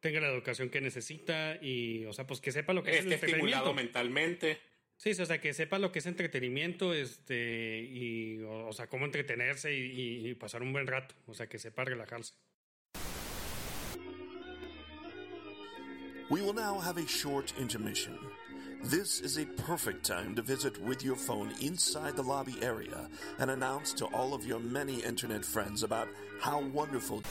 tenga 0.02 0.20
la 0.20 0.28
educación 0.30 0.70
que 0.70 0.82
necesita 0.82 1.58
y, 1.62 2.06
o 2.06 2.14
sea, 2.14 2.28
pues 2.28 2.42
que 2.42 2.52
sepa 2.52 2.74
lo 2.74 2.84
que 2.84 2.92
es 2.92 3.06
el 3.06 3.14
estimulado 3.14 3.72
entretenimiento. 3.72 3.74
mentalmente. 3.74 4.60
Sí, 4.98 5.14
sí, 5.16 5.22
o 5.22 5.26
sea, 5.26 5.42
que 5.42 5.54
sepa 5.54 5.80
lo 5.80 5.92
que 5.92 6.00
es 6.00 6.06
entretenimiento, 6.06 6.94
este, 6.94 7.80
y, 7.90 8.40
o, 8.44 8.68
o 8.68 8.74
sea, 8.74 8.88
cómo 8.88 9.06
entretenerse 9.06 9.74
y, 9.76 9.82
y- 10.20 10.28
y 10.30 10.34
pasar 10.36 10.62
un 10.62 10.72
buen 10.72 10.86
rato, 10.88 11.16
o 11.26 11.34
sea, 11.34 11.48
que 11.48 11.58
sepa 11.58 11.84
relajarse. 11.84 12.34
We 16.30 16.42
will 16.42 16.54
now 16.54 16.80
have 16.80 16.98
a 17.02 17.06
short 17.06 17.52
intermission. 17.60 18.18
This 18.86 19.22
is 19.22 19.38
a 19.38 19.46
perfect 19.46 20.06
time 20.06 20.36
to 20.36 20.42
visit 20.42 20.78
with 20.84 21.06
your 21.06 21.16
phone 21.16 21.54
inside 21.62 22.18
the 22.18 22.22
lobby 22.22 22.56
area 22.62 23.08
and 23.40 23.50
announce 23.50 23.94
to 23.94 24.06
all 24.08 24.34
of 24.34 24.46
your 24.46 24.60
many 24.60 25.02
internet 25.02 25.46
friends 25.46 25.84
about 25.84 26.10
how 26.42 26.60
wonderful 26.60 27.24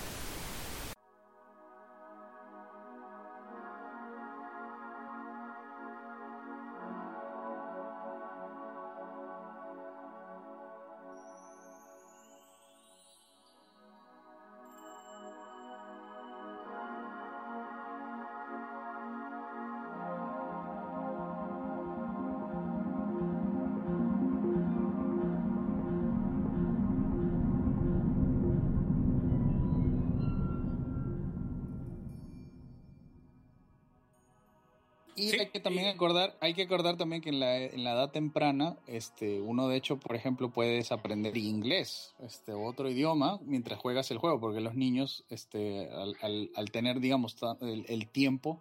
acordar, 35.92 36.36
hay 36.40 36.54
que 36.54 36.62
acordar 36.62 36.96
también 36.96 37.22
que 37.22 37.28
en 37.30 37.40
la, 37.40 37.56
en 37.58 37.84
la 37.84 37.92
edad 37.92 38.10
temprana, 38.10 38.76
este, 38.86 39.40
uno 39.40 39.68
de 39.68 39.76
hecho, 39.76 39.96
por 39.98 40.14
ejemplo, 40.16 40.50
puedes 40.50 40.92
aprender 40.92 41.36
inglés, 41.36 42.14
este, 42.20 42.52
otro 42.52 42.90
idioma 42.90 43.38
mientras 43.44 43.78
juegas 43.78 44.10
el 44.10 44.18
juego, 44.18 44.40
porque 44.40 44.60
los 44.60 44.74
niños, 44.74 45.24
este, 45.30 45.88
al, 45.90 46.16
al- 46.20 46.50
al 46.56 46.70
tener, 46.70 47.00
digamos, 47.00 47.36
el, 47.60 47.84
el 47.88 48.08
tiempo 48.08 48.60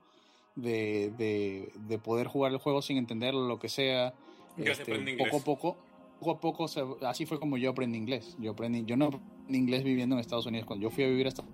de, 0.56 1.12
de- 1.18 1.72
de 1.88 1.98
poder 2.00 2.28
jugar 2.28 2.52
el 2.52 2.58
juego 2.58 2.82
sin 2.82 2.98
entender 2.98 3.34
lo 3.34 3.58
que 3.60 3.70
sea, 3.70 4.14
este, 4.58 4.84
poco 5.18 5.38
a 5.38 5.44
poco, 5.44 5.78
poco 6.20 6.32
a 6.32 6.40
poco, 6.40 6.68
se- 6.68 6.84
así 7.06 7.26
fue 7.26 7.40
como 7.40 7.58
yo 7.58 7.72
aprendí 7.72 7.98
inglés. 7.98 8.36
Yo 8.40 8.52
aprendí, 8.52 8.84
yo 8.86 8.96
no 8.98 9.06
aprendí 9.06 9.58
inglés 9.58 9.84
viviendo 9.84 10.16
en 10.16 10.20
Estados 10.22 10.46
Unidos. 10.46 10.66
Cuando 10.68 10.84
yo 10.84 10.90
fui 10.90 11.04
a 11.04 11.08
vivir 11.08 11.26
a 11.26 11.30
Estados 11.30 11.50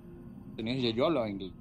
Unidos, 0.58 0.82
ya 0.84 0.90
yo 0.90 1.06
hablaba 1.06 1.30
inglés. 1.30 1.52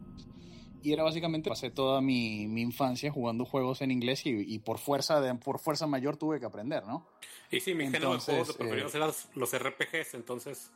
Y 0.82 0.92
era 0.92 1.02
básicamente, 1.02 1.48
pasé 1.50 1.70
toda 1.70 2.00
mi, 2.00 2.46
mi 2.46 2.60
infancia 2.62 3.10
jugando 3.10 3.44
juegos 3.44 3.82
en 3.82 3.90
inglés 3.90 4.24
y, 4.26 4.30
y 4.30 4.58
por 4.60 4.78
fuerza 4.78 5.20
de, 5.20 5.34
por 5.34 5.58
fuerza 5.58 5.86
mayor 5.86 6.16
tuve 6.16 6.38
que 6.40 6.46
aprender, 6.46 6.84
¿no? 6.86 7.06
Y 7.50 7.60
sí, 7.60 7.74
mi 7.74 7.84
género 7.84 8.12
de 8.14 8.18
juegos 8.20 8.56
preferidos 8.56 8.94
eh, 8.94 8.98
eran 8.98 9.12
los, 9.34 9.52
RPGs, 9.58 10.14
entonces 10.14 10.70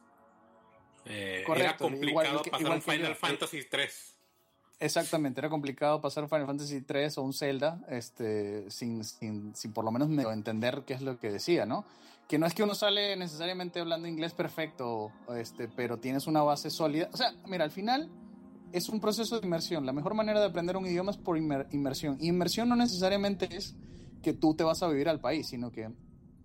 eh, 1.04 1.38
era 1.38 1.46
Correcto, 1.46 1.84
complicado 1.84 2.10
igual 2.10 2.42
que- 2.42 2.50
pasar 2.50 2.60
igual 2.66 2.76
un 2.78 2.82
Final 2.82 3.08
yo. 3.08 3.14
Fantasy 3.14 3.64
3. 3.70 4.14
Exactamente, 4.82 5.40
era 5.40 5.50
complicado 5.50 6.00
pasar 6.00 6.28
Final 6.28 6.46
Fantasy 6.46 6.80
3 6.80 7.18
o 7.18 7.22
un 7.22 7.34
Zelda 7.34 7.80
este, 7.88 8.70
sin, 8.70 9.04
sin, 9.04 9.54
sin 9.54 9.72
por 9.72 9.84
lo 9.84 9.90
menos 9.92 10.08
medio 10.08 10.32
entender 10.32 10.84
qué 10.86 10.94
es 10.94 11.02
lo 11.02 11.18
que 11.18 11.30
decía, 11.30 11.66
¿no? 11.66 11.84
Que 12.28 12.38
no 12.38 12.46
es 12.46 12.54
que 12.54 12.62
uno 12.62 12.74
sale 12.74 13.14
necesariamente 13.16 13.80
hablando 13.80 14.08
inglés 14.08 14.32
perfecto, 14.32 15.12
este, 15.36 15.68
pero 15.68 15.98
tienes 15.98 16.26
una 16.26 16.42
base 16.42 16.70
sólida. 16.70 17.10
O 17.12 17.16
sea, 17.16 17.32
mira, 17.46 17.64
al 17.64 17.72
final 17.72 18.08
es 18.72 18.88
un 18.88 19.00
proceso 19.00 19.38
de 19.40 19.46
inmersión. 19.46 19.84
La 19.86 19.92
mejor 19.92 20.14
manera 20.14 20.40
de 20.40 20.46
aprender 20.46 20.76
un 20.76 20.86
idioma 20.86 21.10
es 21.10 21.16
por 21.16 21.36
inmer- 21.36 21.66
inmersión. 21.72 22.16
Y 22.20 22.28
inmersión 22.28 22.68
no 22.68 22.76
necesariamente 22.76 23.48
es 23.54 23.74
que 24.22 24.32
tú 24.32 24.54
te 24.54 24.64
vas 24.64 24.82
a 24.82 24.88
vivir 24.88 25.08
al 25.08 25.20
país, 25.20 25.46
sino 25.48 25.70
que 25.72 25.88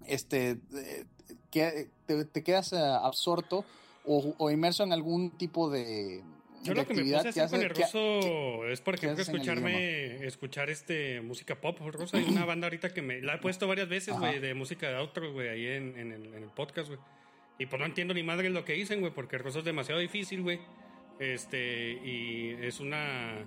este, 0.08 0.60
que 1.52 1.90
te, 2.06 2.26
te 2.26 2.44
quedas 2.44 2.74
eh, 2.74 2.78
absorto 2.78 3.66
o, 4.06 4.34
o 4.38 4.52
inmerso 4.52 4.84
en 4.84 4.94
algún 4.94 5.32
tipo 5.32 5.70
de, 5.70 6.22
Yo 6.64 6.74
de 6.74 6.82
lo 6.82 6.88
que 6.88 6.94
me 6.94 7.02
puse 7.04 7.16
a 7.42 7.46
hacer 7.46 7.50
con 7.50 7.62
el 7.62 7.74
que- 7.74 7.84
ruso 7.84 8.66
es, 8.68 8.82
por 8.82 8.96
ejemplo, 8.96 9.22
escucharme, 9.22 10.26
escuchar 10.26 10.70
este 10.70 11.22
música 11.22 11.60
pop 11.60 11.80
ruso. 11.80 12.18
Hay 12.18 12.24
una 12.26 12.46
banda 12.46 12.68
ahorita 12.68 12.94
que 12.94 13.02
me 13.02 13.22
la 13.22 13.36
he 13.36 13.38
puesto 13.40 13.68
varias 13.68 13.90
veces, 13.90 14.18
güey, 14.18 14.40
de 14.40 14.54
música 14.54 14.88
de 14.90 14.96
outro, 14.96 15.32
güey, 15.34 15.50
ahí 15.50 15.66
en, 15.68 15.98
en 15.98 16.12
el, 16.12 16.34
en 16.34 16.44
el 16.44 16.50
podcast, 16.50 16.88
güey. 16.90 17.00
Y 17.58 17.68
pues 17.68 17.80
no 17.80 17.86
entiendo 17.86 18.14
ni 18.14 18.22
madre 18.22 18.50
lo 18.50 18.66
que 18.66 18.74
dicen, 18.74 19.00
güey, 19.00 19.14
porque 19.14 19.38
el 19.38 19.44
ruso 19.44 19.60
es 19.60 19.66
demasiado 19.66 20.00
difícil, 20.02 20.42
güey. 20.44 20.60
Este, 21.20 21.94
y 22.04 22.58
es 22.62 22.80
una, 22.80 23.46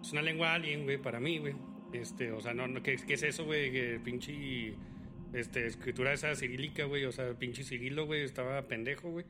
es 0.00 0.12
una 0.12 0.22
lengua 0.22 0.54
alien, 0.54 0.84
güey, 0.84 0.98
para 0.98 1.20
mí, 1.20 1.38
güey. 1.38 1.54
Este, 1.92 2.32
o 2.32 2.40
sea, 2.40 2.54
no, 2.54 2.68
no 2.68 2.82
¿qué, 2.82 2.96
qué 2.96 3.14
es 3.14 3.22
eso, 3.22 3.44
güey? 3.44 3.72
Que 3.72 4.00
pinche, 4.02 4.74
este, 5.32 5.66
escritura 5.66 6.12
esa 6.12 6.34
cirílica, 6.34 6.84
güey, 6.84 7.04
o 7.04 7.12
sea, 7.12 7.34
pinche 7.34 7.64
cirilo, 7.64 8.06
güey, 8.06 8.22
estaba 8.22 8.62
pendejo, 8.68 9.10
güey. 9.10 9.26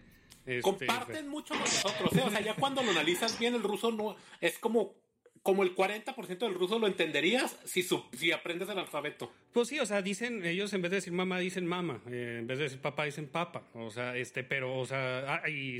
Este, 0.46 0.62
Comparten 0.62 1.28
mucho 1.28 1.54
con 1.54 1.62
nosotros, 1.62 2.16
¿eh? 2.16 2.22
o 2.26 2.30
sea, 2.30 2.40
ya 2.40 2.54
cuando 2.54 2.82
lo 2.82 2.90
analizas 2.90 3.38
bien, 3.38 3.54
el 3.54 3.62
ruso 3.62 3.92
no 3.92 4.16
es 4.40 4.58
como, 4.58 4.94
como 5.42 5.62
el 5.62 5.74
40% 5.74 6.38
del 6.38 6.54
ruso 6.54 6.78
lo 6.78 6.86
entenderías 6.86 7.58
si, 7.64 7.82
su- 7.82 8.04
si 8.12 8.30
aprendes 8.30 8.68
el 8.68 8.78
alfabeto. 8.78 9.32
Pues 9.52 9.68
sí, 9.68 9.78
o 9.80 9.86
sea, 9.86 10.02
dicen, 10.02 10.44
ellos 10.44 10.72
en 10.74 10.82
vez 10.82 10.90
de 10.90 10.96
decir 10.98 11.12
mamá 11.14 11.38
dicen 11.38 11.66
mama, 11.66 12.02
eh, 12.10 12.36
en 12.40 12.46
vez 12.46 12.58
de 12.58 12.64
decir 12.64 12.80
papá 12.80 13.04
dicen 13.04 13.26
papa, 13.26 13.62
o 13.74 13.90
sea, 13.90 14.16
este, 14.16 14.44
pero, 14.44 14.78
o 14.78 14.84
sea, 14.84 15.36
ah, 15.42 15.48
y, 15.48 15.76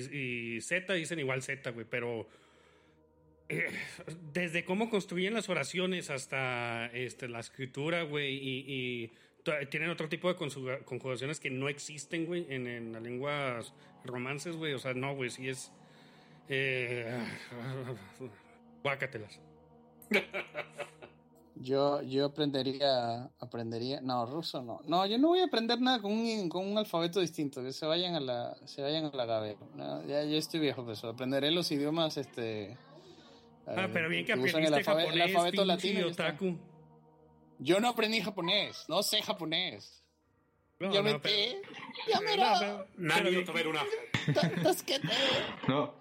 y 0.56 0.60
Z 0.62 0.92
dicen 0.94 1.18
igual 1.18 1.42
Z, 1.42 1.70
güey, 1.72 1.84
pero 1.88 2.26
eh, 3.50 3.66
desde 4.32 4.64
cómo 4.64 4.88
construyen 4.88 5.34
las 5.34 5.48
oraciones 5.50 6.08
hasta 6.08 6.86
este, 6.94 7.28
la 7.28 7.40
escritura, 7.40 8.02
güey, 8.04 8.36
y, 8.36 9.12
tienen 9.70 9.88
otro 9.90 10.08
tipo 10.08 10.28
de 10.28 10.36
conjuga- 10.36 10.84
conjugaciones 10.84 11.40
que 11.40 11.50
no 11.50 11.68
existen, 11.68 12.26
güey, 12.26 12.46
en, 12.50 12.66
en 12.66 12.92
las 12.92 13.02
lenguas 13.02 13.74
romances, 14.04 14.54
güey, 14.56 14.74
o 14.74 14.78
sea, 14.78 14.94
no, 14.94 15.14
güey, 15.14 15.30
sí 15.30 15.48
es... 15.48 15.72
Eh. 16.48 17.10
Yo, 21.56 22.00
yo 22.02 22.24
aprendería, 22.26 23.24
aprendería, 23.38 24.00
no, 24.00 24.24
ruso 24.24 24.62
no. 24.62 24.80
No, 24.86 25.04
yo 25.04 25.18
no 25.18 25.28
voy 25.28 25.40
a 25.40 25.44
aprender 25.44 25.78
nada 25.78 26.00
con 26.00 26.10
un, 26.12 26.48
con 26.48 26.66
un 26.66 26.78
alfabeto 26.78 27.20
distinto, 27.20 27.62
que 27.62 27.72
se 27.72 27.84
vayan 27.84 28.14
a 28.14 28.20
la, 28.20 28.56
se 28.66 28.80
vayan 28.80 29.04
a 29.04 29.10
la 29.14 29.26
gavera. 29.26 29.58
No, 29.74 30.00
ya, 30.06 30.22
ya 30.24 30.38
estoy 30.38 30.60
viejo 30.60 30.82
de 30.84 30.94
eso. 30.94 31.08
Aprenderé 31.10 31.50
los 31.50 31.70
idiomas, 31.70 32.16
este. 32.16 32.78
Ah, 33.66 33.84
eh, 33.84 33.90
pero 33.92 34.08
bien 34.08 34.24
que 34.24 34.32
usan 34.32 34.62
el, 34.64 34.72
aprendiste 34.72 34.90
alfabe- 34.90 35.02
japonés, 35.02 35.14
el 35.16 35.22
alfabeto 35.22 35.64
latino. 35.66 36.06
otaku. 36.06 36.58
Yo 37.58 37.78
no 37.78 37.88
aprendí 37.90 38.22
japonés, 38.22 38.86
no 38.88 39.02
sé 39.02 39.20
japonés. 39.20 40.02
No, 40.78 40.90
ya 40.90 41.02
no, 41.02 41.12
me 41.12 41.18
pero- 41.18 41.22
te, 41.34 41.62
ya 42.10 42.20
me 42.22 42.36
No, 42.38 42.84
Nadie 42.96 43.44
ver 43.52 43.68
una. 43.68 43.82
que. 44.86 44.98
No. 45.68 45.92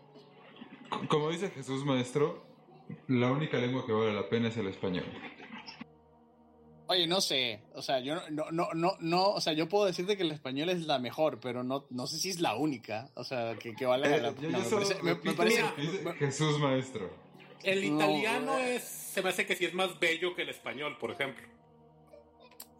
Como 1.09 1.29
dice 1.31 1.49
Jesús 1.49 1.83
Maestro, 1.83 2.48
la 3.07 3.31
única 3.31 3.57
lengua 3.57 3.85
que 3.85 3.91
vale 3.91 4.13
la 4.13 4.27
pena 4.29 4.49
es 4.49 4.57
el 4.57 4.67
español. 4.67 5.05
Oye, 6.87 7.05
no 7.05 7.21
sé, 7.21 7.61
o 7.75 7.83
sea, 7.83 7.99
yo 7.99 8.15
no, 8.31 8.49
no, 8.49 8.69
no, 8.73 8.93
no, 8.99 9.29
o 9.29 9.39
sea, 9.41 9.53
yo 9.53 9.69
puedo 9.69 9.85
decirte 9.85 10.17
que 10.17 10.23
el 10.23 10.31
español 10.31 10.69
es 10.69 10.87
la 10.87 10.97
mejor, 10.97 11.39
pero 11.39 11.63
no, 11.63 11.85
no 11.91 12.07
sé 12.07 12.17
si 12.17 12.29
es 12.29 12.39
la 12.39 12.55
única, 12.55 13.11
o 13.13 13.23
sea, 13.23 13.55
que, 13.59 13.75
que 13.75 13.85
vale 13.85 14.07
Eh, 14.15 14.19
la 14.19 14.31
dice 14.31 14.47
me- 15.03 16.13
Jesús 16.13 16.57
Maestro. 16.59 17.11
El 17.63 17.81
No, 17.95 18.05
italiano 18.05 18.57
eh. 18.57 18.77
es, 18.77 18.83
se 18.83 19.21
me 19.21 19.29
hace 19.29 19.45
que 19.45 19.55
sí 19.55 19.65
es 19.65 19.73
más 19.75 19.99
bello 19.99 20.33
que 20.33 20.41
el 20.41 20.49
español, 20.49 20.97
por 20.99 21.11
ejemplo. 21.11 21.43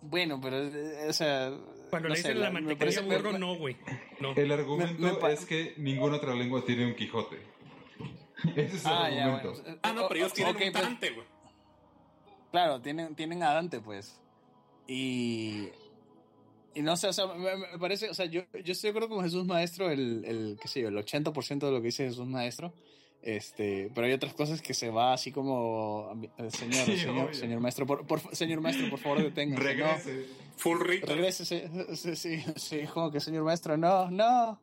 Bueno, 0.02 0.40
pero, 0.42 0.58
eh, 0.58 1.06
o 1.08 1.14
sea. 1.14 1.52
Cuando 1.92 2.08
no 2.10 2.16
le 2.16 2.22
sé, 2.22 2.30
dicen 2.30 2.42
la 2.42 2.50
mantequilla 2.50 3.02
me- 3.04 3.18
burro, 3.18 3.32
me- 3.34 3.40
no, 3.40 3.56
güey. 3.58 3.78
No. 4.22 4.34
El 4.36 4.52
argumento 4.52 5.00
Me- 5.02 5.12
me 5.12 5.18
pa- 5.18 5.32
es 5.34 5.46
que 5.46 5.74
ninguna 5.78 6.16
otra 6.18 6.34
lengua 6.34 6.64
tiene 6.66 6.86
un 6.88 6.96
Quijote. 6.96 7.38
Ese 8.56 8.76
es 8.78 8.86
el 8.86 8.92
Ah, 8.92 9.10
ya, 9.10 9.26
argumento. 9.26 9.62
bueno. 9.64 9.80
Ah, 9.84 9.94
no, 9.94 10.08
pero 10.08 10.20
ellos 10.20 10.34
tienen 10.34 10.56
Ok, 10.56 10.62
un 10.66 10.72
pues, 10.72 10.84
Dante, 10.84 11.10
güey. 11.12 11.28
Claro, 12.52 12.82
tienen, 12.82 13.16
tienen 13.16 13.44
a 13.44 13.54
Dante, 13.54 13.80
pues. 13.80 14.20
Y. 14.88 15.70
Y 16.76 16.82
no 16.82 16.96
sé, 16.98 17.08
o 17.08 17.14
sea, 17.14 17.26
me, 17.28 17.56
me 17.58 17.80
parece, 17.80 18.10
o 18.10 18.14
sea, 18.14 18.26
yo, 18.28 18.42
yo 18.64 18.72
estoy 18.72 18.90
de 18.92 18.98
acuerdo 18.98 19.10
con 19.16 19.24
Jesús 19.24 19.46
Maestro, 19.46 19.90
el, 19.90 20.24
el 20.26 20.58
qué 20.62 20.68
sé 20.68 20.82
yo, 20.82 20.88
el 20.90 20.96
80% 20.98 21.60
de 21.60 21.72
lo 21.72 21.78
que 21.82 21.88
dice 21.88 22.06
Jesús 22.06 22.28
Maestro. 22.28 22.74
Este, 23.22 23.92
pero 23.94 24.08
hay 24.08 24.14
otras 24.14 24.34
cosas 24.34 24.62
que 24.62 24.74
se 24.74 24.90
va 24.90 25.12
así 25.12 25.32
como, 25.32 26.10
eh, 26.38 26.50
señor, 26.52 26.86
Sí, 26.86 26.98
señor, 26.98 27.36
señor 27.36 27.60
maestro, 27.60 27.86
por, 27.86 28.08
por- 28.08 28.34
señor 28.34 28.62
maestro, 28.62 28.90
por 28.90 29.00
favor, 29.00 29.22
deténgase. 29.22 29.62
Regrese. 29.64 30.26
Full 30.56 30.78
No, 30.78 30.84
Rita. 30.86 31.08
regrese, 31.08 31.44
sí, 31.46 31.64
sí, 31.96 32.16
sí, 32.16 32.44
sí, 32.56 32.82
como 32.94 33.12
que 33.12 33.20
señor 33.20 33.44
maestro, 33.44 33.76
no, 33.76 34.10
no. 34.10 34.62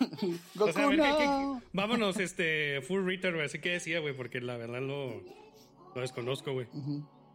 O 0.60 0.72
sea, 0.72 0.84
a 0.84 0.86
Goku 0.86 0.88
ver, 0.90 1.00
¿qué- 1.00 1.16
qué- 1.18 1.24
no. 1.26 1.62
vámonos, 1.72 2.18
este, 2.18 2.80
full 2.82 3.04
retard, 3.04 3.34
güey. 3.34 3.46
Así 3.46 3.58
que 3.60 3.70
decía, 3.70 4.00
güey, 4.00 4.14
porque 4.14 4.40
la 4.40 4.56
verdad 4.56 4.80
lo, 4.80 5.22
lo 5.94 6.00
desconozco, 6.00 6.52
güey. 6.52 6.66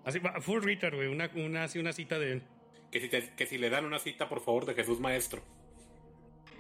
Así, 0.06 0.20
full 0.42 0.62
retard, 0.64 0.96
güey. 0.96 1.08
Una, 1.08 1.30
una, 1.36 1.64
así, 1.66 1.80
una 1.80 1.94
cita 1.94 2.20
de 2.20 2.34
él. 2.34 2.44
Que 2.92 3.00
si, 3.02 3.10
te- 3.10 3.34
que 3.36 3.46
si 3.46 3.58
le 3.58 3.70
dan 3.70 3.86
una 3.86 4.00
cita, 4.00 4.30
por 4.30 4.40
favor, 4.42 4.66
de 4.66 4.74
Jesús 4.76 5.00
Maestro. 5.00 5.42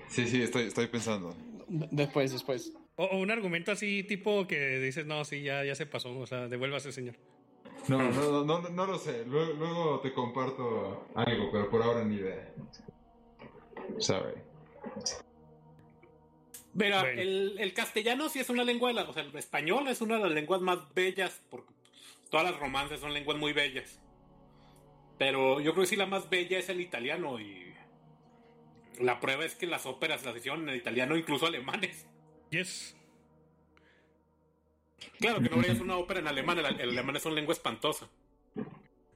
Sí, 0.10 0.28
sí, 0.28 0.42
estoy, 0.42 0.64
estoy 0.68 0.88
pensando. 0.88 1.36
Después, 1.68 2.32
después. 2.32 2.74
O, 2.96 3.06
o 3.06 3.18
un 3.20 3.32
argumento 3.32 3.72
así, 3.72 4.04
tipo 4.04 4.46
que 4.48 4.80
dices, 4.80 5.06
no, 5.06 5.24
sí, 5.26 5.42
ya, 5.42 5.64
ya 5.64 5.76
se 5.76 5.86
pasó. 5.86 6.18
O 6.20 6.26
sea, 6.28 6.48
devuélvase, 6.48 6.92
señor. 6.92 7.16
No, 7.88 7.98
no, 7.98 8.44
no, 8.44 8.62
no, 8.62 8.70
no 8.70 8.86
lo 8.86 8.98
sé. 8.98 9.26
Luego, 9.26 9.54
luego 9.54 10.00
te 10.02 10.14
comparto 10.14 11.08
algo, 11.16 11.50
pero 11.52 11.70
por 11.70 11.82
ahora 11.82 12.04
ni 12.04 12.16
idea. 12.16 12.54
Sorry. 14.00 14.36
Bueno. 16.74 17.06
el, 17.06 17.56
el 17.60 17.74
castellano 17.74 18.30
sí 18.30 18.40
es 18.40 18.50
una 18.50 18.64
lengua, 18.64 18.90
de 18.90 18.96
la- 18.96 19.04
o 19.04 19.14
sea, 19.14 19.24
el 19.24 19.36
español 19.36 19.88
es 19.88 20.02
una 20.02 20.16
de 20.18 20.24
las 20.24 20.32
lenguas 20.32 20.62
más 20.62 20.80
bellas, 20.96 21.42
porque 21.50 21.72
todas 22.32 22.50
las 22.50 22.60
romances 22.60 23.00
son 23.00 23.14
lenguas 23.14 23.38
muy 23.38 23.54
bellas. 23.54 24.00
Pero 25.20 25.62
yo 25.62 25.74
creo 25.74 25.84
que 25.84 25.90
sí 25.90 25.96
la 25.96 26.08
más 26.08 26.30
bella 26.30 26.58
es 26.58 26.70
el 26.70 26.82
italiano 26.82 27.40
y 27.40 27.74
la 29.00 29.20
prueba 29.20 29.46
es 29.46 29.54
que 29.56 29.68
las 29.68 29.86
óperas 29.86 30.26
las 30.26 30.36
hicieron 30.36 30.68
en 30.68 30.76
italiano, 30.76 31.16
incluso 31.16 31.46
alemanes. 31.46 32.08
Yes. 32.50 32.96
Claro 35.20 35.42
que 35.42 35.50
no 35.50 35.58
verías 35.58 35.80
una 35.80 35.98
ópera 35.98 36.20
en 36.22 36.28
alemán, 36.28 36.58
el, 36.60 36.66
el 36.66 36.90
alemán 36.90 37.16
es 37.16 37.26
una 37.26 37.36
lengua 37.36 37.54
espantosa. 37.54 38.10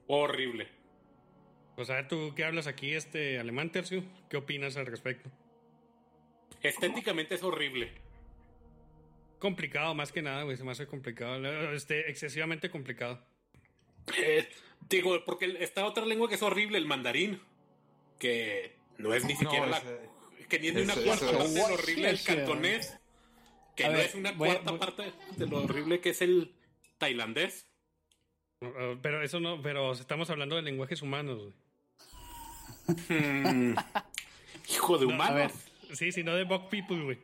Horrible. 0.06 0.68
O 1.76 1.84
sea, 1.84 2.06
tú 2.08 2.32
que 2.34 2.44
hablas 2.44 2.66
aquí, 2.66 2.92
este, 2.94 3.38
alemán, 3.38 3.70
Tercio, 3.70 4.02
¿qué 4.28 4.36
opinas 4.36 4.76
al 4.76 4.86
respecto? 4.86 5.30
Estéticamente 6.62 7.34
es 7.36 7.42
horrible. 7.42 7.92
Complicado, 9.38 9.94
más 9.94 10.10
que 10.12 10.22
nada, 10.22 10.42
güey. 10.42 10.56
Se 10.56 10.64
me 10.64 10.72
hace 10.72 10.86
complicado. 10.86 11.36
Este, 11.72 12.10
excesivamente 12.10 12.70
complicado. 12.70 13.24
Eh, 14.16 14.48
digo, 14.88 15.24
porque 15.24 15.44
el- 15.44 15.56
está 15.58 15.84
otra 15.86 16.04
lengua 16.06 16.28
que 16.28 16.34
es 16.34 16.42
horrible, 16.42 16.78
el 16.78 16.86
mandarín, 16.86 17.40
que 18.18 18.74
no 18.96 19.14
es 19.14 19.24
ni 19.24 19.36
siquiera 19.36 19.66
No, 19.66 19.70
la... 19.70 19.78
ese- 19.78 20.08
que 20.48 20.58
ni 20.58 20.68
es 20.68 20.74
ni 20.74 20.82
una 20.82 20.94
cuarta 20.94 21.26
parte 21.26 21.44
es- 21.46 21.54
de 21.54 21.60
lo 21.60 21.74
horrible 21.74 22.10
Ese- 22.10 22.24
cantonés, 22.36 22.98
que 23.76 23.84
A 23.84 23.90
no 23.90 23.96
ver, 23.98 24.06
es 24.06 24.14
una 24.16 24.32
voy 24.32 24.48
cuarta 24.48 24.70
voy- 24.70 24.78
parte 24.80 25.12
de 25.36 25.46
lo 25.46 25.62
horrible 25.62 26.00
que 26.00 26.10
es 26.10 26.22
el 26.22 26.54
tailandés. 26.98 27.66
Pero 29.02 29.22
eso 29.22 29.38
no, 29.38 29.62
pero 29.62 29.92
estamos 29.92 30.30
hablando 30.30 30.56
de 30.56 30.62
lenguajes 30.62 31.00
humanos, 31.02 31.38
güey. 31.38 31.54
Mm. 33.08 33.76
Hijo 34.70 34.98
de 34.98 35.06
No, 35.06 35.12
Sí, 35.92 36.12
sí, 36.12 36.22
no 36.22 36.34
de 36.34 36.44
Bug 36.44 36.68
People, 36.68 37.04
güey. 37.04 37.18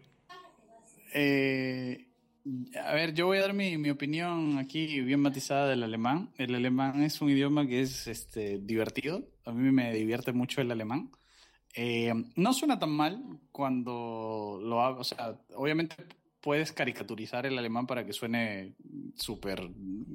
eh, 1.12 2.06
a 2.82 2.94
ver, 2.94 3.14
yo 3.14 3.26
voy 3.26 3.38
a 3.38 3.42
dar 3.42 3.54
mi, 3.54 3.78
mi 3.78 3.90
opinión 3.90 4.58
aquí 4.58 5.00
bien 5.00 5.20
matizada 5.20 5.68
del 5.68 5.82
alemán. 5.82 6.30
El 6.36 6.54
alemán 6.54 7.02
es 7.02 7.20
un 7.22 7.30
idioma 7.30 7.66
que 7.66 7.80
es 7.80 8.06
este, 8.06 8.58
divertido. 8.58 9.26
A 9.44 9.52
mí 9.52 9.70
me 9.72 9.92
divierte 9.94 10.32
mucho 10.32 10.60
el 10.60 10.70
alemán. 10.70 11.10
Eh, 11.74 12.12
no 12.36 12.52
suena 12.52 12.78
tan 12.78 12.90
mal 12.90 13.22
cuando 13.50 14.60
lo 14.62 14.82
hago. 14.82 15.00
O 15.00 15.04
sea, 15.04 15.38
obviamente 15.54 15.96
puedes 16.40 16.72
caricaturizar 16.72 17.46
el 17.46 17.58
alemán 17.58 17.86
para 17.86 18.04
que 18.04 18.12
suene 18.12 18.74
súper 19.16 19.70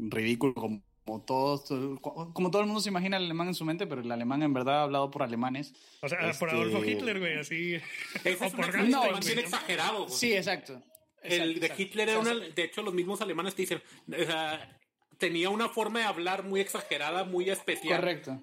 ridículo, 0.09 0.53
como, 0.53 0.83
como 1.09 1.21
todos, 1.23 1.63
como 2.01 2.51
todo 2.51 2.61
el 2.61 2.67
mundo 2.67 2.81
se 2.81 2.89
imagina 2.89 3.17
el 3.17 3.25
alemán 3.25 3.47
en 3.47 3.55
su 3.55 3.65
mente, 3.65 3.87
pero 3.87 4.01
el 4.01 4.11
alemán 4.11 4.43
en 4.43 4.53
verdad 4.53 4.83
hablado 4.83 5.09
por 5.09 5.23
alemanes. 5.23 5.73
O 6.01 6.07
sea, 6.09 6.19
por 6.37 6.49
Este- 6.49 6.49
Adolfo 6.61 6.85
Hitler, 6.85 7.19
güey, 7.19 7.39
así. 7.39 7.75
Es 8.23 8.37
por 8.37 8.71
bien 8.71 8.91
güey. 8.91 9.39
exagerado. 9.39 10.03
güey. 10.05 10.11
Sí, 10.15 10.33
exacto. 10.33 10.73
el 11.23 11.31
Exacto, 11.33 11.47
de 11.47 11.65
exacto. 11.65 11.81
Hitler 11.81 12.09
era 12.09 12.19
una... 12.19 12.33
De 12.35 12.63
hecho, 12.63 12.81
los 12.83 12.93
mismos 12.93 13.21
alemanes 13.21 13.55
te 13.55 13.63
dicen... 13.63 13.81
o 14.07 14.23
sea, 14.23 14.77
tenía 15.17 15.49
una 15.49 15.67
forma 15.69 15.99
de 15.99 16.05
hablar 16.05 16.43
muy 16.43 16.59
exagerada, 16.61 17.23
muy 17.25 17.49
especial. 17.49 17.99
Correcto. 17.99 18.39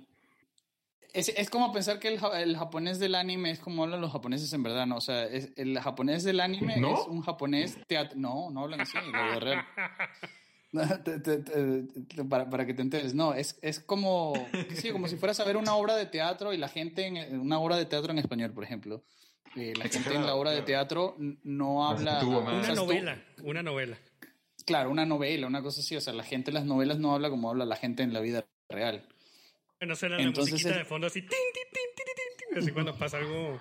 Es, 1.14 1.30
es 1.30 1.48
como 1.48 1.72
pensar 1.72 1.98
que 1.98 2.08
el, 2.08 2.20
el 2.34 2.56
japonés 2.58 2.98
del 2.98 3.14
anime 3.14 3.50
es 3.52 3.58
como 3.60 3.84
hablan 3.84 4.00
los 4.02 4.12
japoneses 4.12 4.52
en 4.52 4.62
verdad, 4.62 4.84
¿no? 4.86 4.96
O 4.96 5.00
sea, 5.00 5.24
es- 5.24 5.52
el 5.56 5.78
japonés 5.80 6.24
del 6.24 6.40
anime 6.40 6.76
¿No? 6.78 6.94
es 7.00 7.06
un 7.06 7.22
japonés 7.22 7.78
teatro. 7.86 8.18
No, 8.18 8.50
no 8.50 8.64
hablan 8.64 8.80
así, 8.82 8.98
vida 9.06 9.38
real. 9.40 9.64
Te- 11.04 11.20
te- 11.20 11.38
te- 11.38 11.82
te- 11.82 12.24
para, 12.24 12.50
para 12.50 12.66
que 12.66 12.74
te 12.74 12.82
enteres, 12.82 13.14
no, 13.14 13.32
es, 13.34 13.58
es 13.62 13.80
como, 13.80 14.34
sí, 14.74 14.90
como 14.90 15.08
si 15.08 15.16
fueras 15.16 15.40
a 15.40 15.44
ver 15.44 15.56
una 15.56 15.74
obra 15.74 15.96
de 15.96 16.06
teatro 16.06 16.52
y 16.52 16.56
la 16.58 16.68
gente, 16.68 17.06
en 17.06 17.40
una 17.40 17.58
obra 17.58 17.76
de 17.76 17.86
teatro 17.86 18.12
en 18.12 18.18
español, 18.18 18.52
por 18.52 18.64
ejemplo. 18.64 19.02
Eh, 19.54 19.72
la 19.76 19.88
gente 19.88 20.14
en 20.14 20.26
la 20.26 20.34
obra 20.34 20.50
de 20.50 20.60
teatro 20.62 21.16
no 21.18 21.88
habla. 21.88 22.20
o. 22.26 22.40
Una 22.42 22.68
tú- 22.68 22.74
novela, 22.74 23.24
una 23.42 23.62
novela. 23.62 23.96
claro, 24.66 24.90
una 24.90 25.06
novela, 25.06 25.46
una 25.46 25.62
cosa 25.62 25.80
así. 25.80 25.96
O 25.96 26.00
sea, 26.02 26.12
la 26.12 26.24
gente 26.24 26.50
en 26.50 26.54
las 26.56 26.66
novelas 26.66 26.98
no 26.98 27.14
habla 27.14 27.30
como 27.30 27.48
habla 27.48 27.64
la 27.64 27.76
gente 27.76 28.02
en 28.02 28.12
la 28.12 28.20
vida 28.20 28.44
real. 28.68 29.08
Bueno, 29.80 29.96
suena 29.96 30.16
la 30.16 30.22
Entonces 30.24 30.52
musiquita 30.54 30.74
es- 30.74 30.78
de 30.80 30.84
fondo 30.84 31.06
así, 31.06 31.20
tin, 31.22 31.28
tin, 31.30 31.38
tin, 31.72 31.82
tin, 31.96 32.04
tin, 32.06 32.48
tin, 32.54 32.58
así 32.62 32.72
cuando 32.72 32.94
pasa 32.98 33.16
algo. 33.18 33.58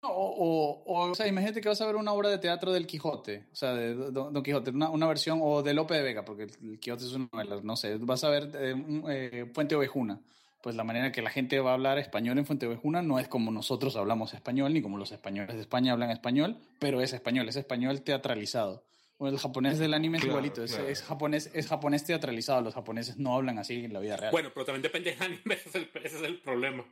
O, 0.00 0.82
o, 0.86 1.08
o, 1.10 1.14
sea, 1.16 1.26
imagínate 1.26 1.60
que 1.60 1.68
vas 1.68 1.80
a 1.80 1.86
ver 1.86 1.96
una 1.96 2.12
obra 2.12 2.28
de 2.28 2.38
teatro 2.38 2.72
del 2.72 2.86
Quijote, 2.86 3.46
o 3.52 3.56
sea, 3.56 3.74
de 3.74 3.94
Don, 3.94 4.32
Don 4.32 4.42
Quijote, 4.44 4.70
una, 4.70 4.90
una 4.90 5.06
versión, 5.08 5.40
o 5.42 5.62
de 5.62 5.74
Lope 5.74 5.94
de 5.94 6.02
Vega, 6.02 6.24
porque 6.24 6.44
el 6.44 6.78
Quijote 6.78 7.04
es 7.04 7.12
una 7.14 7.28
novela, 7.32 7.60
no 7.64 7.74
sé, 7.76 7.96
vas 7.98 8.22
a 8.22 8.28
ver 8.28 8.48
eh, 8.54 8.74
un, 8.74 9.04
eh, 9.08 9.44
Puente 9.52 9.74
Ovejuna. 9.74 10.20
Pues 10.62 10.74
la 10.76 10.82
manera 10.84 11.12
que 11.12 11.22
la 11.22 11.30
gente 11.30 11.58
va 11.60 11.70
a 11.70 11.74
hablar 11.74 11.98
español 11.98 12.36
en 12.38 12.46
Fuente 12.46 12.66
Ovejuna 12.66 13.00
no 13.02 13.18
es 13.18 13.28
como 13.28 13.50
nosotros 13.52 13.96
hablamos 13.96 14.34
español, 14.34 14.72
ni 14.72 14.82
como 14.82 14.98
los 14.98 15.12
españoles 15.12 15.54
de 15.54 15.60
España 15.62 15.92
hablan 15.92 16.10
español, 16.10 16.58
pero 16.78 17.00
es 17.00 17.12
español, 17.12 17.48
es 17.48 17.56
español 17.56 18.02
teatralizado. 18.02 18.84
Bueno, 19.18 19.34
el 19.36 19.40
japonés 19.42 19.78
del 19.80 19.94
anime 19.94 20.18
es 20.18 20.24
Claro, 20.24 20.38
igualito, 20.38 20.62
es- 20.62 20.72
claro. 20.74 20.88
es, 20.88 21.02
japonés, 21.02 21.50
es 21.54 21.66
japonés 21.66 22.04
teatralizado, 22.04 22.60
los 22.60 22.74
japoneses 22.74 23.18
no 23.18 23.34
hablan 23.34 23.58
así 23.58 23.84
en 23.84 23.92
la 23.92 23.98
vida 23.98 24.16
real. 24.16 24.30
Bueno, 24.30 24.50
pero 24.54 24.64
también 24.66 24.82
depende 24.82 25.10
del 25.12 25.22
anime, 25.22 25.54
ese 25.54 25.68
es 25.70 25.74
el, 25.74 25.90
ese 26.04 26.16
es 26.18 26.22
el 26.22 26.40
problema. 26.40 26.84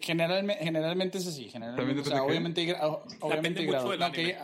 Generalmente, 0.00 0.62
generalmente 0.64 1.18
es 1.18 1.26
así. 1.26 1.48
Generalmente, 1.48 2.00
o 2.00 2.04
sea, 2.04 2.22
obviamente 2.22 2.60
hay, 2.60 2.72
obviamente 3.20 3.60
hay 3.60 3.66
mucho 3.66 3.78
grados. 3.88 3.90
del 3.90 4.00
No, 4.00 4.12
que 4.12 4.20
anime. 4.22 4.38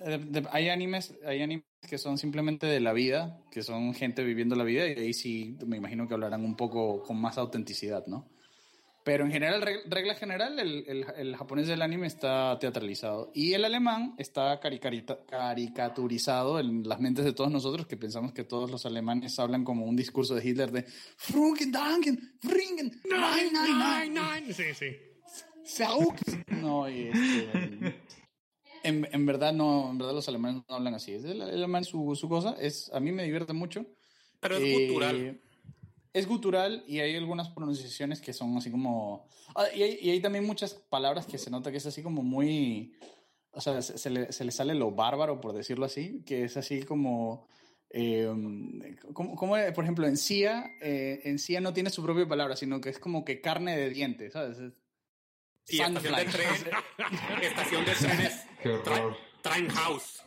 hay, 0.00 0.14
eh, 0.14 0.18
de- 0.18 0.48
hay 0.50 0.68
animes, 0.68 1.14
hay 1.24 1.42
animes 1.42 1.64
que 1.88 1.98
son 1.98 2.18
simplemente 2.18 2.66
de 2.66 2.80
la 2.80 2.92
vida, 2.92 3.40
que 3.50 3.62
son 3.62 3.94
gente 3.94 4.22
viviendo 4.24 4.56
la 4.56 4.64
vida 4.64 4.86
y 4.86 4.92
ahí 4.98 5.12
sí 5.14 5.56
me 5.66 5.76
imagino 5.76 6.06
que 6.08 6.14
hablarán 6.14 6.44
un 6.44 6.56
poco 6.56 7.02
con 7.02 7.20
más 7.20 7.38
autenticidad, 7.38 8.06
¿no? 8.06 8.28
Pero 9.02 9.24
en 9.24 9.32
general, 9.32 9.62
reg- 9.62 9.82
regla 9.86 10.14
general, 10.14 10.58
el, 10.58 10.84
el- 10.86 11.06
el 11.16 11.36
japonés 11.36 11.66
del 11.66 11.80
anime 11.80 12.06
está 12.06 12.58
teatralizado 12.60 13.32
y 13.34 13.54
el 13.54 13.64
alemán 13.64 14.14
está 14.18 14.60
caricaturizado 14.60 16.60
en 16.60 16.86
las 16.86 17.00
mentes 17.00 17.24
de 17.24 17.32
todos 17.32 17.50
nosotros 17.50 17.86
que 17.86 17.96
pensamos 17.96 18.32
que 18.32 18.44
todos 18.44 18.70
los 18.70 18.84
alemanes 18.86 19.38
hablan 19.38 19.64
como 19.64 19.86
un 19.86 19.96
discurso 19.96 20.34
de 20.34 20.46
Hitler 20.46 20.70
de 20.70 20.84
Frungen, 21.16 21.72
Danken, 21.72 22.36
Fringen, 22.40 23.00
nein, 23.08 23.52
nein, 23.52 23.78
nein. 23.78 24.14
Nine. 24.44 24.54
Sí, 24.54 24.64
sí. 24.74 24.96
No, 26.48 26.88
y 26.88 27.08
este, 27.08 27.94
en, 28.82 29.08
en 29.10 29.26
verdad 29.26 29.52
no, 29.52 29.90
en 29.90 29.98
verdad 29.98 30.14
los 30.14 30.28
alemanes 30.28 30.62
no 30.68 30.74
hablan 30.74 30.94
así. 30.94 31.12
Es 31.12 31.24
el, 31.24 31.40
el 31.40 31.50
alemán 31.50 31.84
su, 31.84 32.14
su 32.16 32.28
cosa, 32.28 32.56
es, 32.60 32.90
a 32.92 33.00
mí 33.00 33.12
me 33.12 33.24
divierte 33.24 33.52
mucho. 33.52 33.86
Pero 34.40 34.56
es 34.56 34.62
Eh, 34.64 34.72
cultural. 34.74 35.40
Es 36.12 36.26
gutural 36.26 36.82
y 36.86 36.98
hay 37.00 37.14
algunas 37.16 37.48
pronunciaciones 37.50 38.20
que 38.20 38.32
son 38.32 38.56
así 38.56 38.70
como... 38.70 39.28
Ah, 39.54 39.66
y, 39.74 39.82
hay, 39.82 39.98
y 40.00 40.10
hay 40.10 40.20
también 40.20 40.44
muchas 40.44 40.74
palabras 40.74 41.26
que 41.26 41.38
se 41.38 41.50
nota 41.50 41.70
que 41.70 41.76
es 41.78 41.86
así 41.86 42.02
como 42.02 42.22
muy... 42.22 42.92
O 43.52 43.60
sea, 43.60 43.80
se, 43.82 43.96
se 43.98 44.10
le, 44.10 44.32
se 44.32 44.44
le 44.44 44.52
sale 44.52 44.74
lo 44.74 44.90
bárbaro, 44.92 45.40
por 45.40 45.52
decirlo 45.52 45.84
así, 45.86 46.22
que 46.24 46.44
es 46.44 46.56
así 46.56 46.82
como... 46.82 47.46
eh, 47.90 48.28
como, 49.12 49.34
como, 49.36 49.54
por 49.74 49.84
ejemplo, 49.84 50.06
en 50.06 50.16
CIA, 50.16 50.70
eh, 50.80 51.20
en 51.24 51.38
CIA 51.38 51.60
no 51.60 51.72
tiene 51.72 51.90
su 51.90 52.02
propia 52.02 52.26
palabra, 52.28 52.56
sino 52.56 52.80
que 52.80 52.88
es 52.90 52.98
como 52.98 53.24
que 53.24 53.40
carne 53.40 53.76
de 53.76 53.90
diente, 53.90 54.30
¿sabes? 54.30 54.58
Es- 54.58 54.72
Y 55.68 55.80
estación 55.80 55.94
de 56.16 56.24
tren, 56.24 56.48
estación 57.42 57.84
de 57.84 57.92
trenes, 57.94 58.46
Qué 58.62 58.68
horror. 58.70 59.16
Train 59.42 59.68
House. 59.68 60.22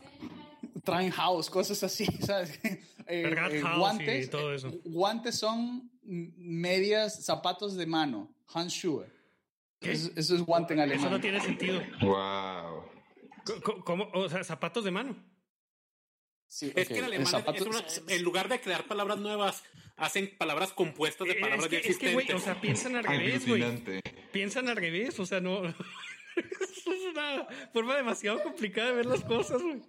Train 0.83 1.11
House, 1.11 1.49
cosas 1.49 1.81
así, 1.83 2.05
¿sabes? 2.25 2.59
Eh, 2.63 2.81
eh, 3.07 3.61
House 3.61 3.77
guantes, 3.79 4.25
y 4.27 4.29
todo 4.29 4.53
eso. 4.53 4.67
eh, 4.69 4.81
guantes 4.85 5.37
son 5.39 5.89
medias, 6.03 7.23
zapatos 7.25 7.75
de 7.75 7.85
mano, 7.85 8.33
Handschuhe. 8.53 9.07
Eso, 9.81 10.11
eso 10.15 10.35
es 10.35 10.41
guante 10.41 10.73
en 10.73 10.79
Eso 10.79 10.91
alemán. 10.93 11.11
no 11.11 11.19
tiene 11.21 11.41
sentido. 11.41 11.81
Wow. 12.01 12.85
¿Cómo? 13.83 14.07
O 14.13 14.29
sea, 14.29 14.43
zapatos 14.43 14.85
de 14.85 14.91
mano. 14.91 15.15
Sí, 16.47 16.71
Es 16.75 16.87
que 16.87 16.99
en 16.99 17.05
alemán, 17.05 17.27
zapato- 17.27 17.55
es 17.55 17.97
una- 17.97 18.13
en 18.15 18.23
lugar 18.23 18.47
de 18.47 18.61
crear 18.61 18.85
palabras 18.85 19.17
nuevas, 19.17 19.63
hacen 19.97 20.33
palabras 20.37 20.71
compuestas 20.71 21.27
de 21.27 21.35
palabras 21.35 21.65
es, 21.65 21.69
que, 21.69 21.81
ya 21.81 21.89
es 21.89 21.97
que, 21.97 22.13
güey, 22.13 22.25
existentes. 22.27 22.35
o 22.41 22.45
sea, 22.45 22.61
piensan 22.61 22.95
al 22.95 23.03
revés, 23.03 23.47
güey. 23.47 23.63
Piensan 24.31 24.69
al 24.69 24.75
revés, 24.77 25.19
o 25.19 25.25
sea, 25.25 25.41
no. 25.41 25.63
Eso 26.35 26.93
es 26.93 27.03
una 27.11 27.45
forma 27.73 27.95
demasiado 27.95 28.41
complicada 28.43 28.89
de 28.89 28.93
ver 28.95 29.05
las 29.07 29.23
cosas, 29.23 29.61
güey. 29.61 29.81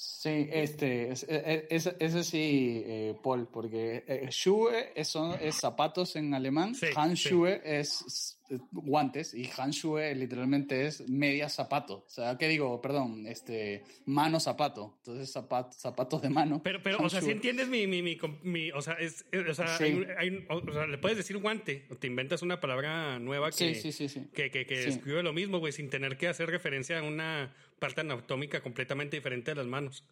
Sí, 0.00 0.48
este, 0.52 1.10
es- 1.10 1.26
es- 1.28 1.86
es- 1.86 1.94
ese 1.98 2.22
sí, 2.22 2.84
eh, 2.86 3.16
Paul, 3.20 3.48
porque 3.48 4.04
eh, 4.06 4.28
Schuhe 4.30 4.92
es, 4.94 5.08
son, 5.08 5.36
es 5.40 5.56
zapatos 5.56 6.14
en 6.14 6.32
alemán, 6.34 6.76
Sí, 6.76 6.86
Handschuhe 6.94 7.60
es 7.64 8.00
eh, 8.02 8.37
guantes 8.70 9.34
y 9.34 9.48
handschuhe 9.56 10.14
literalmente 10.14 10.86
es 10.86 11.08
media 11.08 11.48
zapato. 11.48 12.04
O 12.06 12.10
sea, 12.10 12.36
¿qué 12.38 12.48
digo? 12.48 12.80
Perdón, 12.80 13.26
este, 13.26 13.84
mano 14.06 14.40
zapato. 14.40 14.94
Entonces, 14.98 15.30
zapato, 15.32 15.72
zapatos 15.76 16.22
de 16.22 16.30
mano. 16.30 16.62
Pero, 16.62 16.82
pero 16.82 16.98
o 16.98 17.08
sea, 17.08 17.20
si 17.20 17.26
handschuhe. 17.30 17.32
entiendes 17.32 17.68
mi, 17.68 17.86
mi, 17.86 18.02
mi, 18.02 18.18
mi- 18.42 18.70
o 18.72 18.80
sea, 18.82 18.94
es, 18.94 19.26
es- 19.32 19.48
o 19.48 19.54
sea, 19.54 19.66
Sí. 19.78 19.84
hay 19.84 19.92
un- 19.94 20.06
hay 20.18 20.28
un- 20.30 20.46
o 20.68 20.72
sea, 20.72 20.86
le 20.86 20.98
puedes 20.98 21.16
decir 21.18 21.36
guante 21.38 21.86
o 21.90 21.96
te 21.96 22.06
inventas 22.06 22.42
una 22.42 22.60
palabra 22.60 23.18
nueva 23.18 23.50
que, 23.50 23.74
Sí, 23.74 23.74
sí, 23.74 23.92
sí, 23.92 24.08
sí. 24.08 24.26
que, 24.34 24.50
que, 24.50 24.66
que 24.66 24.76
Sí. 24.76 24.84
describe 24.86 25.22
lo 25.22 25.32
mismo, 25.32 25.58
güey, 25.58 25.72
sin 25.72 25.90
tener 25.90 26.16
que 26.16 26.28
hacer 26.28 26.48
referencia 26.50 26.98
a 26.98 27.02
una 27.02 27.54
parte 27.78 28.00
anatómica 28.00 28.60
completamente 28.62 29.16
diferente 29.16 29.50
de 29.50 29.54
las 29.56 29.66
manos. 29.66 30.04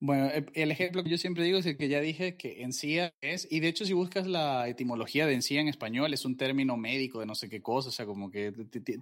Bueno, 0.00 0.26
e- 0.28 0.46
el 0.54 0.70
ejemplo 0.70 1.02
que 1.02 1.10
yo 1.10 1.18
siempre 1.18 1.42
digo 1.44 1.58
es 1.58 1.66
el 1.66 1.76
que 1.76 1.88
ya 1.88 2.00
dije 2.00 2.36
que 2.36 2.62
encía 2.62 3.12
es, 3.20 3.48
y 3.50 3.58
de 3.60 3.68
hecho 3.68 3.84
si 3.84 3.92
buscas 3.94 4.26
la 4.28 4.68
etimología 4.68 5.26
de 5.26 5.34
encía 5.34 5.60
en 5.60 5.66
español, 5.68 6.14
es 6.14 6.24
un 6.24 6.36
término 6.36 6.76
médico 6.76 7.18
de 7.20 7.26
no 7.26 7.34
sé 7.34 7.48
qué 7.48 7.60
cosa, 7.60 7.88
o 7.88 7.92
sea, 7.92 8.06
como 8.06 8.30
que 8.30 8.52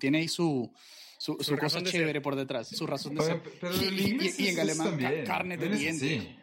tiene 0.00 0.18
ahí 0.18 0.28
su, 0.28 0.72
su, 1.18 1.34
Su 1.38 1.44
su 1.44 1.58
cosa 1.58 1.80
ser. 1.80 1.90
chévere 1.90 2.20
por 2.22 2.34
detrás, 2.34 2.68
su 2.68 2.86
razón 2.86 3.14
de 3.14 3.20
Oye, 3.20 3.32
ser. 3.32 3.42
pero 3.60 3.74
Y, 3.76 3.84
el 3.88 4.00
y- 4.40 4.48
en 4.48 4.58
alemán, 4.60 4.98
ca- 4.98 5.24
carne 5.24 5.56
de 5.58 5.68
diente, 5.68 6.36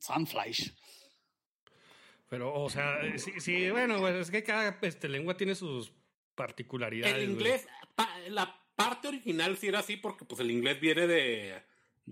Sunfleisch. 0.00 0.74
Pero, 2.28 2.54
o 2.54 2.70
sea, 2.70 3.00
eh, 3.02 3.18
sí, 3.18 3.32
sí, 3.38 3.70
bueno, 3.70 3.98
pues 3.98 4.14
es 4.16 4.30
que 4.30 4.42
cada 4.42 4.78
este, 4.82 5.08
lengua 5.08 5.36
tiene 5.36 5.54
sus 5.54 5.92
particularidades. 6.34 7.14
El 7.16 7.30
inglés, 7.30 7.66
pa- 7.96 8.18
la 8.28 8.56
parte 8.76 9.08
original 9.08 9.56
sí 9.56 9.66
era 9.68 9.80
así 9.80 9.96
porque 9.96 10.24
pues 10.24 10.40
el 10.40 10.50
inglés 10.50 10.80
viene 10.80 11.06
de, 11.08 11.62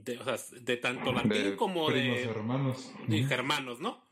de, 0.04 0.18
o 0.18 0.24
sea, 0.24 0.36
de 0.60 0.76
tanto 0.76 1.12
latín 1.12 1.30
De 1.30 1.56
como 1.56 1.90
de, 1.90 2.22
hermanos. 2.24 2.90
de 3.06 3.24
germanos, 3.24 3.80
¿no? 3.80 4.02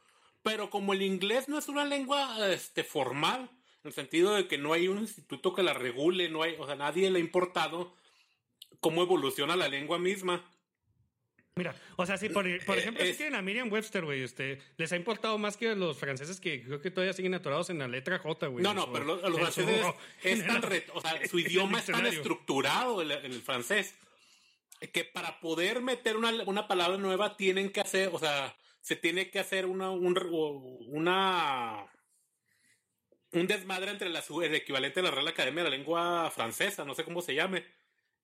Pero 0.42 0.70
como 0.70 0.92
el 0.92 1.02
inglés 1.02 1.48
no 1.48 1.58
es 1.58 1.68
una 1.68 1.84
lengua 1.84 2.48
este, 2.50 2.84
formal, 2.84 3.50
en 3.82 3.88
el 3.88 3.92
sentido 3.92 4.34
de 4.34 4.46
que 4.48 4.58
no 4.58 4.72
hay 4.72 4.88
un 4.88 4.98
instituto 4.98 5.54
que 5.54 5.62
la 5.62 5.74
regule, 5.74 6.28
no 6.28 6.42
hay, 6.42 6.54
o 6.58 6.66
sea, 6.66 6.76
nadie 6.76 7.10
le 7.10 7.18
ha 7.18 7.22
importado 7.22 7.94
cómo 8.80 9.02
evoluciona 9.02 9.56
la 9.56 9.68
lengua 9.68 9.98
misma. 9.98 10.44
Mira, 11.58 11.74
o 11.96 12.04
sea, 12.04 12.18
sí, 12.18 12.28
por, 12.28 12.44
por 12.66 12.76
Eh, 12.76 12.80
ejemplo, 12.80 13.02
si 13.02 13.10
es- 13.12 13.16
tienen 13.16 13.34
a 13.34 13.40
Miriam 13.40 13.72
Webster, 13.72 14.04
güey, 14.04 14.22
este, 14.22 14.60
les 14.76 14.92
ha 14.92 14.96
importado 14.96 15.38
más 15.38 15.56
que 15.56 15.70
a 15.70 15.74
los 15.74 15.96
franceses 15.96 16.38
que 16.38 16.62
creo 16.62 16.82
que 16.82 16.90
todavía 16.90 17.14
siguen 17.14 17.32
atorados 17.32 17.70
en 17.70 17.78
la 17.78 17.88
letra 17.88 18.18
J, 18.18 18.46
güey. 18.48 18.62
No, 18.62 18.70
en 18.72 18.76
no, 18.76 18.84
su- 18.84 18.92
pero 18.92 19.04
los, 19.06 19.22
los 19.22 19.30
en 19.30 19.46
su- 19.46 19.52
franceses 19.62 19.94
es 20.22 20.40
en 20.40 20.46
tan 20.46 20.62
re- 20.62 20.86
o 20.92 21.00
sea, 21.00 21.26
su 21.26 21.38
en 21.38 21.46
idioma 21.46 21.78
es 21.78 21.86
tan 21.86 22.04
estructurado 22.06 23.00
el, 23.00 23.10
el 23.10 23.40
francés 23.40 23.94
que 24.92 25.04
para 25.04 25.40
poder 25.40 25.80
meter 25.82 26.16
una, 26.16 26.30
una 26.44 26.68
palabra 26.68 26.96
nueva 26.98 27.36
tienen 27.36 27.70
que 27.70 27.80
hacer, 27.80 28.10
o 28.12 28.18
sea, 28.18 28.56
se 28.80 28.96
tiene 28.96 29.30
que 29.30 29.38
hacer 29.38 29.66
una 29.66 29.90
un, 29.90 30.16
una 30.88 31.90
un 33.32 33.46
desmadre 33.46 33.90
entre 33.90 34.08
la, 34.08 34.22
su- 34.22 34.42
el 34.42 34.54
equivalente 34.54 35.00
de 35.00 35.08
la 35.08 35.14
Real 35.14 35.28
Academia 35.28 35.64
de 35.64 35.70
la 35.70 35.76
Lengua 35.76 36.30
Francesa, 36.30 36.84
no 36.84 36.94
sé 36.94 37.04
cómo 37.04 37.20
se 37.22 37.34
llame. 37.34 37.64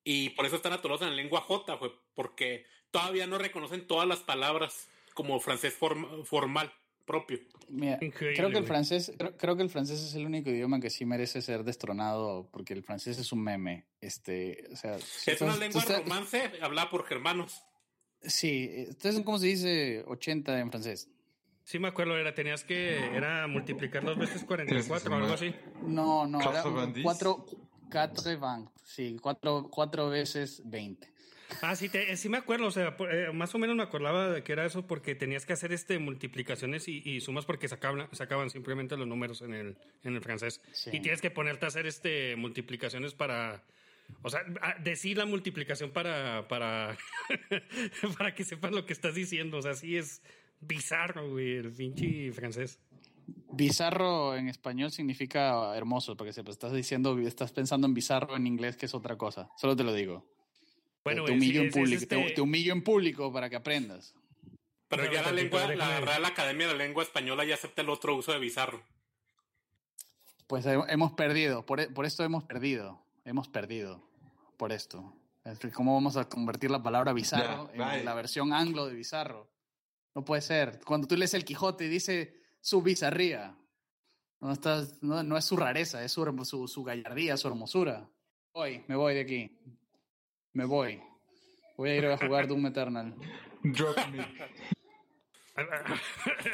Y 0.03 0.29
por 0.31 0.45
eso 0.45 0.55
están 0.57 0.73
atorados 0.73 1.01
en 1.01 1.09
la 1.09 1.15
lengua 1.15 1.41
J, 1.41 1.79
porque 2.13 2.65
todavía 2.91 3.25
no 3.27 3.37
reconocen 3.37 3.87
todas 3.87 4.07
las 4.07 4.19
palabras 4.19 4.87
como 5.13 5.39
francés 5.39 5.77
form- 5.79 6.25
formal 6.25 6.73
propio. 7.05 7.39
Mira, 7.69 7.97
Increíble, 8.01 8.35
creo 8.37 8.49
que 8.51 8.57
el 8.57 8.65
francés, 8.65 9.11
creo, 9.17 9.35
creo 9.37 9.55
que 9.55 9.63
el 9.63 9.69
francés 9.69 10.01
es 10.01 10.13
el 10.15 10.25
único 10.25 10.49
idioma 10.49 10.79
que 10.79 10.89
sí 10.89 11.05
merece 11.05 11.41
ser 11.41 11.63
destronado, 11.63 12.49
porque 12.51 12.73
el 12.73 12.83
francés 12.83 13.17
es 13.19 13.31
un 13.31 13.41
meme. 13.43 13.85
Este, 14.01 14.65
o 14.71 14.75
sea, 14.75 14.95
Es 14.95 15.41
una 15.41 15.55
lengua 15.57 15.81
entonces- 15.81 15.99
romance 16.03 16.51
hablada 16.61 16.89
por 16.89 17.05
germanos. 17.05 17.63
Sí, 18.21 18.69
entonces 18.87 19.21
cómo 19.23 19.37
se 19.37 19.47
dice 19.47 20.03
80 20.07 20.59
en 20.59 20.69
francés. 20.71 21.09
Sí 21.65 21.79
me 21.79 21.87
acuerdo, 21.87 22.17
era, 22.17 22.33
tenías 22.35 22.63
que, 22.63 22.97
era 23.15 23.47
multiplicar 23.47 24.03
dos 24.03 24.17
veces 24.17 24.43
44 24.43 25.11
o 25.11 25.15
algo 25.15 25.33
así. 25.33 25.53
No, 25.85 26.25
no, 26.27 26.41
era 26.41 26.51
Quatre 26.61 26.69
un 26.71 26.75
vingt-dix. 26.77 27.03
cuatro, 27.03 27.45
quatre 27.89 28.35
vingt, 28.35 28.69
sí, 28.83 29.17
cuatro, 29.21 29.69
cuatro 29.71 30.09
veces 30.09 30.61
20. 30.65 31.07
Ah, 31.61 31.75
sí, 31.75 31.89
te- 31.89 32.15
sí 32.17 32.29
me 32.29 32.37
acuerdo, 32.37 32.67
o 32.67 32.71
sea, 32.71 32.95
eh, 33.11 33.29
más 33.33 33.53
o 33.55 33.57
menos 33.59 33.75
me 33.75 33.83
acordaba 33.83 34.29
de 34.29 34.43
que 34.43 34.51
era 34.53 34.65
eso 34.65 34.85
porque 34.87 35.15
tenías 35.15 35.45
que 35.45 35.53
hacer 35.53 35.71
este 35.71 35.99
multiplicaciones 35.99 36.87
y, 36.87 37.01
y 37.05 37.21
sumas 37.21 37.45
porque 37.45 37.67
sacaban, 37.67 38.07
sacaban 38.11 38.49
simplemente 38.49 38.97
los 38.97 39.07
números 39.07 39.41
en 39.41 39.53
el, 39.53 39.77
en 40.03 40.15
el 40.15 40.21
francés. 40.21 40.61
Sí. 40.73 40.89
Y 40.93 40.99
tienes 40.99 41.21
que 41.21 41.31
ponerte 41.31 41.65
a 41.65 41.67
hacer 41.69 41.85
este 41.85 42.35
multiplicaciones 42.35 43.13
para, 43.13 43.63
o 44.21 44.29
sea, 44.29 44.41
decir 44.83 45.17
la 45.17 45.25
multiplicación 45.25 45.91
para, 45.91 46.47
para, 46.47 46.97
para 48.17 48.33
que 48.35 48.43
sepas 48.43 48.71
lo 48.71 48.85
que 48.85 48.93
estás 48.93 49.15
diciendo. 49.15 49.57
O 49.57 49.61
sea, 49.61 49.73
sí 49.73 49.97
es 49.97 50.21
bizarro, 50.61 51.29
güey, 51.29 51.57
el 51.57 51.71
pinche 51.71 52.31
francés. 52.31 52.79
Bizarro 53.51 54.35
en 54.35 54.49
español 54.49 54.91
significa 54.91 55.75
hermoso, 55.77 56.17
porque 56.17 56.33
sepas, 56.33 56.53
estás 56.55 56.73
diciendo, 56.73 57.17
estás 57.19 57.51
pensando 57.53 57.87
en 57.87 57.93
bizarro 57.93 58.35
en 58.35 58.47
inglés, 58.47 58.75
que 58.75 58.85
es 58.87 58.93
otra 58.93 59.15
cosa. 59.17 59.49
Solo 59.57 59.75
te 59.75 59.83
lo 59.83 59.93
digo. 59.93 60.25
Bueno, 61.03 61.23
te, 61.25 61.31
te 61.31 61.37
humillo 61.37 61.61
en 61.61 61.67
es- 61.67 61.73
público, 61.73 62.05
te- 62.07 62.21
este- 62.21 62.35
te 62.35 62.41
humillo 62.41 62.73
en 62.73 62.83
público 62.83 63.31
para 63.33 63.49
que 63.49 63.55
aprendas. 63.55 64.13
Pero 64.87 65.03
Pero 65.03 65.13
ya 65.13 65.21
la 65.23 65.31
lengua, 65.31 65.67
la 65.75 65.99
Real 66.01 66.23
Academia 66.25 66.67
de 66.67 66.73
la 66.73 66.83
Lengua 66.85 67.03
Española 67.03 67.43
ya 67.45 67.55
acepta 67.55 67.81
el 67.81 67.89
otro 67.89 68.15
uso 68.15 68.31
de 68.31 68.39
bizarro. 68.39 68.83
Pues 70.47 70.65
he- 70.65 70.79
hemos 70.89 71.13
perdido, 71.13 71.65
por, 71.65 71.79
e- 71.79 71.89
por 71.89 72.05
esto 72.05 72.23
hemos 72.23 72.43
perdido, 72.43 73.01
hemos 73.25 73.47
perdido, 73.47 74.03
por 74.57 74.71
esto. 74.71 75.13
Es 75.45 75.59
que 75.59 75.71
¿Cómo 75.71 75.93
vamos 75.95 76.15
a 76.15 76.29
convertir 76.29 76.71
la 76.71 76.81
palabra 76.81 77.11
bizarro 77.11 77.67
bye. 77.75 77.99
en 77.99 78.05
la 78.05 78.13
versión 78.13 78.53
anglo 78.53 78.85
de 78.85 78.93
bizarro? 78.93 79.49
No 80.15 80.23
puede 80.23 80.41
ser. 80.41 80.79
Cuando 80.85 81.07
tú 81.07 81.17
lees 81.17 81.33
el 81.33 81.43
Quijote 81.43 81.89
dice 81.89 82.39
su 82.61 82.81
bizarría. 82.81 83.57
No, 84.39 84.51
estás, 84.51 85.01
no, 85.01 85.23
no 85.23 85.37
es 85.37 85.45
su 85.45 85.57
rareza, 85.57 86.03
es 86.03 86.11
su, 86.11 86.23
su, 86.45 86.67
su 86.67 86.83
gallardía, 86.83 87.35
su 87.37 87.47
hermosura. 87.47 88.07
Voy, 88.53 88.83
me 88.87 88.95
voy 88.95 89.15
de 89.15 89.21
aquí. 89.21 89.57
Me 90.53 90.65
voy. 90.65 91.01
Voy 91.77 91.89
a 91.89 91.95
ir 91.95 92.05
a 92.05 92.17
jugar 92.17 92.47
Doom 92.47 92.67
Eternal. 92.67 93.15
Drop 93.63 93.97
me. 94.09 94.25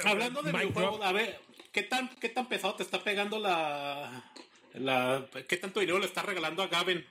Hablando 0.05 0.41
de 0.41 0.51
videojuegos, 0.51 1.01
a 1.01 1.11
ver, 1.11 1.39
¿qué 1.71 1.83
tan, 1.83 2.09
¿qué 2.19 2.29
tan 2.29 2.47
pesado 2.47 2.75
te 2.75 2.83
está 2.83 3.03
pegando 3.03 3.39
la, 3.39 4.31
la... 4.73 5.27
¿Qué 5.47 5.57
tanto 5.57 5.79
dinero 5.79 5.99
le 5.99 6.05
estás 6.05 6.25
regalando 6.25 6.63
a 6.63 6.67
Gaben? 6.67 7.05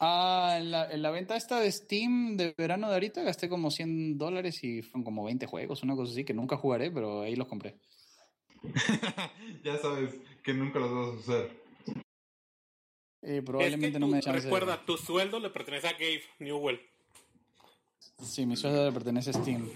Ah, 0.00 0.56
en 0.58 0.70
la, 0.70 0.90
en 0.90 1.02
la 1.02 1.10
venta 1.10 1.36
esta 1.36 1.60
de 1.60 1.70
Steam 1.70 2.36
de 2.36 2.54
verano 2.56 2.88
de 2.88 2.94
ahorita 2.94 3.22
gasté 3.22 3.48
como 3.48 3.70
100 3.70 4.18
dólares 4.18 4.62
y 4.64 4.82
fueron 4.82 5.04
como 5.04 5.24
20 5.24 5.46
juegos, 5.46 5.82
una 5.82 5.94
cosa 5.94 6.12
así 6.12 6.24
que 6.24 6.34
nunca 6.34 6.56
jugaré, 6.56 6.90
pero 6.90 7.22
ahí 7.22 7.36
los 7.36 7.48
compré. 7.48 7.76
ya 9.62 9.78
sabes 9.78 10.14
que 10.42 10.52
nunca 10.52 10.78
los 10.78 10.90
vas 10.92 11.06
a 11.06 11.32
usar. 11.32 11.63
Eh, 13.24 13.38
Es 13.38 13.42
probablemente 13.42 13.92
que 13.92 13.98
no 13.98 14.08
me 14.08 14.20
de- 14.20 14.32
recuerda, 14.32 14.84
tu 14.84 14.96
sueldo 14.96 15.40
le 15.40 15.50
pertenece 15.50 15.88
a 15.88 15.92
Gabe 15.92 16.22
Newell. 16.40 16.80
Sí, 18.22 18.46
mi 18.46 18.56
sueldo 18.56 18.84
le 18.84 18.92
pertenece 18.92 19.30
a 19.30 19.32
Steam. 19.32 19.68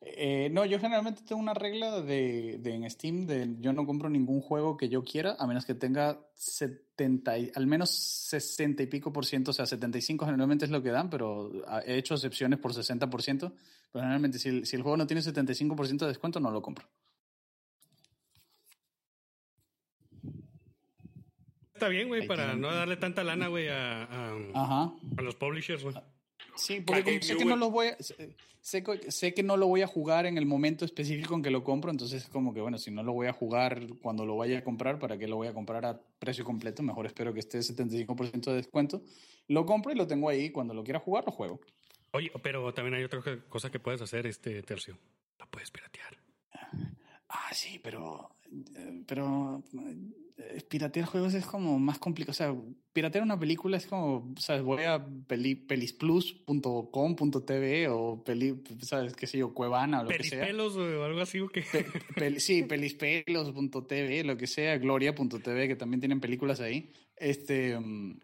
Eh, 0.00 0.48
no, 0.52 0.64
yo 0.66 0.78
generalmente 0.78 1.22
tengo 1.26 1.40
una 1.40 1.54
regla 1.54 2.00
de, 2.02 2.58
de 2.58 2.74
en 2.74 2.88
Steam 2.90 3.26
de 3.26 3.56
yo 3.60 3.72
no 3.72 3.86
compro 3.86 4.08
ningún 4.10 4.40
juego 4.42 4.76
que 4.76 4.88
yo 4.88 5.02
quiera 5.02 5.34
a 5.38 5.46
menos 5.46 5.64
que 5.64 5.74
tenga 5.74 6.20
70, 6.34 7.38
y- 7.38 7.50
al 7.54 7.66
menos 7.66 7.90
60 7.90 8.82
y 8.82 8.86
pico 8.86 9.12
por 9.12 9.24
ciento, 9.26 9.50
o 9.50 9.54
sea, 9.54 9.64
75 9.66 10.26
generalmente 10.26 10.66
es 10.66 10.70
lo 10.70 10.82
que 10.82 10.90
dan, 10.90 11.08
pero 11.10 11.50
he 11.86 11.96
hecho 11.96 12.14
excepciones 12.14 12.58
por 12.58 12.74
60 12.74 13.08
por 13.10 13.22
ciento. 13.22 13.52
Pero 13.92 14.02
generalmente 14.02 14.38
si 14.38 14.48
el, 14.50 14.66
si 14.66 14.76
el 14.76 14.82
juego 14.82 14.96
no 14.96 15.06
tiene 15.06 15.22
75 15.22 15.74
por 15.76 15.86
ciento 15.86 16.04
de 16.04 16.10
descuento, 16.10 16.38
no 16.40 16.50
lo 16.50 16.60
compro. 16.62 16.84
Está 21.84 21.88
bien, 21.90 22.08
güey, 22.08 22.26
para 22.26 22.44
tienen. 22.44 22.60
no 22.62 22.72
darle 22.74 22.96
tanta 22.96 23.22
lana, 23.24 23.48
güey, 23.48 23.68
a, 23.68 24.04
a, 24.04 24.36
Ajá. 24.54 24.92
a 25.16 25.22
los 25.22 25.34
publishers, 25.36 25.82
güey. 25.82 25.94
Sí, 26.56 26.80
porque 26.80 27.02
como 27.04 27.22
sé 27.22 27.36
que 27.36 27.44
no 27.44 27.56
los 27.56 27.70
voy 27.70 27.88
a, 27.88 27.96
sé, 28.00 28.36
sé 29.10 29.34
que- 29.34 29.42
no 29.42 29.56
lo 29.56 29.66
voy 29.66 29.82
a 29.82 29.86
jugar 29.86 30.24
en 30.24 30.38
el 30.38 30.46
momento 30.46 30.84
específico 30.84 31.34
en 31.34 31.42
que 31.42 31.50
lo 31.50 31.62
compro, 31.64 31.90
entonces 31.90 32.22
es 32.22 32.28
como 32.30 32.54
que 32.54 32.60
bueno, 32.60 32.78
si 32.78 32.90
no 32.90 33.02
lo 33.02 33.12
voy 33.12 33.26
a 33.26 33.32
jugar 33.32 33.80
cuando 34.00 34.24
lo 34.24 34.36
vaya 34.36 34.58
a 34.58 34.64
comprar, 34.64 34.98
¿para 34.98 35.18
qué 35.18 35.26
lo 35.28 35.36
voy 35.36 35.48
a 35.48 35.52
comprar 35.52 35.84
a 35.84 36.00
precio 36.18 36.44
completo? 36.44 36.82
Mejor 36.82 37.04
espero 37.06 37.34
que 37.34 37.40
esté 37.40 37.58
75% 37.58 38.50
de 38.50 38.54
descuento. 38.56 39.02
Lo 39.48 39.66
compro 39.66 39.92
y 39.92 39.96
lo 39.96 40.06
tengo 40.06 40.28
ahí, 40.30 40.50
cuando 40.50 40.72
lo 40.72 40.82
quiera 40.84 41.00
jugar 41.00 41.24
lo 41.26 41.32
juego. 41.32 41.60
Oye, 42.12 42.30
pero 42.42 42.72
también 42.72 42.94
hay 42.94 43.04
otra 43.04 43.20
co- 43.20 43.44
cosa 43.48 43.70
que 43.70 43.80
puedes 43.80 44.00
hacer, 44.00 44.26
este 44.26 44.62
tercio. 44.62 44.96
Lo 45.38 45.46
puedes 45.50 45.70
piratear. 45.70 46.16
Ah, 47.28 47.50
sí, 47.52 47.78
pero 47.82 48.30
eh, 48.76 49.02
pero 49.06 49.62
piratear 50.68 51.06
juegos 51.06 51.34
es 51.34 51.46
como 51.46 51.78
más 51.78 51.98
complicado, 51.98 52.32
o 52.32 52.34
sea, 52.34 52.54
piratear 52.92 53.22
una 53.22 53.38
película 53.38 53.76
es 53.76 53.86
como, 53.86 54.34
sabes, 54.38 54.62
voy 54.62 54.82
a 54.82 55.04
peli, 55.28 55.54
pelisplus.com.tv 55.54 57.88
o 57.88 58.22
peli, 58.24 58.62
sabes, 58.82 59.14
qué 59.14 59.26
sé 59.26 59.38
yo, 59.38 59.54
Cuevana 59.54 60.00
o 60.00 60.04
lo 60.04 60.10
que 60.10 60.24
sea. 60.24 60.40
Pelispelos 60.40 60.76
o 60.76 61.04
algo 61.04 61.20
así, 61.20 61.40
¿o 61.40 61.48
qué? 61.48 61.62
Pe- 61.62 61.86
pel- 62.16 62.38
sí, 62.38 62.62
pelispelos.tv, 62.64 64.24
lo 64.24 64.36
que 64.36 64.46
sea, 64.46 64.76
gloria.tv, 64.78 65.68
que 65.68 65.76
también 65.76 66.00
tienen 66.00 66.20
películas 66.20 66.60
ahí. 66.60 66.90
Este, 67.16 67.78
mm, 67.78 68.18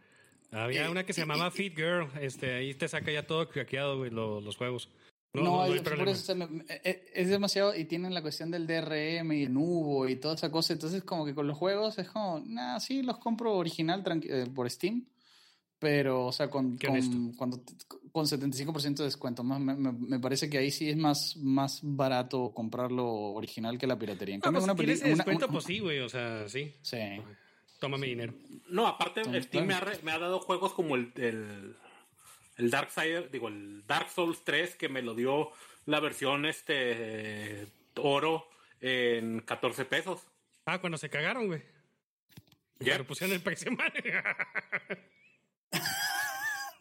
Había 0.52 0.86
Eh, 0.86 0.90
una 0.90 1.06
que 1.06 1.12
se 1.12 1.20
llamaba 1.20 1.52
Fit 1.52 1.76
Girl. 1.76 2.08
Este, 2.20 2.54
ahí 2.54 2.74
te 2.74 2.88
saca 2.88 3.12
ya 3.12 3.24
todo 3.24 3.48
craqueado, 3.48 3.98
güey, 3.98 4.10
lo- 4.10 4.40
los 4.40 4.56
juegos. 4.56 4.90
No, 5.32 5.42
No, 5.44 5.62
hay 5.62 5.74
es, 5.74 5.82
por 5.82 6.08
eso, 6.08 6.34
me- 6.34 6.46
me- 6.48 6.64
eh, 6.68 7.04
es 7.14 7.28
demasiado 7.28 7.74
y 7.76 7.84
tienen 7.84 8.12
la 8.12 8.20
cuestión 8.20 8.50
del 8.50 8.66
DRM 8.66 9.32
y 9.38 9.44
el 9.44 9.52
Nubo 9.54 10.08
y 10.08 10.16
toda 10.16 10.34
esa 10.34 10.50
cosa. 10.50 10.72
Entonces, 10.72 11.04
como 11.04 11.24
que 11.24 11.34
con 11.36 11.46
los 11.46 11.56
juegos 11.56 11.98
es 11.98 12.08
como, 12.08 12.40
nah, 12.44 12.80
sí, 12.80 13.02
los 13.02 13.18
compro 13.18 13.54
original 13.56 14.02
eh, 14.24 14.46
por 14.52 14.68
Steam, 14.68 15.06
pero, 15.78 16.26
o 16.26 16.32
sea, 16.32 16.50
con, 16.50 16.76
con, 16.76 17.32
cuando, 17.34 17.62
con 18.10 18.26
75% 18.26 18.96
de 18.96 19.04
descuento. 19.04 19.44
Más, 19.44 19.60
me, 19.60 20.18
parece 20.18 20.50
que 20.50 20.58
ahí 20.58 20.72
sí 20.72 20.90
es 20.90 20.96
más, 20.96 21.36
más 21.36 21.78
barato 21.84 22.50
comprarlo 22.52 23.06
original 23.08 23.78
que 23.78 23.86
la 23.86 23.96
piratería. 23.96 24.34
En 24.34 24.40
No, 24.40 24.44
cambio, 24.44 24.60
pues, 24.62 24.64
una 24.64 24.74
si 24.74 24.78
tienes 24.84 25.00
una- 25.02 25.14
descuento, 25.14 25.46
una- 25.46 25.52
pues 25.52 25.64
sí, 25.64 25.78
güey, 25.78 26.00
o 26.00 26.08
sea, 26.08 26.48
sí. 26.48 26.74
Sí. 26.82 26.98
Tómame 27.78 28.08
dinero. 28.08 28.34
No, 28.68 28.86
aparte, 28.88 29.22
Steam 29.42 29.66
me 29.66 29.74
ha, 29.74 29.80
re- 29.80 30.00
me 30.02 30.10
ha 30.10 30.18
dado 30.18 30.40
juegos 30.40 30.74
como 30.74 30.96
el, 30.96 31.12
el, 31.16 31.76
el 32.60 32.70
Dark 32.70 32.90
Side, 32.90 33.28
digo, 33.28 33.48
el 33.48 33.84
Dark 33.86 34.10
Souls 34.10 34.42
3, 34.44 34.76
que 34.76 34.88
me 34.88 35.02
lo 35.02 35.14
dio 35.14 35.50
la 35.86 35.98
versión 36.00 36.44
este 36.46 37.66
oro 37.96 38.48
en 38.80 39.40
14 39.40 39.84
pesos. 39.86 40.20
Ah, 40.66 40.78
cuando 40.80 40.98
se 40.98 41.10
cagaron, 41.10 41.46
güey. 41.48 41.62
Ya. 42.78 42.92
Pero 42.92 43.06
pusieron 43.06 43.34
el 43.34 43.42
precio 43.42 43.72
mal. 43.72 43.92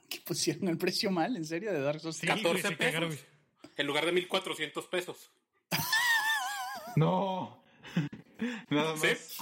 Que 0.10 0.20
pusieron 0.22 0.68
el 0.70 0.78
precio 0.78 1.12
mal, 1.12 1.36
en 1.36 1.46
serio, 1.46 1.72
de 1.72 1.82
Dark 1.82 2.00
Souls. 2.00 2.18
Sí, 2.18 2.26
14 2.26 2.50
güey, 2.50 2.62
se 2.64 2.78
cagaron, 2.78 3.10
pesos. 3.10 3.26
güey. 3.62 3.72
En 3.78 3.86
lugar 3.88 4.06
de 4.06 4.12
1400 4.12 4.86
pesos. 4.88 5.32
No. 6.96 7.64
Nada 8.70 8.98
Sí. 8.98 9.08
más. 9.08 9.38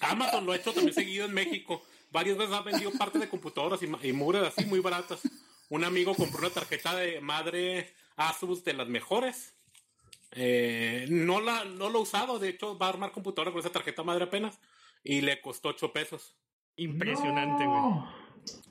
Amazon 0.00 0.44
lo 0.44 0.52
ha 0.52 0.56
hecho 0.56 0.72
también 0.72 0.92
seguido 0.94 1.26
en 1.26 1.32
México. 1.32 1.86
Varias 2.10 2.36
veces 2.38 2.54
ha 2.54 2.62
vendido 2.62 2.90
partes 2.92 3.20
de 3.20 3.28
computadoras 3.28 3.80
y, 3.82 3.86
y 3.86 4.36
así 4.36 4.64
muy 4.66 4.80
baratas. 4.80 5.20
Un 5.68 5.84
amigo 5.84 6.14
compró 6.14 6.40
una 6.40 6.50
tarjeta 6.50 6.96
de 6.96 7.20
madre 7.20 7.92
Asus 8.16 8.64
de 8.64 8.72
las 8.72 8.88
mejores. 8.88 9.54
Eh, 10.32 11.06
no 11.08 11.40
la 11.40 11.64
no 11.64 11.88
lo 11.88 12.00
ha 12.00 12.02
usado, 12.02 12.38
de 12.38 12.50
hecho 12.50 12.76
va 12.76 12.86
a 12.86 12.90
armar 12.90 13.12
computadora 13.12 13.50
con 13.50 13.60
esa 13.60 13.70
tarjeta 13.70 14.02
madre 14.02 14.24
apenas. 14.24 14.58
Y 15.04 15.20
le 15.20 15.40
costó 15.40 15.68
8 15.68 15.92
pesos. 15.92 16.36
Impresionante, 16.76 17.66
güey. 17.66 17.82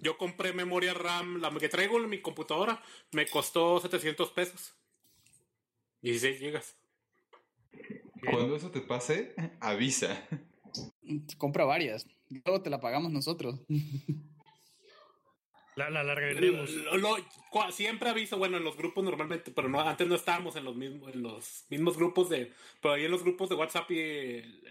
Yo 0.02 0.18
compré 0.18 0.54
memoria 0.54 0.94
RAM, 0.94 1.40
la 1.40 1.52
que 1.52 1.70
traigo 1.70 1.98
en 1.98 2.10
mi 2.10 2.22
computadora, 2.22 2.82
me 3.12 3.28
costó 3.28 3.80
700 3.80 4.32
pesos. 4.32 4.76
16 6.02 6.40
gigas. 6.40 6.76
Cuando 8.30 8.56
eso 8.56 8.72
te 8.72 8.82
pase, 8.82 9.36
avisa. 9.60 10.28
Compra 11.38 11.66
varias. 11.66 12.06
Luego 12.30 12.62
te 12.62 12.70
la 12.70 12.80
pagamos 12.80 13.12
nosotros. 13.12 13.60
La, 15.76 15.90
la 15.92 16.00
alargaremos. 16.02 16.72
Lo- 16.72 16.98
lo- 16.98 17.72
siempre 17.72 18.10
aviso, 18.10 18.38
bueno, 18.38 18.58
en 18.58 18.64
los 18.64 18.76
grupos 18.78 19.04
normalmente, 19.04 19.52
pero 19.52 19.70
no, 19.70 19.80
antes 19.80 20.08
no 20.08 20.16
estábamos 20.16 20.56
en 20.56 20.64
los 20.64 20.76
mismos, 20.76 21.14
en 21.14 21.22
los 21.22 21.66
mismos 21.70 21.98
grupos 21.98 22.30
de, 22.30 22.52
pero 22.82 22.96
ahí 22.96 23.06
en 23.06 23.12
los 23.12 23.22
grupos 23.24 23.50
de 23.50 23.56
WhatsApp 23.56 23.90
y 23.92 24.00
el, 24.00 24.62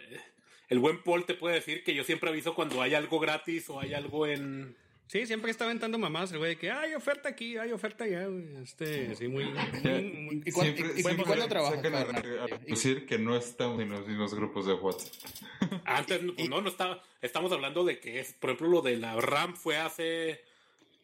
el 0.69 0.79
buen 0.81 1.03
Paul 1.05 1.25
te 1.25 1.35
puede 1.35 1.57
decir 1.57 1.85
que 1.85 1.95
yo 1.95 2.03
siempre 2.03 2.29
aviso 2.31 2.55
cuando 2.57 2.83
hay 2.83 2.95
algo 2.95 3.21
gratis 3.21 3.71
o 3.71 3.79
hay 3.81 3.95
algo 3.95 4.27
en, 4.27 4.77
Sí, 5.09 5.25
siempre 5.25 5.53
está 5.53 5.65
aventando 5.67 5.99
mamás 5.99 6.33
el 6.33 6.39
güey 6.39 6.51
de 6.55 6.59
que 6.59 6.71
hay 6.71 6.93
oferta 6.95 7.29
aquí, 7.29 7.57
hay 7.57 7.71
oferta 7.71 8.05
allá, 8.05 8.27
güey. 8.27 8.45
Este, 8.63 9.15
sí, 9.15 9.29
muy. 9.29 9.45
muy- 9.45 10.43
¿Y 10.45 10.51
cuán- 10.51 10.67
Siempre, 10.75 10.93
y- 10.99 11.03
siempre 11.03 11.25
cuándo 11.25 11.47
trabajas, 11.49 11.77
sacan 11.77 11.95
a, 11.95 12.05
Bernardo? 12.05 12.43
a 12.45 12.59
decir 12.67 13.07
que 13.07 13.17
no 13.19 13.37
estamos 13.37 13.81
en 13.81 13.91
los 13.91 14.07
mismos 14.07 14.35
grupos 14.35 14.67
de 14.67 14.73
WhatsApp. 14.75 15.13
antes 15.85 16.21
no, 16.49 16.61
no 16.61 16.69
estaba, 16.69 17.03
estamos 17.23 17.53
hablando 17.53 17.85
de 17.85 18.01
que 18.01 18.19
es, 18.21 18.33
por 18.33 18.51
ejemplo, 18.51 18.69
lo 18.69 18.83
de 18.83 18.97
la 18.97 19.15
RAM 19.21 19.55
fue 19.55 19.77
hace 19.77 20.41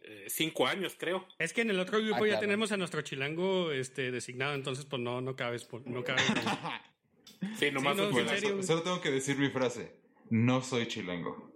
eh, 0.02 0.24
cinco 0.28 0.66
años, 0.66 0.96
creo. 0.98 1.24
Es 1.38 1.52
que 1.52 1.60
en 1.60 1.70
el 1.70 1.78
otro 1.78 1.98
grupo 2.00 2.16
Ah, 2.16 2.20
ya 2.20 2.26
claro. 2.26 2.40
tenemos 2.40 2.72
a 2.72 2.76
nuestro 2.76 3.02
chilango 3.02 3.70
este, 3.70 4.10
designado, 4.10 4.54
entonces 4.54 4.84
pues 4.84 5.00
no, 5.00 5.20
no 5.20 5.36
cabes. 5.36 5.64
por- 5.64 5.86
No 5.86 6.02
cabes 6.02 6.24
Sí, 7.58 7.70
nomás 7.70 7.96
no, 7.96 8.02
un- 8.04 8.08
en 8.08 8.14
Bueno, 8.14 8.30
serio, 8.30 8.48
so- 8.48 8.54
güey. 8.56 8.66
solo 8.66 8.82
tengo 8.82 9.00
que 9.00 9.10
decir 9.12 9.36
mi 9.38 9.48
frase. 9.50 9.92
No 10.30 10.60
soy 10.62 10.88
chilango. 10.88 11.51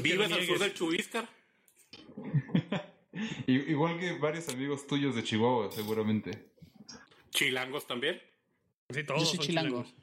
¿Vives 0.00 0.32
al 0.32 0.46
sur 0.46 0.58
del 0.58 0.74
Chubiscar? 0.74 1.28
I- 3.46 3.70
igual 3.70 3.98
que 3.98 4.12
varios 4.12 4.48
amigos 4.48 4.86
tuyos 4.86 5.14
de 5.14 5.22
Chihuahua, 5.22 5.70
seguramente. 5.70 6.50
Chilangos 7.30 7.86
también. 7.86 8.20
Sí, 8.90 9.04
todos 9.04 9.20
Yo 9.20 9.26
soy 9.26 9.36
son 9.36 9.46
chilango. 9.46 9.68
chilangos. 9.84 9.94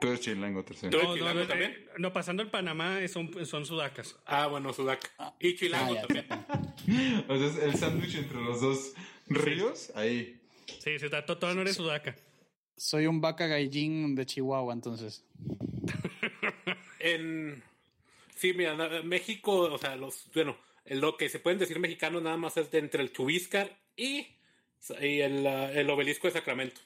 Tú 0.00 0.08
eres 0.08 0.20
chilango, 0.20 0.64
tercero. 0.64 0.90
¿Tú 0.90 0.96
eres 0.98 1.08
No, 1.10 1.14
chilango 1.16 1.40
no, 1.40 1.46
también? 1.46 1.70
eh, 1.72 1.86
no, 1.98 2.12
pasando 2.12 2.42
el 2.42 2.50
Panamá 2.50 3.00
eh, 3.00 3.08
son, 3.08 3.46
son 3.46 3.64
sudacas. 3.64 4.16
Ah, 4.26 4.48
bueno, 4.48 4.72
Sudaca. 4.72 5.08
Y 5.40 5.54
Chilango 5.54 5.96
Ah, 5.98 6.06
también. 6.06 6.26
O 7.28 7.36
sea, 7.38 7.46
es 7.46 7.56
el 7.56 7.74
sándwich 7.76 8.14
entre 8.16 8.36
los 8.42 8.60
dos 8.60 8.92
ríos, 9.28 9.90
ahí. 9.94 10.40
Sí, 10.66 10.98
sí, 10.98 11.04
está- 11.06 11.24
todo 11.24 11.54
no 11.54 11.62
eres 11.62 11.76
sudaca. 11.76 12.14
Soy 12.76 13.06
un 13.06 13.20
vaca 13.20 13.46
gallín 13.46 14.14
de 14.16 14.26
Chihuahua, 14.26 14.74
entonces. 14.74 15.24
En. 16.98 17.62
Sí, 18.34 18.52
mira, 18.52 18.74
México, 19.02 19.52
o 19.60 19.78
sea, 19.78 19.96
los. 19.96 20.30
Bueno, 20.34 20.56
lo 20.86 21.16
que 21.16 21.28
se 21.28 21.38
pueden 21.38 21.58
decir 21.58 21.78
mexicanos 21.78 22.22
nada 22.22 22.36
más 22.36 22.56
es 22.56 22.70
de 22.70 22.78
entre 22.78 23.02
el 23.02 23.12
Chubiscar 23.12 23.78
y, 23.96 24.26
y 25.00 25.20
el, 25.20 25.46
el 25.46 25.88
obelisco 25.90 26.26
de 26.26 26.32
Sacramento. 26.32 26.80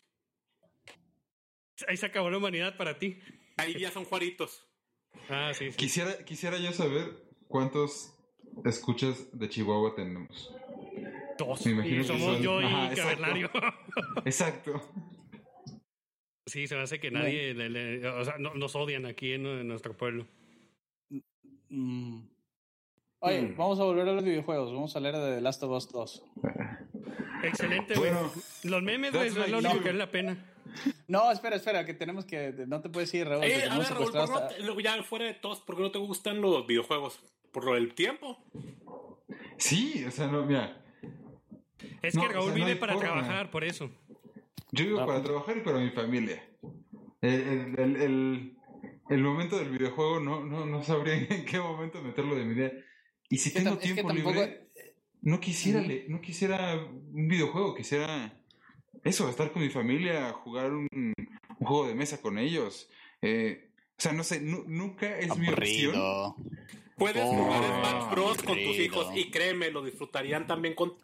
Ahí 1.86 1.96
se 1.96 2.07
acabó 2.07 2.28
la 2.30 2.38
humanidad 2.38 2.76
para 2.76 2.99
ti. 2.99 3.18
Ahí 3.57 3.78
ya 3.78 3.90
son 3.90 4.05
juaritos. 4.05 4.64
Ah, 5.28 5.53
sí, 5.55 5.70
sí. 5.70 5.76
Quisiera, 5.76 6.24
quisiera 6.24 6.59
yo 6.59 6.72
saber 6.72 7.07
cuántos 7.49 8.14
escuchas 8.64 9.28
de 9.38 9.49
Chihuahua 9.49 9.94
tenemos. 9.94 10.53
Dos. 11.38 11.64
Me 11.66 11.72
imagino 11.72 11.96
Y 11.96 11.99
que 12.01 12.05
somos 12.05 12.34
son- 12.34 12.42
yo 12.42 12.61
y 12.61 12.64
Ajá, 12.64 12.92
exacto. 14.24 14.82
Sí, 16.46 16.66
se 16.66 16.76
me 16.76 16.80
hace 16.82 16.99
que 16.99 17.11
nadie, 17.11 17.53
le- 17.53 17.68
le- 17.68 18.09
o 18.09 18.24
sea, 18.24 18.38
no- 18.38 18.55
nos 18.55 18.74
odian 18.74 19.05
aquí 19.05 19.32
en, 19.34 19.44
en 19.44 19.68
nuestro 19.68 19.94
pueblo. 19.96 20.26
Mm. 21.70 22.20
Oye, 23.20 23.42
Mm. 23.42 23.56
vamos 23.56 23.80
a 23.80 23.84
volver 23.84 24.08
a 24.08 24.12
los 24.12 24.24
videojuegos. 24.24 24.72
Vamos 24.72 24.94
a 24.94 24.98
hablar 24.98 25.16
de 25.16 25.36
The 25.36 25.40
Last 25.40 25.62
of 25.62 25.70
Us 25.72 25.90
2. 25.92 26.22
Excelente, 27.42 27.94
güey. 27.94 28.10
Bueno, 28.12 28.30
Los 28.64 28.82
memes, 28.82 29.12
güey, 29.12 29.28
that's 29.30 29.44
es 29.46 29.50
lo 29.50 29.58
único 29.58 29.74
que 29.78 29.84
vale 29.88 29.98
la 29.98 30.10
pena. 30.10 30.44
No, 31.06 31.30
espera, 31.32 31.56
espera, 31.56 31.84
que 31.86 31.94
tenemos 31.94 32.24
que. 32.24 32.52
No 32.66 32.80
te 32.80 32.88
puedes 32.88 33.12
ir, 33.14 33.26
Raúl. 33.28 33.44
Eh, 33.44 33.54
a 33.54 33.58
ver, 33.58 33.68
Raúl, 33.70 33.84
secuestrado 33.86 34.26
¿por 34.32 34.48
qué 34.56 34.62
no 34.62 34.80
ya 34.80 35.02
fuera 35.02 35.24
de 35.24 35.34
todos, 35.34 35.60
¿por 35.60 35.76
qué 35.76 35.82
no 35.82 35.90
te 35.90 35.98
gustan 35.98 36.40
los 36.40 36.66
videojuegos? 36.66 37.20
¿Por 37.52 37.64
lo 37.64 37.74
del 37.74 37.94
tiempo? 37.94 38.38
sí, 39.56 40.04
o 40.06 40.10
sea, 40.10 40.26
no, 40.26 40.44
mira. 40.44 40.84
Es 42.02 42.14
No, 42.14 42.22
que 42.22 42.28
o 42.28 42.32
Raúl 42.32 42.50
sea, 42.50 42.58
no 42.58 42.64
vive 42.66 42.76
para 42.76 42.92
forma. 42.94 43.08
trabajar, 43.10 43.50
por 43.50 43.64
eso. 43.64 43.90
Yo 44.70 44.84
vivo 44.84 45.00
Ah, 45.00 45.06
para 45.06 45.22
trabajar 45.22 45.56
y 45.56 45.60
para 45.60 45.78
mi 45.78 45.90
familia. 45.90 46.44
El, 47.20 47.30
el, 47.40 47.78
el, 47.80 47.96
el- 48.02 48.57
el 49.11 49.22
momento 49.22 49.59
del 49.59 49.70
videojuego 49.70 50.20
no, 50.20 50.44
no, 50.44 50.66
no 50.66 50.82
sabría 50.82 51.14
en 51.30 51.44
qué 51.44 51.59
momento 51.59 52.02
meterlo 52.02 52.34
de 52.36 52.44
mi 52.44 52.54
día. 52.54 52.72
Y 53.28 53.38
si 53.38 53.48
Es 53.50 53.54
tengo 53.56 53.76
tiempo 53.78 54.09
tampoco- 54.09 54.30
libre, 54.32 54.68
no 55.22 55.40
quisiera, 55.40 55.80
le- 55.80 56.06
no 56.09 56.20
quisiera 56.20 56.74
un 56.76 57.28
videojuego, 57.28 57.74
quisiera 57.74 58.32
eso, 59.04 59.28
estar 59.28 59.52
con 59.52 59.62
mi 59.62 59.68
familia, 59.70 60.32
jugar 60.32 60.72
un, 60.72 60.86
un 60.92 61.14
juego 61.66 61.86
de 61.88 61.94
mesa 61.94 62.20
con 62.22 62.38
ellos. 62.38 62.88
Eh, 63.22 63.70
o 63.96 64.00
sea, 64.00 64.12
no 64.12 64.22
sé, 64.24 64.40
nu- 64.40 64.64
nunca 64.66 65.18
es 65.18 65.36
mi 65.36 65.48
opción. 65.48 66.34
Puedes 66.96 67.22
Oh, 67.24 67.30
jugar 67.32 67.62
Smash 67.64 68.11
Bros 68.12 68.42
con 68.42 68.54
tus 68.56 68.78
hijos 68.78 69.09
y 69.16 69.30
créeme, 69.30 69.70
lo 69.70 69.84
disfrutarían 69.84 70.46
también 70.46 70.74
con. 70.74 70.94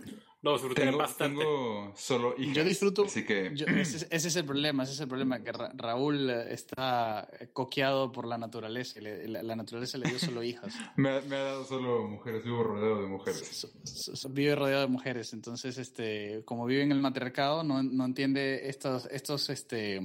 Lo 0.44 0.52
disfrutarían 0.52 0.92
Tengo, 0.92 0.98
bastante. 1.02 1.38
tengo 1.40 1.92
solo 1.96 2.34
hijas. 2.38 2.54
Yo 2.54 2.64
disfruto. 2.64 3.04
Así 3.06 3.24
que. 3.24 3.50
yo- 3.54 3.66
ese, 3.66 3.96
es- 3.96 4.06
ese 4.10 4.28
es 4.28 4.36
el 4.36 4.44
problema, 4.44 4.82
ese 4.84 4.92
es 4.92 5.00
el 5.00 5.08
problema, 5.08 5.42
que 5.42 5.50
Ra- 5.52 5.72
Raúl 5.74 6.28
eh, 6.30 6.52
está 6.52 7.26
coqueado 7.52 8.12
por 8.12 8.26
la 8.26 8.36
naturaleza. 8.38 9.00
le- 9.00 9.26
la, 9.26 9.42
la 9.42 9.56
naturaleza 9.56 9.96
le 9.98 10.08
dio 10.10 10.18
solo 10.18 10.42
hijas. 10.42 10.74
Me 10.96 11.08
ha, 11.10 11.20
me 11.22 11.34
ha 11.36 11.42
dado 11.42 11.64
solo 11.64 12.06
mujeres, 12.06 12.44
vivo 12.44 12.62
rodeado 12.62 13.00
de 13.02 13.08
mujeres. 13.08 13.40
So- 13.40 13.68
so- 13.84 14.14
so- 14.16 14.28
vive 14.28 14.54
rodeado 14.54 14.82
de 14.82 14.88
mujeres, 14.88 15.32
entonces, 15.32 15.78
este, 15.78 16.42
como 16.44 16.66
vive 16.66 16.82
en 16.82 16.92
el 16.92 17.00
matriarcado, 17.00 17.64
no, 17.64 17.82
no 17.82 18.04
entiende 18.04 18.68
estos, 18.68 19.06
estos, 19.06 19.48
este, 19.50 20.00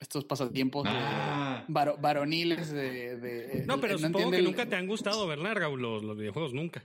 estos 0.00 0.24
pasatiempos 0.24 0.84
de- 0.84 0.90
Ah. 0.92 1.64
varo- 1.68 1.96
varoniles 2.00 2.70
de, 2.72 3.16
de- 3.16 3.64
No, 3.66 3.80
pero 3.80 3.92
no 3.94 3.98
supongo 3.98 4.18
entiende 4.18 4.36
que 4.36 4.40
el- 4.40 4.44
nunca 4.44 4.66
te 4.68 4.74
han 4.76 4.86
gustado, 4.88 5.26
¿verdad, 5.28 5.54
Raúl? 5.54 5.80
Los, 5.80 6.02
los 6.02 6.16
videojuegos, 6.16 6.52
nunca. 6.52 6.82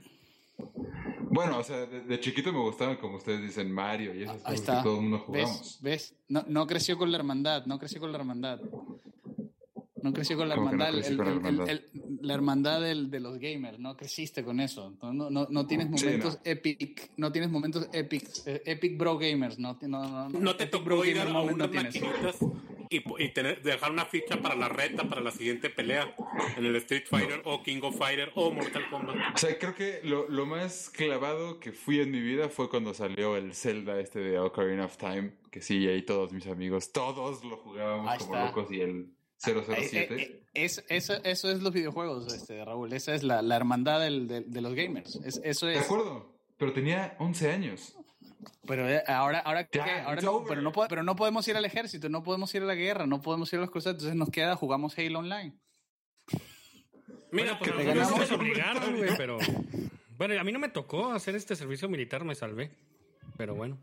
Bueno, 1.34 1.58
o 1.58 1.64
sea, 1.64 1.84
de, 1.86 2.00
de 2.02 2.20
chiquito 2.20 2.52
me 2.52 2.60
gustaban, 2.60 2.96
como 2.96 3.16
ustedes 3.16 3.42
dicen, 3.42 3.70
Mario 3.72 4.14
y 4.14 4.22
esas 4.22 4.36
Ahí 4.36 4.42
cosas 4.42 4.60
está. 4.60 4.76
que 4.78 4.82
todo 4.84 4.94
el 4.96 5.02
mundo 5.02 5.18
jugamos. 5.26 5.78
¿Ves? 5.82 6.12
¿Ves? 6.12 6.14
No, 6.28 6.44
no 6.48 6.66
creció 6.66 6.96
con 6.96 7.10
la 7.10 7.18
hermandad, 7.18 7.66
no 7.66 7.78
creció 7.78 8.00
con 8.00 8.12
la 8.12 8.18
hermandad. 8.18 8.60
No 10.02 10.12
creció 10.12 10.36
con 10.36 10.50
la 10.50 10.54
¿Cómo 10.56 10.68
que 10.70 10.76
no 10.76 10.84
hermandad, 10.84 11.00
crecí 11.00 11.12
el- 11.12 11.16
con 11.16 11.26
la 11.26 11.32
el- 11.32 11.38
el- 11.38 11.46
hermandad? 11.46 11.68
el- 11.70 12.18
la 12.20 12.34
hermandad 12.34 12.80
del- 12.82 13.10
de 13.10 13.20
los 13.20 13.38
gamers, 13.38 13.78
no 13.78 13.96
creciste 13.96 14.44
con 14.44 14.60
eso. 14.60 14.94
No, 15.02 15.12
no, 15.14 15.30
no, 15.30 15.46
no 15.48 15.66
tienes 15.66 15.88
Sí, 15.98 16.04
momentos 16.06 16.34
no. 16.34 16.40
epic, 16.50 17.10
no 17.16 17.32
tienes 17.32 17.50
momentos 17.50 17.88
epic, 17.90 18.28
eh, 18.44 18.62
epic 18.66 18.98
bro 18.98 19.16
gamers, 19.18 19.58
no, 19.58 19.78
no, 19.80 20.28
no, 20.28 20.38
No 20.38 20.56
te 20.56 20.66
tocó 20.66 20.84
bro 20.84 21.04
ir 21.06 21.18
a 21.20 21.24
no 21.24 21.70
tienes. 21.70 21.94
maquinitas 22.02 22.36
y, 22.96 23.24
y 23.24 23.28
tener, 23.30 23.62
dejar 23.62 23.90
una 23.90 24.04
ficha 24.06 24.36
para 24.40 24.54
la 24.54 24.68
reta, 24.68 25.04
para 25.08 25.20
la 25.20 25.30
siguiente 25.30 25.70
pelea 25.70 26.14
en 26.56 26.64
el 26.64 26.76
Street 26.76 27.04
Fighter 27.08 27.42
o 27.44 27.62
King 27.62 27.80
of 27.82 27.96
Fighter 27.98 28.30
o 28.34 28.50
Mortal 28.50 28.88
Kombat. 28.90 29.16
O 29.34 29.38
sea, 29.38 29.58
creo 29.58 29.74
que 29.74 30.00
lo, 30.04 30.28
lo 30.28 30.46
más 30.46 30.90
clavado 30.90 31.58
que 31.60 31.72
fui 31.72 32.00
en 32.00 32.10
mi 32.10 32.20
vida 32.20 32.48
fue 32.48 32.68
cuando 32.70 32.94
salió 32.94 33.36
el 33.36 33.54
Zelda 33.54 33.98
este 34.00 34.18
de 34.20 34.38
Ocarina 34.38 34.84
of 34.86 34.96
Time, 34.96 35.32
que 35.50 35.60
sí, 35.62 35.86
ahí 35.88 36.02
todos 36.02 36.32
mis 36.32 36.46
amigos, 36.46 36.92
todos 36.92 37.44
lo 37.44 37.56
jugábamos 37.58 38.10
Ahí 38.10 38.18
como 38.18 38.34
está. 38.34 38.46
locos 38.46 38.72
y 38.72 38.80
el 38.80 39.10
Eh, 39.46 39.54
007. 39.66 40.14
eh, 40.14 40.16
eh, 40.22 40.42
es, 40.54 40.84
eso, 40.88 41.14
eso 41.24 41.50
es 41.50 41.60
los 41.62 41.72
videojuegos, 41.72 42.32
este, 42.32 42.64
Raúl. 42.64 42.92
Esa 42.92 43.14
es 43.14 43.22
la, 43.22 43.42
la 43.42 43.56
hermandad 43.56 44.00
del- 44.00 44.26
del- 44.26 44.50
de 44.50 44.60
los 44.62 44.74
gamers. 44.74 45.16
Es- 45.24 45.40
eso 45.44 45.66
De 45.66 45.74
es. 45.74 45.82
acuerdo, 45.82 46.32
pero 46.56 46.72
tenía 46.72 47.14
11 47.18 47.50
años. 47.50 47.96
Pero 48.66 48.88
eh, 48.88 49.02
ahora, 49.06 49.40
ahora, 49.40 49.68
ahora 50.04 50.20
no, 50.22 50.44
pero, 50.44 50.62
no, 50.62 50.72
pero 50.72 51.02
no 51.02 51.16
podemos 51.16 51.46
ir 51.48 51.56
al 51.56 51.64
ejército, 51.64 52.08
no 52.08 52.22
podemos 52.22 52.54
ir 52.54 52.62
a 52.62 52.66
la 52.66 52.74
guerra, 52.74 53.06
no 53.06 53.20
podemos 53.20 53.52
ir 53.52 53.58
a 53.58 53.62
los 53.62 53.70
cruzados. 53.70 53.96
Entonces 53.96 54.16
nos 54.16 54.30
queda, 54.30 54.56
jugamos 54.56 54.96
Halo 54.98 55.18
Online. 55.20 55.54
Mira, 57.30 57.54
Bueno, 57.54 57.58
pues 57.58 57.72
pues, 57.72 57.86
te 57.86 57.94
ganamos. 57.94 58.18
nos 58.18 58.32
obligaron, 58.32 58.96
güey, 58.96 59.10
pero... 59.16 59.38
Bueno, 60.16 60.40
a 60.40 60.44
mí 60.44 60.52
no 60.52 60.60
me 60.60 60.68
tocó 60.68 61.10
hacer 61.12 61.34
este 61.34 61.56
servicio 61.56 61.88
militar, 61.88 62.24
me 62.24 62.34
salvé. 62.36 62.70
Pero 63.36 63.54
bueno. 63.56 63.78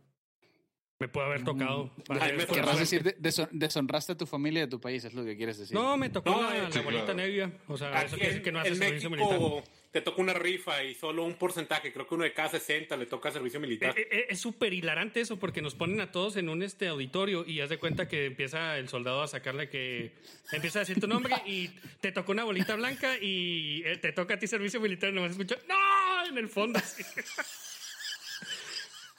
Me 0.99 1.07
puede 1.09 1.27
haber 1.27 1.43
tocado. 1.43 1.91
Ay, 2.09 2.17
hacer 2.17 2.35
me 2.37 2.43
esto. 2.43 2.53
Querrás 2.53 2.79
decir, 2.79 3.17
deshonraste 3.51 4.13
a 4.13 4.17
tu 4.17 4.25
familia 4.27 4.61
y 4.61 4.63
a 4.63 4.69
tu 4.69 4.79
país, 4.79 5.03
es 5.03 5.13
lo 5.13 5.25
que 5.25 5.35
quieres 5.35 5.57
decir. 5.57 5.75
No, 5.75 5.97
me 5.97 6.09
tocó 6.09 6.29
No, 6.29 6.43
la, 6.43 6.55
eh, 6.57 6.61
la 6.61 6.71
sí, 6.71 6.79
bolita 6.79 7.05
claro. 7.05 7.17
negra. 7.17 7.51
O 7.67 7.75
sea, 7.75 7.89
eso 7.89 7.97
Aquí 8.05 8.15
quiere 8.15 8.27
decir 8.27 8.43
que 8.43 8.51
no 8.51 8.59
hace 8.59 8.69
en 8.69 8.75
servicio 8.75 9.09
México 9.09 9.29
militar. 9.33 9.63
Te 9.91 10.01
toca 10.01 10.21
una 10.21 10.33
rifa 10.33 10.83
y 10.83 10.95
solo 10.95 11.25
un 11.25 11.35
porcentaje, 11.35 11.91
creo 11.91 12.07
que 12.07 12.15
uno 12.15 12.23
de 12.23 12.33
cada 12.33 12.49
60 12.49 12.95
le 12.95 13.05
toca 13.05 13.29
servicio 13.31 13.59
militar. 13.59 13.93
Eh, 13.97 14.07
eh, 14.09 14.25
Es 14.29 14.39
súper 14.39 14.73
hilarante 14.73 15.19
eso 15.19 15.37
porque 15.37 15.61
nos 15.61 15.75
ponen 15.75 15.99
a 15.99 16.11
todos 16.11 16.37
en 16.37 16.47
un 16.47 16.63
este 16.63 16.87
auditorio 16.87 17.45
y 17.45 17.59
haz 17.59 17.69
de 17.69 17.77
cuenta 17.77 18.07
que 18.07 18.27
empieza 18.27 18.77
el 18.77 18.87
soldado 18.87 19.21
a 19.21 19.27
sacarle 19.27 19.69
que 19.69 20.13
empieza 20.53 20.79
a 20.79 20.81
decir 20.81 20.99
tu 20.99 21.07
nombre 21.07 21.35
y 21.45 21.67
te 21.99 22.11
tocó 22.13 22.31
una 22.31 22.45
bolita 22.45 22.75
blanca 22.75 23.17
y 23.19 23.83
eh, 23.85 23.97
te 23.97 24.13
toca 24.13 24.35
a 24.35 24.39
ti 24.39 24.47
servicio 24.47 24.79
militar 24.79 25.09
y 25.09 25.13
nomás 25.13 25.31
escucha 25.31 25.57
¡No! 25.67 26.25
en 26.25 26.37
el 26.37 26.47
fondo. 26.47 26.79
así. 26.79 27.03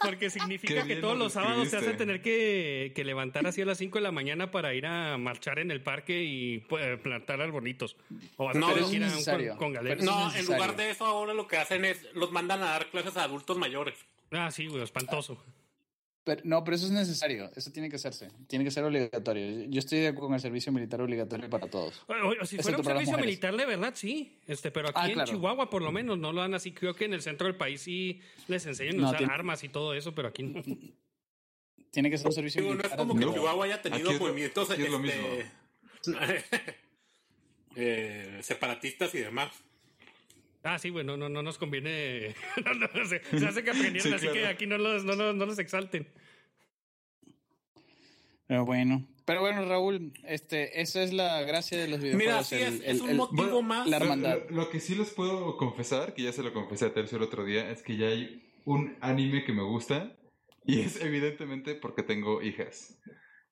Porque 0.03 0.30
significa 0.30 0.84
que 0.86 0.96
todos 0.96 1.16
lo 1.16 1.24
los 1.24 1.32
sábados 1.32 1.70
te 1.70 1.76
hacen 1.76 1.96
describiste. 1.96 2.05
tener 2.05 2.22
que, 2.22 2.92
que 2.94 3.05
levantar 3.05 3.46
así 3.46 3.62
a 3.62 3.66
las 3.66 3.78
5 3.78 3.98
de 3.98 4.03
la 4.03 4.12
mañana 4.12 4.50
para 4.50 4.74
ir 4.74 4.86
a 4.86 5.16
marchar 5.18 5.59
en 5.59 5.70
el 5.70 5.82
parque 5.82 6.22
y 6.22 6.59
pues, 6.61 6.98
plantar 7.00 7.40
arbolitos. 7.40 7.96
O 8.36 8.46
vas 8.46 8.57
a 8.57 8.59
No, 8.59 8.68
tener 8.72 8.84
que 8.90 8.96
ir 8.96 9.03
es 9.03 9.09
a 9.09 9.11
un 9.11 9.14
necesario. 9.16 9.57
con, 9.57 9.74
con 9.74 9.84
no, 10.05 10.34
en 10.34 10.46
lugar 10.46 10.76
de 10.76 10.90
eso 10.90 11.05
ahora 11.07 11.34
lo 11.34 11.46
que 11.46 11.57
hacen 11.57 11.84
es 11.84 12.07
los 12.14 12.32
mandan 12.32 12.62
a 12.62 12.66
dar 12.66 12.86
clases 12.90 13.16
a 13.16 13.24
adultos 13.24 13.57
mayores. 13.59 13.94
Ah, 14.30 14.50
sí, 14.50 14.66
güey, 14.66 14.82
espantoso. 14.82 15.42
Pero, 16.25 16.41
no, 16.45 16.62
pero 16.62 16.77
eso 16.77 16.87
es 16.87 16.93
necesario, 16.93 17.51
eso 17.57 17.73
tiene 17.73 17.89
que 17.91 17.97
hacerse, 17.97 18.29
tiene 18.47 18.64
que 18.64 18.70
ser 18.70 18.85
obligatorio. 18.85 19.64
Yo 19.68 19.81
estoy 19.81 19.99
de 19.99 20.07
acuerdo 20.09 20.29
con 20.29 20.35
el 20.37 20.41
servicio 20.41 20.70
militar 20.70 21.01
obligatorio 21.01 21.51
para 21.51 21.66
todos. 21.66 22.01
O, 22.07 22.12
o- 22.43 22.45
si 22.47 22.59
fuera 22.59 22.79
un 22.79 22.85
servicio 22.85 23.18
militar 23.18 23.57
de 23.57 23.66
verdad, 23.66 23.93
sí. 23.97 24.39
Este, 24.47 24.70
pero 24.70 24.91
aquí 24.91 24.99
Ah, 25.01 25.09
en 25.09 25.14
claro. 25.14 25.33
Chihuahua, 25.33 25.68
por 25.68 25.83
lo 25.83 25.91
menos, 25.91 26.16
no 26.18 26.33
lo 26.33 26.41
dan 26.41 26.55
así. 26.55 26.70
Creo 26.73 26.95
que 26.95 27.07
en 27.07 27.14
el 27.14 27.23
centro 27.23 27.49
del 27.49 27.57
país 27.57 27.81
sí 27.81 28.20
les 28.47 28.64
enseñan 28.66 28.95
a 28.95 28.99
No, 28.99 29.07
usar 29.09 29.18
tiene- 29.18 29.33
armas 29.33 29.64
y 29.64 29.68
todo 29.68 29.95
eso, 29.95 30.14
pero 30.14 30.29
aquí 30.29 30.45
no. 30.45 30.62
Tiene 31.91 32.09
que 32.09 32.16
ser 32.18 32.29
un 32.29 32.33
servicio 32.33 32.62
Digo, 32.62 32.75
no 32.75 32.81
es 32.81 32.85
militar. 32.85 32.99
como 32.99 33.18
que 33.18 33.25
No. 33.27 33.33
Chihuahua 33.35 33.64
haya 33.64 33.83
tenido 33.83 34.11
Aquí 34.11 34.18
movimientos 34.20 34.70
aquí 34.70 34.83
es 34.83 34.91
lo 34.91 35.05
este, 35.05 35.51
eh, 37.77 38.39
separatistas 38.43 39.14
y 39.14 39.18
demás. 39.18 39.51
Ah, 40.64 40.78
sí, 40.78 40.90
güey, 40.90 41.04
no, 41.04 41.16
no, 41.16 41.28
no 41.28 41.42
nos 41.42 41.58
conviene. 41.58 42.34
no, 42.64 42.74
no, 42.74 43.06
se, 43.06 43.20
se 43.38 43.46
hace 43.46 43.64
que 43.64 43.70
aprendieron, 43.70 44.02
Sí, 44.02 44.14
así 44.14 44.26
claro. 44.26 44.32
que 44.40 44.46
aquí 44.46 44.66
no 44.66 44.78
los, 44.78 45.04
no, 45.04 45.14
los- 45.16 45.34
no 45.34 45.44
los 45.46 45.58
exalten. 45.58 46.06
Pero 48.46 48.64
bueno. 48.64 49.06
Pero 49.24 49.40
bueno, 49.40 49.64
Raúl, 49.64 50.12
este, 50.24 50.80
esa 50.82 51.02
es 51.02 51.12
la 51.12 51.42
gracia 51.42 51.78
de 51.78 51.88
los 51.88 52.00
videojuegos. 52.00 52.32
Mira, 52.32 52.44
sí, 52.44 52.56
el- 52.56 52.74
es, 52.74 52.80
el- 52.88 52.96
es 52.96 53.00
un 53.00 53.10
el- 53.10 53.16
motivo 53.16 53.42
Bueno, 53.44 53.62
más. 53.62 53.88
la 53.88 53.98
Lo- 53.98 54.04
hermandad. 54.04 54.38
Lo, 54.50 54.56
lo 54.64 54.70
que 54.70 54.80
sí 54.80 54.94
les 54.94 55.10
puedo 55.10 55.56
confesar, 55.56 56.14
que 56.14 56.22
ya 56.22 56.32
se 56.32 56.42
lo 56.42 56.52
confesé 56.52 56.86
a 56.86 56.92
Tercio 56.94 57.18
el 57.18 57.24
otro 57.24 57.44
día, 57.44 57.70
es 57.70 57.82
que 57.82 57.96
ya 57.96 58.08
hay 58.08 58.42
un 58.64 58.96
anime 59.00 59.44
que 59.44 59.52
me 59.52 59.62
gusta 59.62 60.16
y 60.66 60.80
es 60.80 61.00
evidentemente 61.00 61.74
porque 61.76 62.02
tengo 62.02 62.42
hijas. 62.42 62.98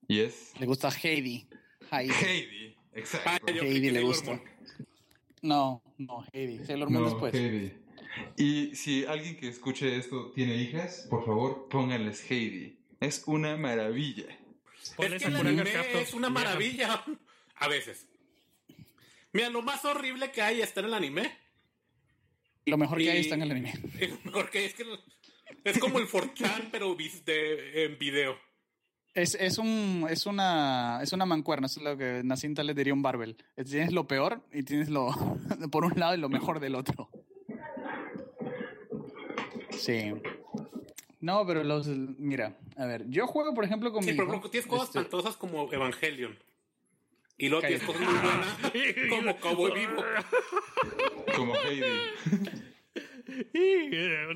Y 0.08 0.20
es 0.20 0.52
Le 0.58 0.66
gusta 0.66 0.88
Heidi. 0.90 1.48
Heidi. 1.90 2.12
Heidi. 2.12 2.76
Exacto. 2.92 3.30
Ah, 3.48 3.52
Heidi 3.62 3.90
le 3.90 4.02
gusta. 4.02 4.40
No, 5.42 5.82
no, 5.98 6.24
Heidi. 6.32 6.64
Sailor 6.64 6.90
Moon 6.90 7.02
No, 7.04 7.10
después. 7.10 7.34
Heidi. 7.34 7.72
Y 8.36 8.74
si 8.74 9.04
alguien 9.06 9.36
que 9.36 9.48
escuche 9.48 9.96
esto 9.96 10.32
tiene 10.32 10.56
hijas, 10.56 11.06
por 11.08 11.24
favor 11.24 11.68
pónganles 11.68 12.28
Heidi. 12.30 12.78
Es 13.00 13.22
una 13.26 13.56
maravilla. 13.56 14.26
Es 14.98 15.22
que 15.22 15.28
el 15.28 15.36
anime 15.36 15.70
es 16.02 16.12
una 16.14 16.28
maravilla. 16.30 17.04
A 17.56 17.68
veces. 17.68 18.06
Mira, 19.32 19.48
lo 19.50 19.62
más 19.62 19.84
horrible 19.84 20.32
que 20.32 20.42
hay 20.42 20.60
está 20.60 20.80
en 20.80 20.86
el 20.86 20.94
anime. 20.94 21.30
Lo 22.66 22.76
mejor 22.76 22.98
que 22.98 23.10
hay 23.10 23.18
Y- 23.18 23.20
está 23.22 23.34
en 23.36 23.42
el 23.42 23.50
anime. 23.52 23.72
Porque 24.32 24.64
es 24.66 24.74
que 24.74 24.84
es 25.64 25.78
como 25.78 25.98
el 25.98 26.08
4chan, 26.08 26.68
pero 26.70 26.94
de- 26.94 27.84
en 27.84 27.98
video. 27.98 28.36
Es, 29.14 29.34
es, 29.34 29.58
un, 29.58 30.06
es, 30.08 30.26
una, 30.26 31.00
es 31.02 31.12
una 31.12 31.26
mancuerna, 31.26 31.66
es 31.66 31.76
lo 31.78 31.96
que 31.96 32.22
Nacinta 32.24 32.62
le 32.62 32.74
diría 32.74 32.94
un 32.94 33.02
barbel. 33.02 33.36
Es- 33.56 33.68
Tienes 33.70 33.92
lo 33.92 34.06
peor 34.06 34.40
y 34.52 34.62
tienes 34.62 34.88
lo 34.88 35.08
por 35.72 35.84
un 35.84 35.98
lado 35.98 36.14
y 36.14 36.18
lo 36.18 36.28
mejor 36.28 36.60
del 36.60 36.74
otro. 36.76 37.10
Sí. 39.70 40.12
No, 41.20 41.46
pero 41.46 41.64
los. 41.64 41.86
Mira, 41.88 42.56
a 42.76 42.86
ver, 42.86 43.06
yo 43.08 43.26
juego, 43.26 43.52
por 43.54 43.64
ejemplo, 43.64 43.92
con 43.92 44.02
Sí, 44.02 44.12
mi 44.12 44.16
pero 44.18 44.34
hijo, 44.36 44.48
tienes 44.50 44.66
cosas 44.68 44.86
este, 44.88 44.98
espantosas 45.00 45.36
como 45.36 45.70
Evangelion. 45.72 46.38
Y 47.36 47.48
luego 47.48 47.66
tienes 47.66 47.82
cosas 47.82 48.02
muy 48.02 48.12
buenas 48.14 48.58
como 49.10 49.36
Cowboy 49.40 49.72
Vivo. 49.72 50.02
Como 51.36 51.54
Heidi. 51.56 51.84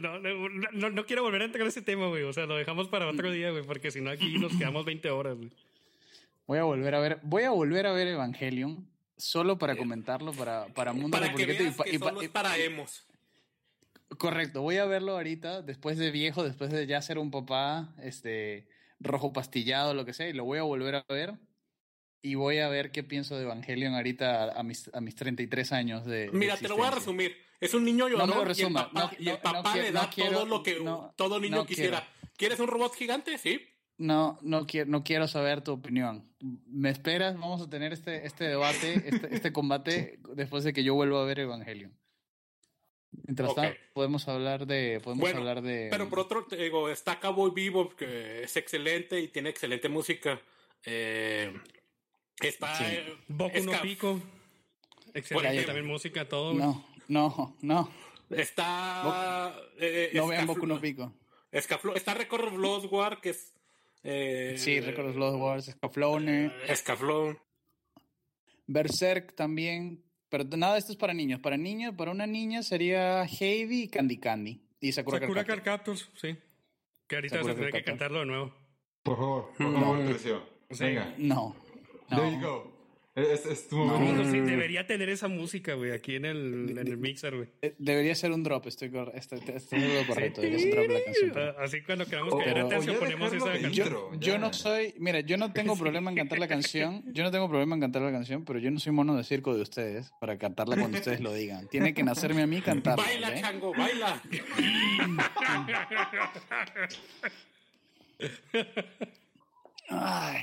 No, 0.01 0.19
no, 0.19 0.49
no, 0.73 0.91
no 0.91 1.07
quiero 1.07 1.23
volver 1.23 1.43
a 1.43 1.45
entrar 1.47 1.65
a 1.65 1.69
ese 1.69 1.83
tema, 1.83 2.07
güey. 2.09 2.23
O 2.25 2.33
sea, 2.33 2.47
lo 2.47 2.57
dejamos 2.57 2.89
para 2.89 3.09
otro 3.09 3.31
día, 3.31 3.51
güey, 3.51 3.65
porque 3.65 3.91
si 3.91 4.01
no 4.01 4.11
aquí 4.11 4.39
nos 4.39 4.57
quedamos 4.57 4.85
20 4.85 5.11
horas, 5.11 5.37
güey. 5.37 5.51
Voy 6.47 6.59
a 6.59 6.65
volver 6.65 6.95
a 6.95 7.01
ver, 7.01 7.19
voy 7.23 7.45
a 7.45 7.51
volver 7.51 7.87
a 7.87 7.93
ver 7.93 8.07
Evangelion 8.09 8.87
solo 9.17 9.57
para 9.59 9.77
comentarlo 9.77 10.33
para, 10.33 10.67
para 10.75 10.93
Mundo 10.93 11.11
Para 11.19 11.33
que 11.35 11.43
y 11.43 11.47
veas 11.47 11.75
pa- 11.77 11.85
que 11.85 11.95
y 11.95 11.99
pa- 11.99 12.09
solo 12.09 12.23
y- 12.23 12.25
es 12.27 12.31
para 12.31 12.57
emos. 12.59 13.07
Correcto, 14.19 14.61
voy 14.63 14.77
a 14.77 14.85
verlo 14.85 15.13
ahorita, 15.13 15.63
después 15.63 15.97
de 15.99 16.11
viejo, 16.11 16.45
después 16.45 16.71
de 16.71 16.87
ya 16.87 17.01
ser 17.03 17.19
un 17.19 17.31
papá, 17.31 17.89
este, 18.03 18.67
rojo 19.01 19.33
pastillado, 19.33 19.95
lo 19.95 20.05
que 20.05 20.13
sea, 20.13 20.29
y 20.29 20.33
lo 20.35 20.45
voy 20.45 20.59
a 20.59 20.63
volver 20.63 20.97
a 20.97 21.05
ver. 21.09 21.35
Y 22.27 22.37
voy 22.37 22.59
a 22.61 22.69
ver 22.71 22.91
qué 22.91 23.03
pienso 23.03 23.37
de 23.37 23.43
Evangelion 23.43 23.95
ahorita 23.95 24.45
a, 24.45 24.61
a 24.61 24.63
mis, 24.63 24.91
a 24.95 25.01
mis 25.03 25.15
33 25.15 25.73
años 25.73 26.07
de. 26.07 26.31
de 26.31 26.33
Mira, 26.33 26.57
te 26.57 26.69
lo 26.69 26.77
voy 26.79 26.87
a 26.87 26.91
resumir. 26.91 27.37
Es 27.61 27.75
un 27.75 27.85
niño 27.85 28.09
llorón 28.09 28.31
me 28.31 28.35
lo 28.35 28.41
y 28.41 28.43
el 28.45 28.49
resuma, 28.49 28.89
papá, 28.91 29.01
no- 29.01 29.11
y 29.19 29.29
el 29.29 29.35
no- 29.35 29.41
papá 29.43 29.75
no 29.77 29.83
le 29.83 29.93
da 29.93 30.03
no 30.05 30.11
quiero- 30.11 30.31
todo 30.33 30.47
lo 30.47 30.63
que 30.63 30.81
no- 30.81 31.15
todo 31.17 31.39
niño 31.39 31.57
no 31.57 31.67
quisiera. 31.67 32.09
¿Quieres 32.39 32.59
un 32.61 32.69
robot 32.69 32.95
gigante? 32.95 33.37
Sí. 33.37 33.61
No, 33.99 34.39
no 34.41 34.67
quiero, 34.67 34.91
no 34.91 35.05
quiero 35.05 35.29
saber 35.29 35.61
tu 35.61 35.73
opinión. 35.73 36.27
¿Me 36.67 36.89
esperas? 36.89 37.35
Vamos 37.35 37.61
a 37.61 37.69
tener 37.69 37.93
este, 37.93 38.27
este 38.27 38.45
debate, 38.45 39.03
este, 39.07 39.35
este 39.35 39.53
combate, 39.53 40.19
después 40.35 40.65
de 40.65 40.73
que 40.73 40.83
yo 40.83 40.95
vuelva 40.95 41.21
a 41.21 41.27
ver 41.27 41.41
Evangelion. 41.41 41.95
Mientras 43.27 43.55
tanto, 43.55 43.79
podemos 43.93 44.27
hablar 44.29 44.67
de. 44.67 44.99
Podemos 45.05 45.21
Bueno, 45.21 45.39
hablar 45.41 45.61
de. 45.63 45.89
Pero 45.91 46.09
por 46.09 46.21
otro, 46.21 46.47
te 46.47 46.57
digo, 46.57 46.89
está 46.89 47.21
Cowboy 47.21 47.51
Vivo, 47.55 47.91
que 47.95 48.43
es 48.45 48.57
excelente 48.57 49.21
y 49.21 49.29
tiene 49.29 49.51
excelente 49.51 49.89
música. 49.91 50.41
Eh, 50.87 51.53
está. 52.41 52.75
Sí. 52.77 52.85
eh, 52.87 53.17
Boku 53.29 53.61
no 53.65 53.81
Pico. 53.83 54.21
Excelente 55.15 55.65
también 55.65 55.87
música, 55.87 56.29
todo. 56.29 56.55
No, 56.55 56.85
no, 57.09 57.57
no. 57.63 57.91
Está. 58.31 59.55
eh, 59.79 60.11
No 60.15 60.27
vean 60.29 60.47
Boku 60.47 60.67
no 60.67 60.81
Pico. 60.81 61.13
Escaflo- 61.53 61.95
está 61.95 62.15
Record 62.15 62.49
of 62.49 62.55
Lost 62.55 62.87
War, 62.93 63.21
que 63.21 63.31
es. 63.31 63.53
Eh, 64.03 64.57
Sí, 64.59 64.81
Record 64.81 65.11
of 65.11 65.17
Lost 65.17 65.39
Wars, 65.39 65.65
Scaflone, 65.67 66.53
Escaflón. 66.69 67.39
Berserk 68.67 69.35
también. 69.35 70.03
Pero 70.29 70.45
nada 70.57 70.73
de 70.75 70.79
esto 70.81 70.93
es 70.93 70.99
para 70.99 71.15
niños. 71.15 71.41
Para 71.41 71.57
niños, 71.57 71.95
para 71.97 72.11
una 72.11 72.27
niña 72.27 72.63
sería 72.63 73.23
Heidi 73.25 73.83
y 73.85 73.89
Candy 73.89 74.19
Candy. 74.19 74.61
Y 74.81 74.93
Sakura, 74.93 75.21
Sakura 75.21 75.45
Captors, 75.63 76.11
sí. 76.21 76.37
Que 77.07 77.15
ahorita 77.17 77.37
Sakura 77.37 77.53
vas 77.53 77.57
a 77.57 77.57
tener 77.57 77.71
Card 77.73 77.81
que 77.83 77.91
cantarlo 77.91 78.19
de 78.21 78.27
nuevo. 78.27 78.55
Por 79.03 79.17
favor, 79.17 79.53
por 79.57 79.67
No. 79.67 79.81
favor. 79.81 80.43
Venga. 80.79 81.15
No. 81.19 81.57
No. 82.11 82.17
There 82.21 82.33
you 82.33 82.41
go. 82.41 82.75
Es, 83.17 83.47
es 83.47 83.69
tu 83.69 83.77
No. 83.77 83.95
Amigo, 83.95 84.25
sí, 84.25 84.41
debería 84.41 84.89
tener 84.89 85.09
esa 85.09 85.29
música, 85.29 85.75
güey, 85.75 85.93
aquí 85.93 86.17
en 86.17 86.25
el, 86.25 86.71
en 86.71 86.79
el 86.79 86.97
mixer, 86.97 87.37
güey. 87.37 87.49
Eh, 87.63 87.77
Debería 87.79 88.13
ser 88.17 88.33
un 88.33 88.43
drop, 88.43 88.67
estoy, 88.67 88.91
estoy, 89.15 89.39
estoy 89.55 89.81
correcto. 90.09 90.41
Debería 90.41 90.59
ser 90.59 90.81
un 90.81 90.87
drop 90.89 90.99
la 90.99 91.05
canción. 91.05 91.33
Ah, 91.37 91.55
Así 91.63 91.83
cuando 91.83 92.07
queramos 92.07 92.35
O- 92.35 92.39
caer 92.39 92.57
o- 92.59 92.63
a 92.63 92.65
o 92.65 92.69
tercio 92.71 92.99
ponemos 92.99 93.33
esa 93.33 93.53
canción. 93.53 93.87
intro. 93.87 94.11
Yo 94.15 94.33
ya. 94.33 94.39
no 94.39 94.53
soy, 94.53 94.95
mira, 94.99 95.21
yo 95.21 95.37
no 95.37 95.53
tengo 95.53 95.77
problema 95.77 96.11
en 96.11 96.17
cantar 96.17 96.41
la 96.41 96.49
canción, 96.49 97.05
yo 97.13 97.23
no 97.23 97.31
tengo 97.31 97.49
problema 97.49 97.77
en 97.77 97.83
cantar 97.83 98.03
la 98.03 98.11
canción, 98.11 98.45
pero 98.45 98.59
yo 98.59 98.73
no 98.73 98.81
soy 98.81 98.91
mono 98.91 99.15
de 99.17 99.23
circo 99.23 99.55
de 99.55 99.63
ustedes 99.63 100.11
para 100.19 100.37
cantarla 100.37 100.77
cuando 100.77 100.99
ustedes 100.99 101.21
lo 101.21 101.33
digan. 101.33 101.69
Tiene 101.69 101.95
que 101.95 102.03
nacerme 102.03 102.43
a 102.43 102.49
mí 102.49 102.61
cantarla. 102.63 103.05
Baila, 103.05 103.29
¿ok? 103.29 103.35
chango, 103.41 103.73
baila. 103.75 104.21
Ay. 109.89 110.43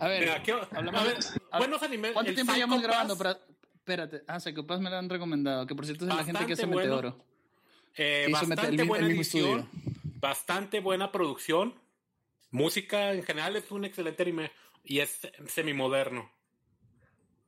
A 0.00 0.08
ver, 0.08 0.20
Mira, 0.20 0.42
¿qué- 0.42 0.52
hablamos 0.52 1.00
a 1.00 1.04
ver, 1.04 1.18
de- 1.18 1.40
a- 1.50 1.58
buenos 1.58 1.82
animes. 1.82 2.12
¿cuánto 2.12 2.34
tiempo 2.34 2.52
llevamos 2.54 2.82
grabando? 2.82 3.16
Para... 3.18 3.38
Espérate, 3.74 4.22
ah, 4.26 4.38
Psycho 4.38 4.66
Pass 4.66 4.80
me 4.80 4.90
lo 4.90 4.96
han 4.96 5.08
recomendado, 5.08 5.66
que 5.66 5.74
por 5.74 5.86
cierto 5.86 6.04
es 6.06 6.14
la 6.14 6.22
gente 6.24 6.44
que 6.46 6.52
hace 6.52 6.66
bueno. 6.66 6.96
Meteoro. 6.96 7.24
eh, 7.96 8.24
que 8.26 8.32
bastante 8.32 8.82
el 8.82 8.88
buena 8.88 9.06
el 9.06 9.12
edición, 9.12 9.68
bastante 10.20 10.80
buena 10.80 11.10
producción. 11.10 11.74
Música 12.50 13.12
en 13.12 13.22
general 13.22 13.56
es 13.56 13.70
un 13.70 13.84
excelente 13.84 14.22
anime 14.22 14.52
y 14.84 15.00
es 15.00 15.20
semimoderno. 15.46 16.30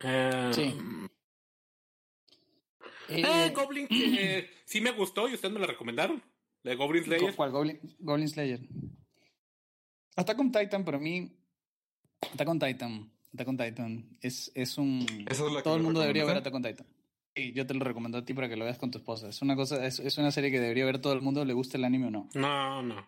Eh, 0.00 0.50
Sí. 0.54 0.74
Eh, 3.08 3.22
Eh, 3.26 3.52
Goblin, 3.54 3.86
eh, 3.90 4.48
sí 4.64 4.80
me 4.80 4.92
gustó 4.92 5.28
y 5.28 5.34
ustedes 5.34 5.52
me 5.52 5.60
la 5.60 5.66
recomendaron. 5.66 6.22
La 6.62 6.70
de 6.70 6.76
Goblin 6.76 7.04
Slayer. 7.04 7.34
¿Cuál? 7.34 7.50
Goblin, 7.50 7.80
Goblin 7.98 8.28
Slayer. 8.28 8.60
Attack 10.16 10.38
on 10.38 10.52
Titan, 10.52 10.84
para 10.84 10.98
mí. 10.98 11.30
Attack 12.34 12.48
on 12.48 12.58
Titan. 12.58 13.10
Attack 13.34 13.48
on 13.48 13.56
Titan. 13.56 14.16
Es, 14.20 14.50
es 14.54 14.76
un. 14.78 15.06
Esa 15.28 15.46
es 15.46 15.52
la 15.52 15.62
Todo 15.62 15.76
el 15.76 15.82
mundo 15.82 16.00
debería 16.00 16.24
ver. 16.24 16.36
Attack 16.38 16.54
on 16.54 16.62
Titan. 16.62 16.86
Sí, 17.34 17.52
yo 17.52 17.64
te 17.66 17.74
lo 17.74 17.84
recomiendo 17.84 18.18
a 18.18 18.24
ti 18.24 18.34
para 18.34 18.48
que 18.48 18.56
lo 18.56 18.64
veas 18.64 18.76
con 18.78 18.90
tu 18.90 18.98
esposa. 18.98 19.28
Es 19.28 19.40
una 19.40 19.54
cosa, 19.54 19.86
es, 19.86 20.00
es 20.00 20.18
una 20.18 20.32
serie 20.32 20.50
que 20.50 20.58
debería 20.60 20.84
ver 20.84 21.00
todo 21.00 21.12
el 21.12 21.20
mundo, 21.22 21.44
le 21.44 21.52
guste 21.54 21.76
el 21.76 21.84
anime 21.84 22.08
o 22.08 22.10
no. 22.10 22.28
No, 22.34 22.82
no. 22.82 22.98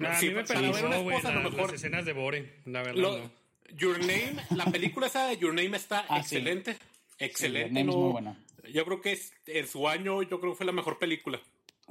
a 0.00 0.14
Sí, 0.20 0.28
mí 0.28 0.34
me 0.34 0.44
para 0.44 0.60
ver 0.60 0.70
una 0.70 0.80
perdió, 0.80 1.02
güey, 1.02 1.16
a 1.16 1.22
la- 1.22 1.40
mejor. 1.40 1.60
las 1.62 1.72
escenas 1.72 2.04
de 2.04 2.12
Bore, 2.12 2.60
la 2.66 2.82
verdad. 2.82 3.00
Lo- 3.00 3.18
no. 3.18 3.30
Your 3.74 3.98
Name, 4.00 4.34
la 4.54 4.66
película 4.66 5.06
esa 5.06 5.26
de 5.28 5.38
Your 5.38 5.54
Name 5.54 5.74
está 5.78 6.00
Ah, 6.10 6.22
sí. 6.22 6.36
excelente. 6.36 6.74
Sí, 6.74 6.78
Excelente. 7.18 7.68
Your 7.68 7.72
Name 7.72 7.80
es 7.90 7.96
no- 7.96 8.02
muy 8.02 8.12
buena. 8.12 8.36
Yo 8.72 8.84
creo 8.84 9.00
que 9.00 9.12
es, 9.12 9.32
en 9.46 9.66
su 9.66 9.88
año, 9.88 10.22
yo 10.22 10.38
creo 10.38 10.52
que 10.52 10.56
fue 10.58 10.66
la 10.66 10.72
mejor 10.72 10.98
película. 10.98 11.40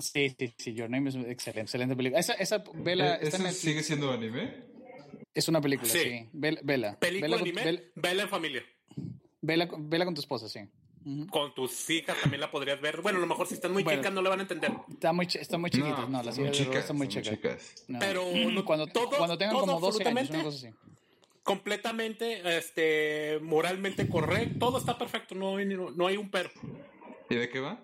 Sí, 0.02 0.36
sí, 0.38 0.54
sí. 0.58 0.74
Your 0.74 0.89
Name 0.89 1.10
es 1.10 1.16
excelente, 1.16 1.62
excelente 1.62 1.95
película. 1.95 2.20
Esa, 2.20 2.34
esa, 2.34 2.64
vela, 2.74 3.16
¿E- 3.16 3.24
está 3.24 3.26
en 3.26 3.28
¿Ese 3.28 3.38
Netflix. 3.43 3.58
sigue 3.62 3.84
siendo 3.84 4.12
anime? 4.12 4.64
Es 5.34 5.47
una 5.47 5.62
película, 5.62 5.89
Sí. 5.89 5.99
sí. 5.99 6.30
Vela, 6.34 6.60
vela. 6.64 6.99
Película 6.99 7.38
Vela 7.38 7.41
anime, 7.41 7.64
vela- 7.64 7.82
vela 7.95 8.22
en 8.24 8.30
familia. 8.30 8.64
vela 9.41 9.68
con- 9.68 9.89
vela 9.89 10.06
con 10.06 10.14
tu 10.14 10.22
esposa, 10.22 10.49
sí. 10.49 10.60
Con 11.32 11.56
tus 11.56 11.89
hijas 11.89 12.16
también 12.22 12.41
la 12.41 12.52
podrías 12.52 12.80
ver. 12.80 13.02
Bueno, 13.02 13.18
a 13.18 13.22
lo 13.22 13.28
mejor 13.28 13.47
si 13.47 13.56
están 13.56 13.72
muy 13.74 13.82
Bueno. 13.84 13.99
chicas 14.02 14.14
no 14.14 14.22
le 14.22 14.30
van 14.30 14.39
a 14.39 14.41
entender. 14.43 14.72
Está 14.91 15.12
muy, 15.14 15.26
chi- 15.26 15.39
están 15.39 15.60
muy 15.62 15.72
chiquitas, 15.72 16.08
no, 16.10 16.22
las 16.22 16.38
hijas 16.38 16.52
chicas, 16.52 16.76
están 16.78 16.97
muy 16.97 17.08
chicas. 17.08 17.30
chicas. 17.34 17.86
No. 17.88 17.97
Pero 17.99 18.24
no- 18.52 18.64
cuando, 18.66 18.86
todo- 18.88 19.10
cuando 19.18 19.36
tengan 19.38 19.56
todo 19.56 19.66
como 19.66 19.80
12 19.80 20.08
años, 20.08 20.30
una 20.30 20.43
cosa 20.43 20.58
así. 20.68 20.76
Completamente, 21.43 22.58
este, 22.58 23.39
moralmente 23.41 24.08
correcto. 24.08 24.60
Todo 24.60 24.78
está 24.78 24.97
perfecto. 24.97 25.34
No 25.34 25.58
hay, 25.58 25.66
no, 25.66 25.89
no 25.89 26.06
hay 26.06 26.18
un 26.18 26.30
pero. 26.30 26.52
¿Y 27.32 27.36
de 27.36 27.49
qué 27.49 27.60
va? 27.60 27.84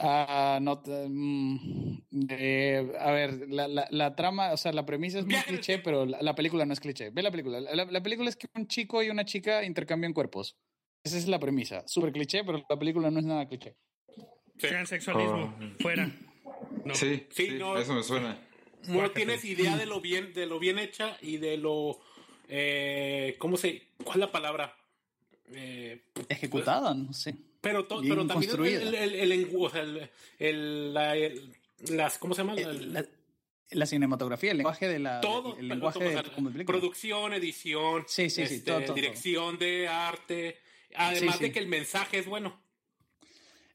Ah, 0.00 0.60
no, 0.62 0.80
mm, 0.86 1.98
eh, 2.30 2.92
a 3.00 3.10
ver, 3.10 3.48
la, 3.48 3.66
la, 3.66 3.88
la 3.90 4.14
trama, 4.14 4.52
o 4.52 4.56
sea, 4.56 4.72
la 4.72 4.86
premisa 4.86 5.18
es 5.18 5.26
muy 5.26 5.34
cliché, 5.46 5.78
pero 5.80 6.06
la, 6.06 6.22
la 6.22 6.34
película 6.36 6.64
no 6.64 6.72
es 6.72 6.78
cliché. 6.80 7.10
Ve 7.10 7.22
la 7.22 7.30
película. 7.32 7.60
La, 7.60 7.84
la 7.84 8.02
película 8.02 8.28
es 8.28 8.36
que 8.36 8.46
un 8.54 8.68
chico 8.68 9.02
y 9.02 9.10
una 9.10 9.24
chica 9.24 9.64
intercambian 9.64 10.12
cuerpos. 10.12 10.56
Esa 11.02 11.18
es 11.18 11.26
la 11.26 11.38
premisa. 11.40 11.82
Súper 11.88 12.12
cliché, 12.12 12.44
pero 12.44 12.64
la 12.68 12.78
película 12.78 13.10
no 13.10 13.18
es 13.18 13.24
nada 13.26 13.48
cliché. 13.48 13.76
Sí. 14.58 14.68
Transexualismo, 14.68 15.54
Oh. 15.58 15.82
fuera. 15.82 16.10
No. 16.84 16.94
Sí, 16.94 17.26
Sí, 17.30 17.46
sí, 17.48 17.56
no. 17.58 17.76
eso 17.76 17.94
me 17.94 18.02
suena. 18.02 18.38
No 18.86 19.10
tienes 19.10 19.44
idea 19.44 19.76
de 19.76 19.86
lo 19.86 20.00
bien, 20.00 20.32
de 20.32 20.46
lo 20.46 20.58
bien 20.60 20.78
hecha 20.78 21.16
y 21.20 21.36
de 21.38 21.56
lo, 21.56 21.98
eh, 22.48 23.34
¿cómo 23.38 23.56
se, 23.56 23.88
cuál 24.04 24.16
es 24.18 24.20
la 24.20 24.32
palabra? 24.32 24.76
Eh, 25.52 26.04
Ejecutada, 26.28 26.94
no 26.94 27.12
sé. 27.12 27.34
Pero, 27.60 27.86
to- 27.86 28.00
Bien 28.00 28.10
pero 28.14 28.26
también 28.26 28.50
el, 28.50 28.56
construida. 28.56 29.00
el, 29.04 29.32
el, 29.32 29.50
o 29.56 29.70
sea, 29.70 29.82
el- 29.82 30.10
el- 30.38 30.94
la- 30.94 31.16
el- 31.16 31.52
las, 31.90 32.18
¿cómo 32.18 32.34
se 32.34 32.42
llama? 32.42 32.54
El- 32.54 32.92
La, 32.92 33.04
la 33.70 33.86
cinematografía, 33.86 34.50
el 34.52 34.58
lenguaje 34.58 34.88
de 34.88 34.98
la. 34.98 35.20
todo, 35.20 35.56
el 35.58 35.68
lenguaje 35.68 35.98
todo, 35.98 36.08
de 36.08 36.16
o 36.16 36.22
sea, 36.22 36.32
como 36.32 36.50
película. 36.50 36.78
producción, 36.78 37.32
edición, 37.34 38.04
Sí, 38.06 38.30
sí, 38.30 38.46
sí, 38.46 38.54
este, 38.54 38.70
todo, 38.70 38.82
todo, 38.82 38.94
dirección 38.94 39.58
de 39.58 39.88
arte, 39.88 40.58
además 40.94 41.34
Sí, 41.34 41.38
sí. 41.38 41.44
de 41.44 41.52
que 41.52 41.58
el 41.58 41.68
mensaje 41.68 42.18
es 42.18 42.26
bueno. 42.26 42.58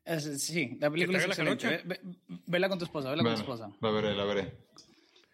Es- 0.05 0.43
sí, 0.43 0.77
la 0.81 0.89
película 0.91 1.17
es 1.19 1.25
traiga 1.25 1.43
la 1.43 1.51
excelente. 1.53 1.88
Ve- 1.88 1.99
ve- 2.03 2.15
vela 2.47 2.67
con 2.69 2.77
tu 2.79 2.86
esposa, 2.86 3.09
vela 3.11 3.23
con 3.23 3.34
tu 3.36 3.39
esposa. 3.39 3.71
la 3.79 3.91
veré, 3.91 4.13
la 4.15 4.25
veré. 4.25 4.51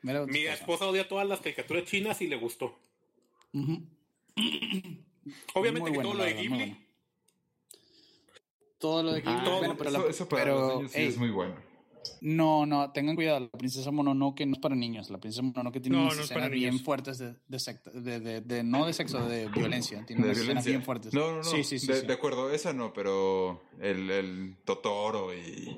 Vela 0.03 0.19
con 0.19 0.27
tu 0.27 0.33
Mi 0.33 0.39
esposa. 0.41 0.59
esposa 0.59 0.85
odia 0.87 1.07
todas 1.07 1.27
las 1.27 1.39
caricaturas 1.39 1.85
chinas 1.85 2.21
y 2.21 2.27
le 2.27 2.35
gustó. 2.35 2.77
Obviamente 5.53 5.81
Muy 5.81 5.91
que 5.91 5.97
bueno, 5.97 6.09
todo 6.11 6.13
lo 6.19 6.23
de 6.23 6.33
Ghibli. 6.33 6.77
Todo 8.79 9.03
lo 9.03 9.11
de 9.13 9.21
Ghibli. 9.21 9.43
todo, 9.43 9.57
bueno, 9.59 9.75
pero 9.77 9.89
eso, 9.89 10.03
la- 10.03 10.09
eso 10.09 10.29
para 10.29 10.43
pero, 10.43 10.59
los 10.59 10.75
niños 10.77 10.91
sí 10.91 10.99
ey, 11.01 11.07
es 11.07 11.17
muy 11.17 11.29
bueno. 11.29 11.55
No, 12.21 12.65
no, 12.65 12.91
tengan 12.91 13.15
cuidado. 13.15 13.41
La 13.41 13.49
princesa 13.49 13.91
Mononoke 13.91 14.45
no 14.45 14.53
es 14.53 14.59
para 14.59 14.75
niños. 14.75 15.09
La 15.09 15.17
princesa 15.19 15.41
Mononoke 15.41 15.81
tiene 15.81 15.97
No, 15.97 16.03
unas 16.03 16.15
no 16.15 16.23
es 16.23 16.31
escenas 16.31 16.49
bien 16.49 16.79
fuertes 16.79 17.17
de, 17.17 17.35
de, 17.47 17.59
secta- 17.59 17.91
de, 17.91 18.19
de- 18.19 18.41
de- 18.41 18.63
no 18.63 18.85
de 18.85 18.93
sexo, 18.93 19.27
de 19.27 19.47
violencia. 19.49 20.03
Tiene 20.05 20.23
De 20.23 20.29
unas 20.29 20.39
escenas 20.41 20.65
bien 20.65 20.81
fuertes. 20.83 21.13
No, 21.13 21.31
no, 21.31 21.37
no. 21.37 21.43
Sí, 21.43 21.63
sí, 21.63 21.77
sí. 21.79 21.87
de, 21.87 22.01
sí. 22.01 22.07
de 22.07 22.13
acuerdo, 22.13 22.51
esa 22.51 22.71
no, 22.73 22.93
pero 22.93 23.61
el, 23.79 24.09
el 24.09 24.57
Totoro 24.65 25.33
y 25.33 25.77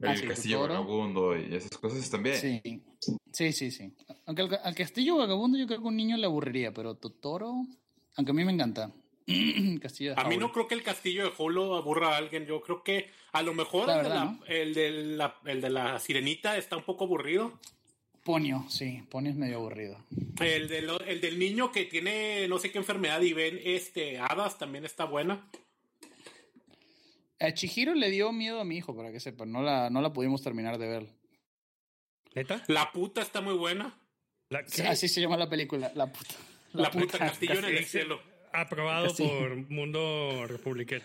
el 0.00 0.08
Ah, 0.08 0.16
sí, 0.16 0.26
Castillo 0.26 0.58
Totoro. 0.60 0.74
Vagabundo 0.80 1.36
y 1.38 1.54
esas 1.54 1.76
cosas 1.78 2.08
también. 2.10 2.36
Sí, 2.36 2.82
sí, 3.32 3.52
sí, 3.52 3.70
sí. 3.70 3.94
Aunque 4.26 4.42
al, 4.42 4.60
al 4.62 4.74
castillo 4.74 5.16
vagabundo 5.16 5.56
yo 5.58 5.66
creo 5.66 5.78
que 5.80 5.84
a 5.86 5.88
un 5.88 5.96
niño 5.96 6.16
le 6.18 6.26
aburriría, 6.26 6.72
pero 6.72 6.94
Totoro, 6.96 7.66
aunque 8.16 8.30
a 8.30 8.34
mí 8.34 8.44
me 8.44 8.52
encanta. 8.52 8.92
castillo 9.80 10.14
de 10.14 10.20
A 10.20 10.24
mí 10.24 10.36
no 10.36 10.52
creo 10.52 10.66
que 10.68 10.74
el 10.74 10.82
castillo 10.82 11.24
de 11.24 11.32
Holo 11.38 11.76
aburra 11.76 12.14
a 12.14 12.16
alguien. 12.16 12.46
Yo 12.46 12.60
creo 12.60 12.82
que 12.82 13.10
a 13.32 13.42
lo 13.42 13.54
mejor 13.54 13.86
La 13.86 13.98
el, 13.98 14.02
de 14.04 14.08
la, 14.10 14.24
¿no? 14.24 14.40
el, 14.46 14.74
de 14.74 14.90
la, 15.16 15.36
el 15.46 15.60
de 15.60 15.70
la 15.70 15.98
sirenita 16.00 16.56
está 16.56 16.76
un 16.76 16.84
poco 16.84 17.04
aburrido. 17.04 17.58
Ponio, 18.24 18.64
sí, 18.68 19.02
Ponio 19.10 19.30
es 19.32 19.36
medio 19.36 19.56
aburrido. 19.56 19.98
El, 20.40 20.68
de 20.68 20.82
lo- 20.82 21.00
el 21.00 21.20
del 21.20 21.38
niño 21.38 21.72
que 21.72 21.86
tiene 21.86 22.46
no 22.48 22.58
sé 22.58 22.70
qué 22.70 22.78
enfermedad 22.78 23.20
y 23.20 23.32
ven 23.32 23.58
este, 23.64 24.18
hadas 24.18 24.58
también 24.58 24.84
está 24.84 25.04
buena. 25.06 25.48
A 27.40 27.52
Chihiro 27.52 27.94
le 27.94 28.10
dio 28.10 28.32
miedo 28.32 28.60
a 28.60 28.64
mi 28.64 28.76
hijo, 28.76 28.94
para 28.96 29.10
que 29.10 29.18
sepan. 29.18 29.50
No 29.50 29.62
la, 29.62 29.90
no 29.90 30.00
la 30.00 30.12
pudimos 30.12 30.42
terminar 30.42 30.78
de 30.78 30.86
ver. 30.88 31.06
¿Neta? 32.34 32.62
La 32.68 32.92
puta 32.92 33.20
está 33.20 33.40
muy 33.40 33.54
buena. 33.54 33.98
¿La 34.48 34.64
qué? 34.64 34.82
Así 34.84 35.08
se 35.08 35.20
llama 35.20 35.36
la 35.36 35.48
película, 35.48 35.90
la 35.96 36.06
puta. 36.12 36.34
La, 36.74 36.90
puta, 36.90 37.18
castillo 37.18 37.54
en 37.54 37.64
el 37.64 37.76
Castillo. 37.78 37.88
cielo. 37.88 38.20
Aprobado 38.52 39.10
Sí. 39.10 39.22
por 39.26 39.56
Mundo 39.70 40.44
Republiquet. 40.48 41.02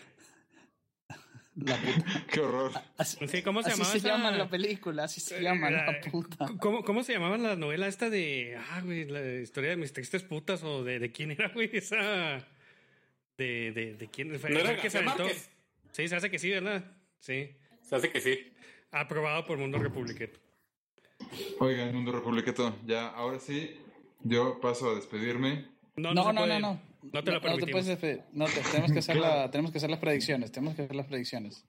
La 1.56 1.76
puta. 1.76 2.26
Qué 2.32 2.40
horror. 2.40 2.72
Así, 2.98 3.16
Sí, 3.26 3.42
¿cómo 3.42 3.62
se 3.62 3.70
así 3.70 3.84
se 3.84 3.98
esa- 3.98 4.08
llama 4.10 4.30
la 4.30 4.48
película, 4.48 5.04
así 5.04 5.20
se 5.20 5.40
llama 5.42 5.70
la 5.70 5.90
Eh, 5.90 6.00
puta. 6.10 6.46
¿Cómo, 6.60 6.84
¿Cómo 6.84 7.02
se 7.02 7.12
llamaba 7.14 7.36
la 7.36 7.56
novela 7.56 7.88
esta 7.88 8.10
de. 8.10 8.56
Ah, 8.70 8.80
güey, 8.84 9.06
la 9.06 9.24
historia 9.40 9.70
de 9.70 9.76
mis 9.76 9.92
tristes 9.92 10.22
putas 10.22 10.62
o 10.62 10.84
de, 10.84 10.98
de 11.00 11.10
quién 11.10 11.32
era, 11.32 11.48
güey? 11.54 11.68
Esa. 11.72 12.46
De, 13.36 13.72
de, 13.72 13.94
de 13.94 14.08
quién 14.08 14.38
fue. 14.38 14.50
¿No 14.50 14.60
era 14.60 14.72
el 14.72 14.80
que 14.80 14.90
se 14.90 14.98
aventó? 14.98 15.26
Sí, 15.92 16.06
se 16.08 16.14
hace 16.16 16.30
que 16.30 16.38
sí, 16.38 16.50
¿verdad? 16.50 16.84
Sí. 17.18 17.50
Se 17.82 17.96
hace 17.96 18.10
que 18.12 18.20
sí. 18.20 18.52
Aprobado 18.92 19.44
por 19.46 19.58
Mundo 19.58 19.78
Republiquet. 19.78 20.38
Oigan, 21.58 21.92
Mundo 21.94 22.12
Republiqueto, 22.12 22.76
ya, 22.86 23.08
ahora 23.08 23.40
sí, 23.40 23.76
yo 24.22 24.60
paso 24.60 24.90
a 24.90 24.94
despedirme. 24.94 25.66
No, 25.96 26.14
No, 26.14 26.32
no, 26.32 26.46
no, 26.46 26.58
no. 26.60 26.80
No 27.02 27.22
te 27.22 27.30
lo 27.30 27.36
No 27.36 27.40
te 27.40 27.46
permitimos. 27.48 27.70
puedes 27.70 27.86
despedir. 27.86 28.22
No, 28.32 28.46
te- 28.46 28.60
tenemos, 28.70 28.92
que 28.92 28.98
hacer 28.98 29.16
la, 29.16 29.50
tenemos 29.50 29.70
que 29.72 29.78
hacer 29.78 29.90
las 29.90 30.00
predicciones. 30.00 30.50
Tenemos 30.52 30.74
que 30.74 30.82
hacer 30.82 30.96
las 30.96 31.06
predicciones. 31.06 31.64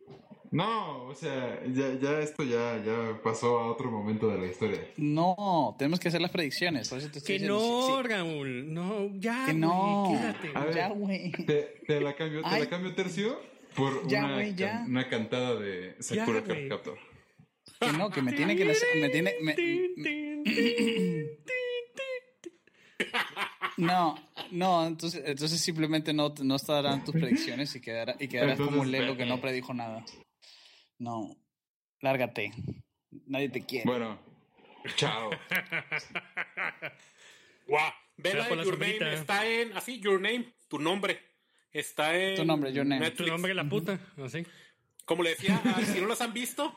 No, 0.52 1.04
o 1.06 1.14
sea, 1.14 1.62
ya, 1.68 1.94
ya 2.02 2.20
esto 2.22 2.44
ya, 2.44 2.82
ya 2.84 3.22
pasó 3.24 3.60
a 3.60 3.68
otro 3.72 3.92
momento 3.92 4.28
de 4.30 4.40
la 4.40 4.48
historia. 4.48 4.80
No, 4.98 5.76
tenemos 5.78 6.00
que 6.00 6.08
hacer 6.08 6.22
las 6.22 6.32
predicciones. 6.32 6.90
Por 6.90 6.98
eso 6.98 7.12
te 7.12 7.20
estoy 7.20 7.38
Que 7.38 7.44
diciendo, 7.44 7.60
no, 7.60 8.02
sí. 8.02 8.08
Raúl. 8.10 8.74
No, 8.74 9.10
ya. 9.20 9.46
Que 9.46 9.54
no. 9.54 10.08
quédate. 10.10 10.50
A 10.56 10.66
ver. 10.66 10.76
Ya, 10.76 10.90
güey. 10.90 11.32
Te, 11.32 11.62
te 11.86 12.02
la 12.02 12.16
cambio, 12.16 12.42
te 12.42 12.48
Ay. 12.48 12.62
la 12.62 12.70
cambio 12.70 12.96
tercio 12.96 13.40
por 13.76 14.08
Ya, 14.08 14.26
una, 14.26 14.34
güey, 14.34 14.56
ya. 14.56 14.72
can- 14.72 14.90
una 14.90 15.08
cantada 15.08 15.56
de 15.60 15.96
Sakura 16.00 16.44
Captor. 16.44 16.98
Que 17.80 17.94
no, 17.94 18.10
que 18.10 18.22
me 18.24 18.34
tiene 18.34 18.56
que... 18.56 18.66
Me 19.00 19.10
tiene, 19.10 19.36
me- 19.44 19.54
Tin, 19.54 19.94
tin, 19.96 20.44
tin, 20.44 20.44
tin, 20.44 21.46
tin. 22.42 22.52
No, 23.80 24.16
no, 24.52 24.86
entonces, 24.86 25.24
entonces 25.26 25.60
simplemente 25.62 26.14
no, 26.14 26.34
no 26.42 26.56
estarán 26.56 27.04
tus 27.04 27.14
predicciones 27.14 27.76
y, 27.76 27.82
quedará, 27.82 28.16
y 28.20 28.28
quedarás 28.28 28.60
como 28.60 28.82
un 28.82 28.92
lelo 28.92 29.16
que 29.16 29.26
no 29.26 29.36
vete. 29.36 29.48
predijo 29.48 29.74
nada. 29.74 30.04
No, 30.98 31.36
lárgate. 32.02 32.52
Nadie 33.26 33.50
te 33.50 33.66
quiere. 33.66 33.86
Bueno, 33.86 34.20
chao. 34.96 35.30
Guau. 37.68 37.92
Vela 38.18 38.50
Your 38.50 38.66
sombrita. 38.66 39.06
Name 39.06 39.18
está 39.18 39.48
en. 39.48 39.78
Así, 39.78 40.00
Your 40.00 40.20
Name, 40.20 40.54
tu 40.68 40.78
nombre. 40.78 41.22
Está 41.72 42.18
en. 42.18 42.36
Tu 42.36 42.46
nombre, 42.46 42.74
Your 42.74 42.86
Name. 42.86 43.00
Tu 43.00 43.10
Netflix. 43.10 43.32
nombre 43.32 43.54
la 43.54 43.70
puta, 43.70 44.00
así. 44.24 44.46
Como 45.06 45.24
le 45.24 45.32
decía, 45.32 45.62
ah, 45.64 45.82
si 45.86 46.02
no 46.02 46.08
los 46.08 46.20
han 46.20 46.34
visto, 46.34 46.76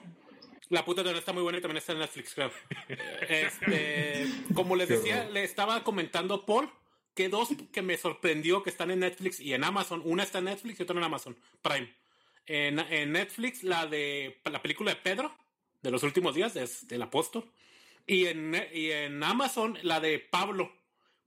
la 0.68 0.84
puta 0.84 1.02
también 1.02 1.18
está 1.18 1.32
muy 1.32 1.42
buena 1.42 1.58
y 1.58 1.60
también 1.60 1.78
está 1.78 1.92
en 1.92 1.98
Netflix, 1.98 2.34
creo. 2.34 2.52
Este, 3.28 4.26
como 4.54 4.76
les 4.76 4.88
decía, 4.88 5.28
le 5.30 5.42
estaba 5.42 5.82
comentando 5.82 6.46
Paul 6.46 6.70
que 7.14 7.28
dos 7.28 7.50
que 7.72 7.82
me 7.82 7.96
sorprendió 7.98 8.62
que 8.62 8.70
están 8.70 8.90
en 8.90 9.00
Netflix 9.00 9.40
y 9.40 9.52
en 9.54 9.64
Amazon. 9.64 10.02
Una 10.04 10.22
está 10.22 10.38
en 10.38 10.46
Netflix 10.46 10.80
y 10.80 10.82
otra 10.84 10.96
en 10.96 11.04
Amazon 11.04 11.36
Prime. 11.60 11.92
En, 12.46 12.78
en 12.78 13.12
Netflix, 13.12 13.62
la 13.62 13.86
de 13.86 14.40
la 14.50 14.60
película 14.62 14.92
de 14.92 14.96
Pedro, 15.00 15.32
de 15.82 15.90
los 15.90 16.02
últimos 16.02 16.34
días, 16.34 16.54
de- 16.54 16.68
del 16.88 17.02
apóstol. 17.02 17.50
Y 18.06 18.26
en, 18.26 18.54
y 18.72 18.90
en 18.90 19.22
Amazon, 19.22 19.78
la 19.82 20.00
de 20.00 20.18
Pablo. 20.18 20.72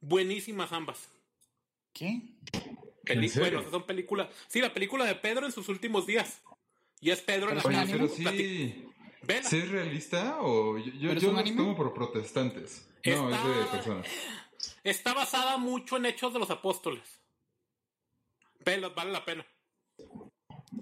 Buenísimas 0.02 0.72
ambas. 0.74 1.10
¿Qué? 1.94 2.22
Peli- 3.04 3.28
¿En 3.28 3.32
serio? 3.32 3.58
bueno, 3.60 3.72
son 3.72 3.84
películas. 3.86 4.28
Sí, 4.48 4.60
la 4.62 4.74
película 4.74 5.06
de 5.06 5.16
Pedro 5.16 5.46
en 5.46 5.52
sus 5.52 5.70
últimos 5.70 6.06
días. 6.06 6.42
Y 7.00 7.12
es 7.12 7.22
Pedro 7.22 7.50
en 7.50 7.58
la 7.58 7.64
Pero 7.64 8.06
es 8.06 8.20
Oye, 8.20 8.20
sí. 8.28 8.86
¿Sí 9.44 9.58
es 9.58 9.70
realista 9.70 10.38
o 10.42 10.78
yo, 10.78 10.86
yo, 10.86 11.10
¿Pero 11.10 11.14
es 11.14 11.22
yo 11.50 11.56
tomo 11.56 11.76
por 11.76 11.94
protestantes? 11.94 12.88
No, 13.06 13.30
Está- 13.30 13.52
es 13.52 13.60
de 13.60 13.66
personas. 13.78 14.08
Está 14.84 15.14
basada 15.14 15.58
mucho 15.58 15.98
en 15.98 16.06
Hechos 16.06 16.34
de 16.34 16.40
los 16.40 16.50
Apóstoles. 16.50 17.22
Vela, 18.66 18.90
vale 18.90 19.12
la 19.12 19.24
pena. 19.26 19.46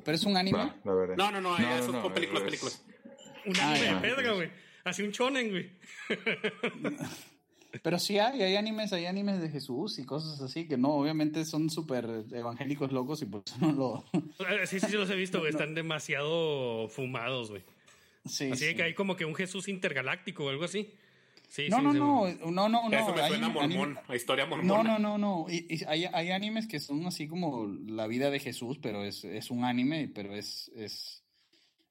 ¿Pero 0.03 0.15
es 0.15 0.23
un 0.23 0.37
anime? 0.37 0.57
Va, 0.57 0.75
la 0.83 0.93
veré. 0.93 1.15
No, 1.15 1.31
no, 1.31 1.41
no, 1.41 1.57
eso 1.57 1.95
es 1.95 2.01
con 2.01 2.13
películas, 2.13 2.43
es- 2.43 2.45
películas. 2.45 2.85
Un 3.45 3.57
anime 3.57 3.93
de 3.93 3.95
Pedro, 4.01 4.35
güey. 4.35 4.51
Así 4.85 5.01
un 5.03 5.11
chonen, 5.11 5.49
güey. 5.49 5.71
Pero 7.81 7.97
sí 7.97 8.19
hay, 8.19 8.41
hay 8.43 8.55
animes, 8.55 8.93
hay 8.93 9.07
animes 9.07 9.41
de 9.41 9.49
Jesús 9.49 9.97
y 9.97 10.05
cosas 10.05 10.39
así 10.41 10.67
que 10.67 10.77
no, 10.77 10.89
obviamente 10.89 11.43
son 11.43 11.71
súper 11.71 12.05
evangélicos 12.31 12.91
locos 12.91 13.23
y 13.23 13.25
por 13.25 13.41
eso 13.45 13.55
no 13.59 13.71
lo... 13.71 14.05
Eh, 14.47 14.67
Sí, 14.67 14.79
sí, 14.79 14.87
sí 14.89 14.93
los 14.95 15.09
he 15.09 15.15
visto, 15.15 15.39
güey. 15.39 15.49
Están 15.51 15.73
demasiado 15.73 16.87
fumados, 16.89 17.49
güey. 17.49 17.63
Sí, 18.25 18.51
Así 18.51 18.65
de 18.65 18.71
sí. 18.71 18.75
que 18.77 18.83
hay 18.83 18.93
como 18.93 19.15
que 19.15 19.25
un 19.25 19.33
Jesús 19.35 19.67
intergaláctico 19.67 20.45
o 20.45 20.49
algo 20.49 20.63
así. 20.65 20.93
Sí, 21.49 21.67
No, 21.69 21.77
sí, 21.77 21.83
no, 21.83 21.93
no, 21.93 22.27
no, 22.51 22.69
no, 22.69 22.89
no. 22.89 22.97
eso 22.97 23.13
me 23.13 23.21
hay 23.21 23.29
suena 23.29 23.47
a 23.47 23.49
anime- 23.51 23.77
mormón, 23.77 23.99
a 24.07 24.15
historia 24.15 24.45
mormona. 24.45 24.83
No, 24.83 24.83
no, 24.83 24.99
no, 24.99 25.17
no. 25.17 25.45
Y, 25.49 25.67
y 25.69 25.83
hay, 25.85 26.05
hay 26.05 26.31
animes 26.31 26.67
que 26.67 26.79
son 26.79 27.05
así 27.05 27.27
como 27.27 27.67
la 27.67 28.07
vida 28.07 28.31
de 28.31 28.39
Jesús, 28.39 28.79
pero 28.81 29.03
es, 29.03 29.23
es 29.23 29.51
un 29.51 29.63
anime, 29.63 30.07
pero 30.13 30.33
es... 30.35 30.71
es 30.75 31.23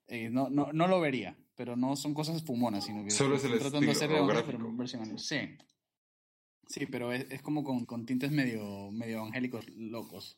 eh, 0.07 0.29
no, 0.29 0.49
no, 0.49 0.73
no 0.73 0.87
lo 0.87 0.99
vería, 0.99 1.37
pero 1.55 1.75
no 1.77 1.95
son 1.95 2.13
cosas 2.13 2.43
fumonas, 2.43 2.85
sino 2.85 3.03
que 3.05 3.11
Solo 3.11 3.37
es 3.37 3.43
el 3.45 3.51
tratando 3.57 3.79
de 3.85 3.91
hacer 3.91 4.09
pero 4.45 4.75
versión 4.75 5.01
anime. 5.03 5.17
Sí. 5.19 5.37
Sí, 6.67 6.85
pero 6.85 7.11
es, 7.13 7.25
es 7.29 7.41
como 7.41 7.63
con, 7.63 7.85
con 7.85 8.05
tintes 8.05 8.31
medio, 8.31 8.91
medio 8.91 9.17
evangélicos 9.17 9.67
locos. 9.69 10.37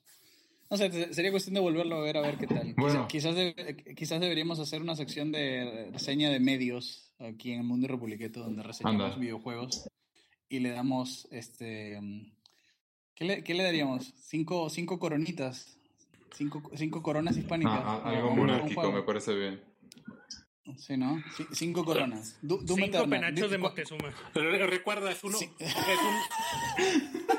No 0.70 0.78
sé, 0.78 0.90
te- 0.90 1.14
sería 1.14 1.30
cuestión 1.32 1.54
de 1.54 1.60
volverlo 1.60 1.96
a 1.98 2.02
ver 2.02 2.18
a 2.18 2.22
ver 2.22 2.38
qué 2.38 2.48
tal. 2.48 2.74
Bueno. 2.76 3.08
Quizás, 3.08 3.34
quizás, 3.34 3.36
de- 3.36 3.96
quizás 3.96 4.20
deberíamos 4.20 4.60
hacer 4.60 4.82
una 4.82 4.96
sección 4.96 5.32
de 5.32 5.90
reseña 5.94 6.30
de 6.32 6.40
medios 6.40 7.14
aquí 7.20 7.52
en 7.52 7.60
el 7.60 7.66
Mundo 7.66 7.88
Republiqueto 7.88 8.40
donde 8.42 8.64
reseñamos 8.64 9.04
Anda. 9.06 9.18
videojuegos 9.18 9.88
y 10.50 10.60
le 10.60 10.72
damos 10.72 11.28
este 11.32 12.00
¿qué 13.14 13.26
le, 13.26 13.44
qué 13.44 13.54
le 13.54 13.64
daríamos? 13.64 14.14
Cinco, 14.18 14.70
cinco 14.72 14.98
coronitas. 15.00 15.78
Cinco, 16.34 16.62
cinco 16.76 17.02
coronas 17.04 17.38
hispánicas. 17.38 17.80
Ah, 17.84 18.02
ah, 18.04 18.10
algo 18.10 18.32
monárquico, 18.36 18.92
me 18.92 19.04
parece 19.04 19.34
bien. 19.36 19.64
Sí, 20.78 20.98
¿no? 20.98 21.24
Cinco 21.54 21.86
coronas. 21.86 22.38
Du- 22.42 22.60
Cinco 22.68 23.08
penachos 23.08 23.52
de 23.52 23.58
Moctezuma. 23.60 24.12
Re- 24.34 24.66
Recuerda, 24.66 25.12
es 25.12 25.24
uno. 25.24 25.38
Sí. 25.38 25.48
Es 25.60 25.76
un. 25.76 27.36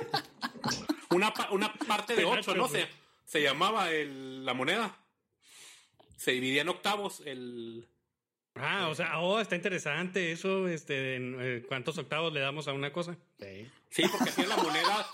Una, 1.17 1.33
pa- 1.33 1.51
una 1.51 1.73
parte 1.73 2.15
de 2.15 2.25
ocho, 2.25 2.55
¿no? 2.55 2.69
güey. 2.69 2.85
Se, 3.27 3.43
llamaba 3.43 3.91
el, 3.91 4.45
la 4.45 4.55
moneda. 4.55 4.97
Se 6.17 6.33
dividía 6.33 6.63
en 6.63 6.71
octavos. 6.71 7.23
El. 7.27 7.87
Ah, 8.55 8.89
o 8.89 8.95
sea, 8.95 9.19
oh, 9.21 9.39
está 9.39 9.55
interesante 9.55 10.33
eso. 10.33 10.67
Este, 10.69 11.17
en, 11.17 11.37
eh, 11.39 11.63
¿Cuántos 11.69 11.99
octavos 11.99 12.33
le 12.33 12.41
damos 12.41 12.69
a 12.69 12.73
una 12.73 12.93
cosa? 12.93 13.19
Sí. 13.39 13.71
Sí, 13.91 14.05
porque 14.11 14.31
hacía 14.31 14.47
la 14.47 14.57
moneda. 14.57 15.07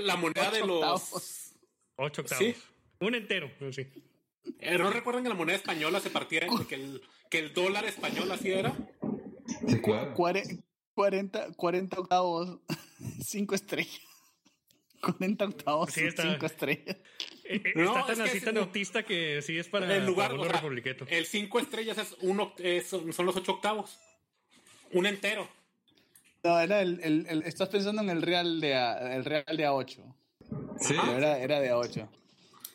La 0.00 0.16
moneda 0.16 0.50
de 0.50 0.60
los. 0.60 0.70
octavos. 0.70 1.52
Ocho 1.96 2.22
octavos. 2.22 2.44
Sí. 2.44 2.56
Un 2.98 3.14
entero. 3.14 3.48
Sí. 3.70 3.86
Eh, 4.58 4.76
¿No 4.76 4.90
recuerdan 4.90 5.22
que 5.22 5.28
la 5.28 5.34
moneda 5.36 5.56
española 5.56 6.00
se 6.00 6.10
partía 6.10 6.40
en 6.40 6.66
que 6.66 6.74
el, 6.74 7.02
que 7.30 7.38
el 7.38 7.54
dólar 7.54 7.84
español 7.84 8.30
así 8.32 8.50
era? 8.50 8.74
Sí, 9.68 9.80
claro. 9.80 10.14
Cuare- 10.14 10.62
40, 10.94 11.52
40 11.54 12.00
octavos, 12.00 12.58
5 13.24 13.54
estrellas. 13.54 14.00
40 15.04 15.44
octavos, 15.44 15.90
Sí, 15.92 16.04
está. 16.04 16.22
5 16.22 16.46
estrellas. 16.46 16.96
Eh, 17.46 17.60
eh, 17.62 17.72
No, 17.74 17.84
está 17.98 18.00
es 18.00 18.06
tan 18.06 18.16
que 18.16 18.22
así 18.30 18.38
es 18.38 18.44
tan 18.44 18.56
un- 18.56 18.62
autista 18.62 19.02
que 19.02 19.42
sí 19.42 19.58
es 19.58 19.68
para, 19.68 19.94
En 19.94 20.06
lugar, 20.06 20.30
para 20.30 20.40
o 20.40 20.70
sea, 20.70 21.08
el 21.10 21.26
cinco 21.26 21.58
estrellas 21.58 21.98
es 21.98 22.16
uno, 22.22 22.54
es- 22.56 22.86
son 22.86 23.12
son 23.12 23.26
los 23.26 23.36
ocho 23.36 23.52
octavos. 23.52 23.98
Un 24.92 25.04
entero. 25.04 25.46
No, 26.42 26.58
era 26.58 26.80
el, 26.80 27.00
el, 27.02 27.26
el- 27.28 27.42
estás 27.42 27.68
pensando 27.68 28.00
en 28.00 28.08
el 28.08 28.22
real 28.22 28.62
de 28.62 28.74
A, 28.76 29.14
el 29.14 29.26
real 29.26 29.44
de 29.58 29.68
A8. 29.68 29.86
Sí, 30.80 30.94
Pero 30.98 31.18
era, 31.18 31.38
era 31.38 31.60
de 31.60 31.70
A8. 31.70 32.08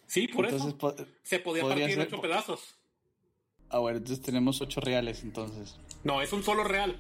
Sí, 0.06 0.28
por 0.28 0.46
Entonces, 0.46 0.68
eso. 0.70 0.78
po- 0.78 0.96
Se 1.24 1.40
podía 1.40 1.64
partir 1.64 1.84
en 1.86 1.90
ser- 1.96 2.02
ocho 2.08 2.22
pedazos. 2.22 2.76
ah, 3.70 3.80
bueno, 3.80 3.98
entonces 3.98 4.24
tenemos 4.24 4.62
8 4.62 4.82
reales 4.82 5.24
entonces. 5.24 5.80
No, 6.04 6.22
es 6.22 6.32
un 6.32 6.44
solo 6.44 6.64
real. 6.64 6.96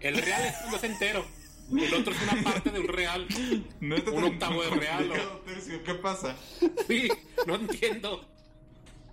El 0.00 0.16
real 0.16 0.42
es, 0.46 0.70
no 0.70 0.76
es 0.78 0.84
entero. 0.84 1.26
El 1.70 1.94
otro 1.94 2.12
es 2.12 2.22
una 2.22 2.42
parte 2.44 2.70
de 2.70 2.80
un 2.80 2.88
real. 2.88 3.26
no 3.80 3.96
un 3.96 4.24
octavo 4.24 4.62
de 4.62 4.70
real, 4.70 5.10
Tercio, 5.44 5.82
¿Qué 5.82 5.94
pasa? 5.94 6.36
Sí, 6.86 7.08
no 7.46 7.56
entiendo. 7.56 8.24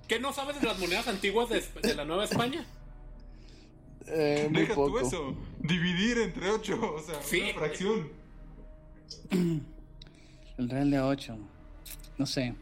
¿Qué 0.08 0.20
no 0.20 0.34
sabes 0.34 0.60
de 0.62 0.68
las 0.68 0.78
monedas 0.80 1.08
antiguas 1.08 1.49
de, 1.49 1.64
de 1.82 1.95
la 1.95 2.06
Nueva 2.06 2.26
España? 2.26 2.66
Eh, 4.06 4.47
muy 4.51 4.62
Deja 4.62 4.76
poco. 4.76 4.99
tú 4.99 5.08
eso. 5.08 5.36
Dividir 5.60 6.18
entre 6.20 6.49
ocho, 6.51 6.78
o 6.95 7.01
sea, 7.01 7.22
Sí. 7.24 7.41
una 7.41 7.54
fracción. 7.54 8.10
El 10.58 10.70
real 10.70 10.91
de 10.91 10.97
A8. 10.99 11.38
No 12.18 12.26
sé. 12.26 12.54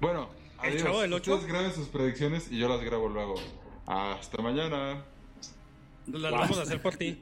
Bueno, 0.00 0.30
¿El 0.62 0.70
adiós. 0.70 0.82
chavo 0.84 1.00
del 1.00 1.12
ocho? 1.12 1.34
Ustedes 1.34 1.52
graben 1.52 1.72
sus 1.74 1.88
predicciones 1.88 2.50
y 2.50 2.58
yo 2.58 2.68
las 2.68 2.80
grabo 2.82 3.08
luego. 3.08 3.34
Hasta 3.86 4.40
mañana. 4.42 5.04
Las 6.06 6.32
vamos 6.32 6.58
a 6.58 6.62
hacer 6.62 6.80
por 6.80 6.96
ti. 6.96 7.18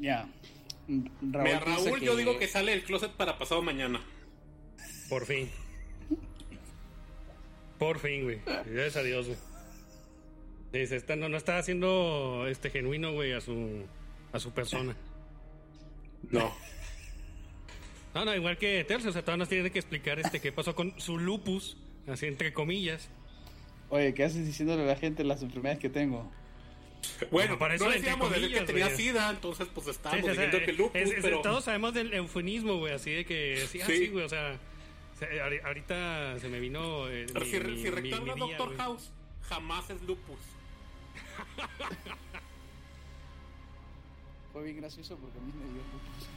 Ya. 0.00 0.28
Raúl 0.86 1.44
Mira, 1.44 1.60
Raúl, 1.60 2.00
yo 2.00 2.16
digo 2.16 2.38
que 2.38 2.46
sale 2.46 2.72
del 2.72 2.84
closet 2.84 3.12
para 3.12 3.38
pasado 3.38 3.62
mañana. 3.62 4.00
Por 5.08 5.26
fin. 5.26 5.50
Por 7.78 7.98
fin, 7.98 8.24
güey. 8.24 8.40
Gracias 8.44 8.96
a 8.96 9.02
Dios, 9.02 9.26
güey. 9.26 9.38
Dice, 10.72 10.96
está, 10.96 11.16
no, 11.16 11.28
no 11.28 11.36
está 11.36 11.58
haciendo 11.58 12.46
este 12.48 12.70
genuino, 12.70 13.12
güey, 13.12 13.32
a 13.32 13.40
su, 13.40 13.84
a 14.32 14.40
su 14.40 14.52
persona. 14.52 14.96
No. 16.30 16.52
No, 18.14 18.24
no, 18.24 18.34
igual 18.34 18.56
que 18.58 18.84
Tercio, 18.84 19.10
o 19.10 19.12
sea, 19.12 19.22
todavía 19.22 19.42
nos 19.42 19.48
tiene 19.48 19.70
que 19.70 19.78
explicar 19.78 20.18
este 20.18 20.40
qué 20.40 20.52
pasó 20.52 20.74
con 20.74 20.98
su 21.00 21.18
lupus, 21.18 21.76
así 22.06 22.26
entre 22.26 22.52
comillas. 22.52 23.08
Oye, 23.90 24.14
¿qué 24.14 24.24
haces 24.24 24.46
diciéndole 24.46 24.82
a 24.82 24.86
la 24.86 24.96
gente 24.96 25.24
las 25.24 25.42
enfermedades 25.42 25.80
que 25.80 25.88
tengo? 25.88 26.30
Bueno, 27.30 27.58
Para 27.58 27.74
eso 27.74 27.84
no 27.86 27.90
decíamos 27.92 28.30
de 28.30 28.36
él 28.38 28.52
que 28.52 28.60
tenía 28.62 28.86
güey. 28.86 28.96
sida, 28.96 29.30
entonces 29.30 29.68
pues 29.74 29.86
estábamos 29.88 30.24
sí, 30.26 30.30
o 30.30 30.34
sea, 30.34 30.44
diciendo 30.44 30.66
que 30.66 30.72
lupus, 30.72 31.00
es- 31.00 31.10
es- 31.10 31.22
pero... 31.22 31.40
Todos 31.40 31.64
sabemos 31.64 31.94
del 31.94 32.12
eufemismo, 32.14 32.78
güey, 32.78 32.92
así 32.94 33.10
de 33.12 33.24
que 33.24 33.66
sí, 33.70 33.80
ah, 33.80 33.86
Sí. 33.86 34.08
güey, 34.08 34.24
o 34.24 34.28
sea, 34.28 34.58
se- 35.18 35.26
ahori- 35.42 35.64
ahorita 35.64 36.38
se 36.40 36.48
me 36.48 36.60
vino. 36.60 37.08
eh, 37.08 37.26
Pero 37.32 37.44
mi- 37.44 37.50
si, 37.50 37.58
mi- 37.60 37.76
si 37.76 37.82
mi- 37.84 37.90
recuerdas 37.90 38.20
mi 38.20 38.24
día, 38.26 38.34
Doctor 38.58 38.66
güey. 38.68 38.78
House, 38.78 39.10
jamás 39.48 39.90
es 39.90 40.02
lupus. 40.02 40.38
Fue 44.52 44.62
bien 44.64 44.76
gracioso 44.76 45.16
porque 45.16 45.38
a 45.38 45.42
mí 45.42 45.52
me 45.52 45.64
dio 45.64 45.82
lupus. 45.82 46.28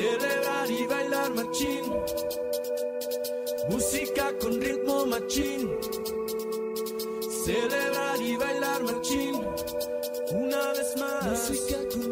celebrar 0.00 0.70
y 0.70 0.86
bailar 0.86 1.34
machín. 1.34 1.84
Música 3.68 4.32
con 4.40 4.60
ritmo 4.60 5.06
machín. 5.06 5.70
Celebrar 7.44 8.20
y 8.20 8.36
bailar 8.36 8.82
machín. 8.82 9.34
Una 10.32 10.72
vez 10.72 10.96
más. 10.98 12.09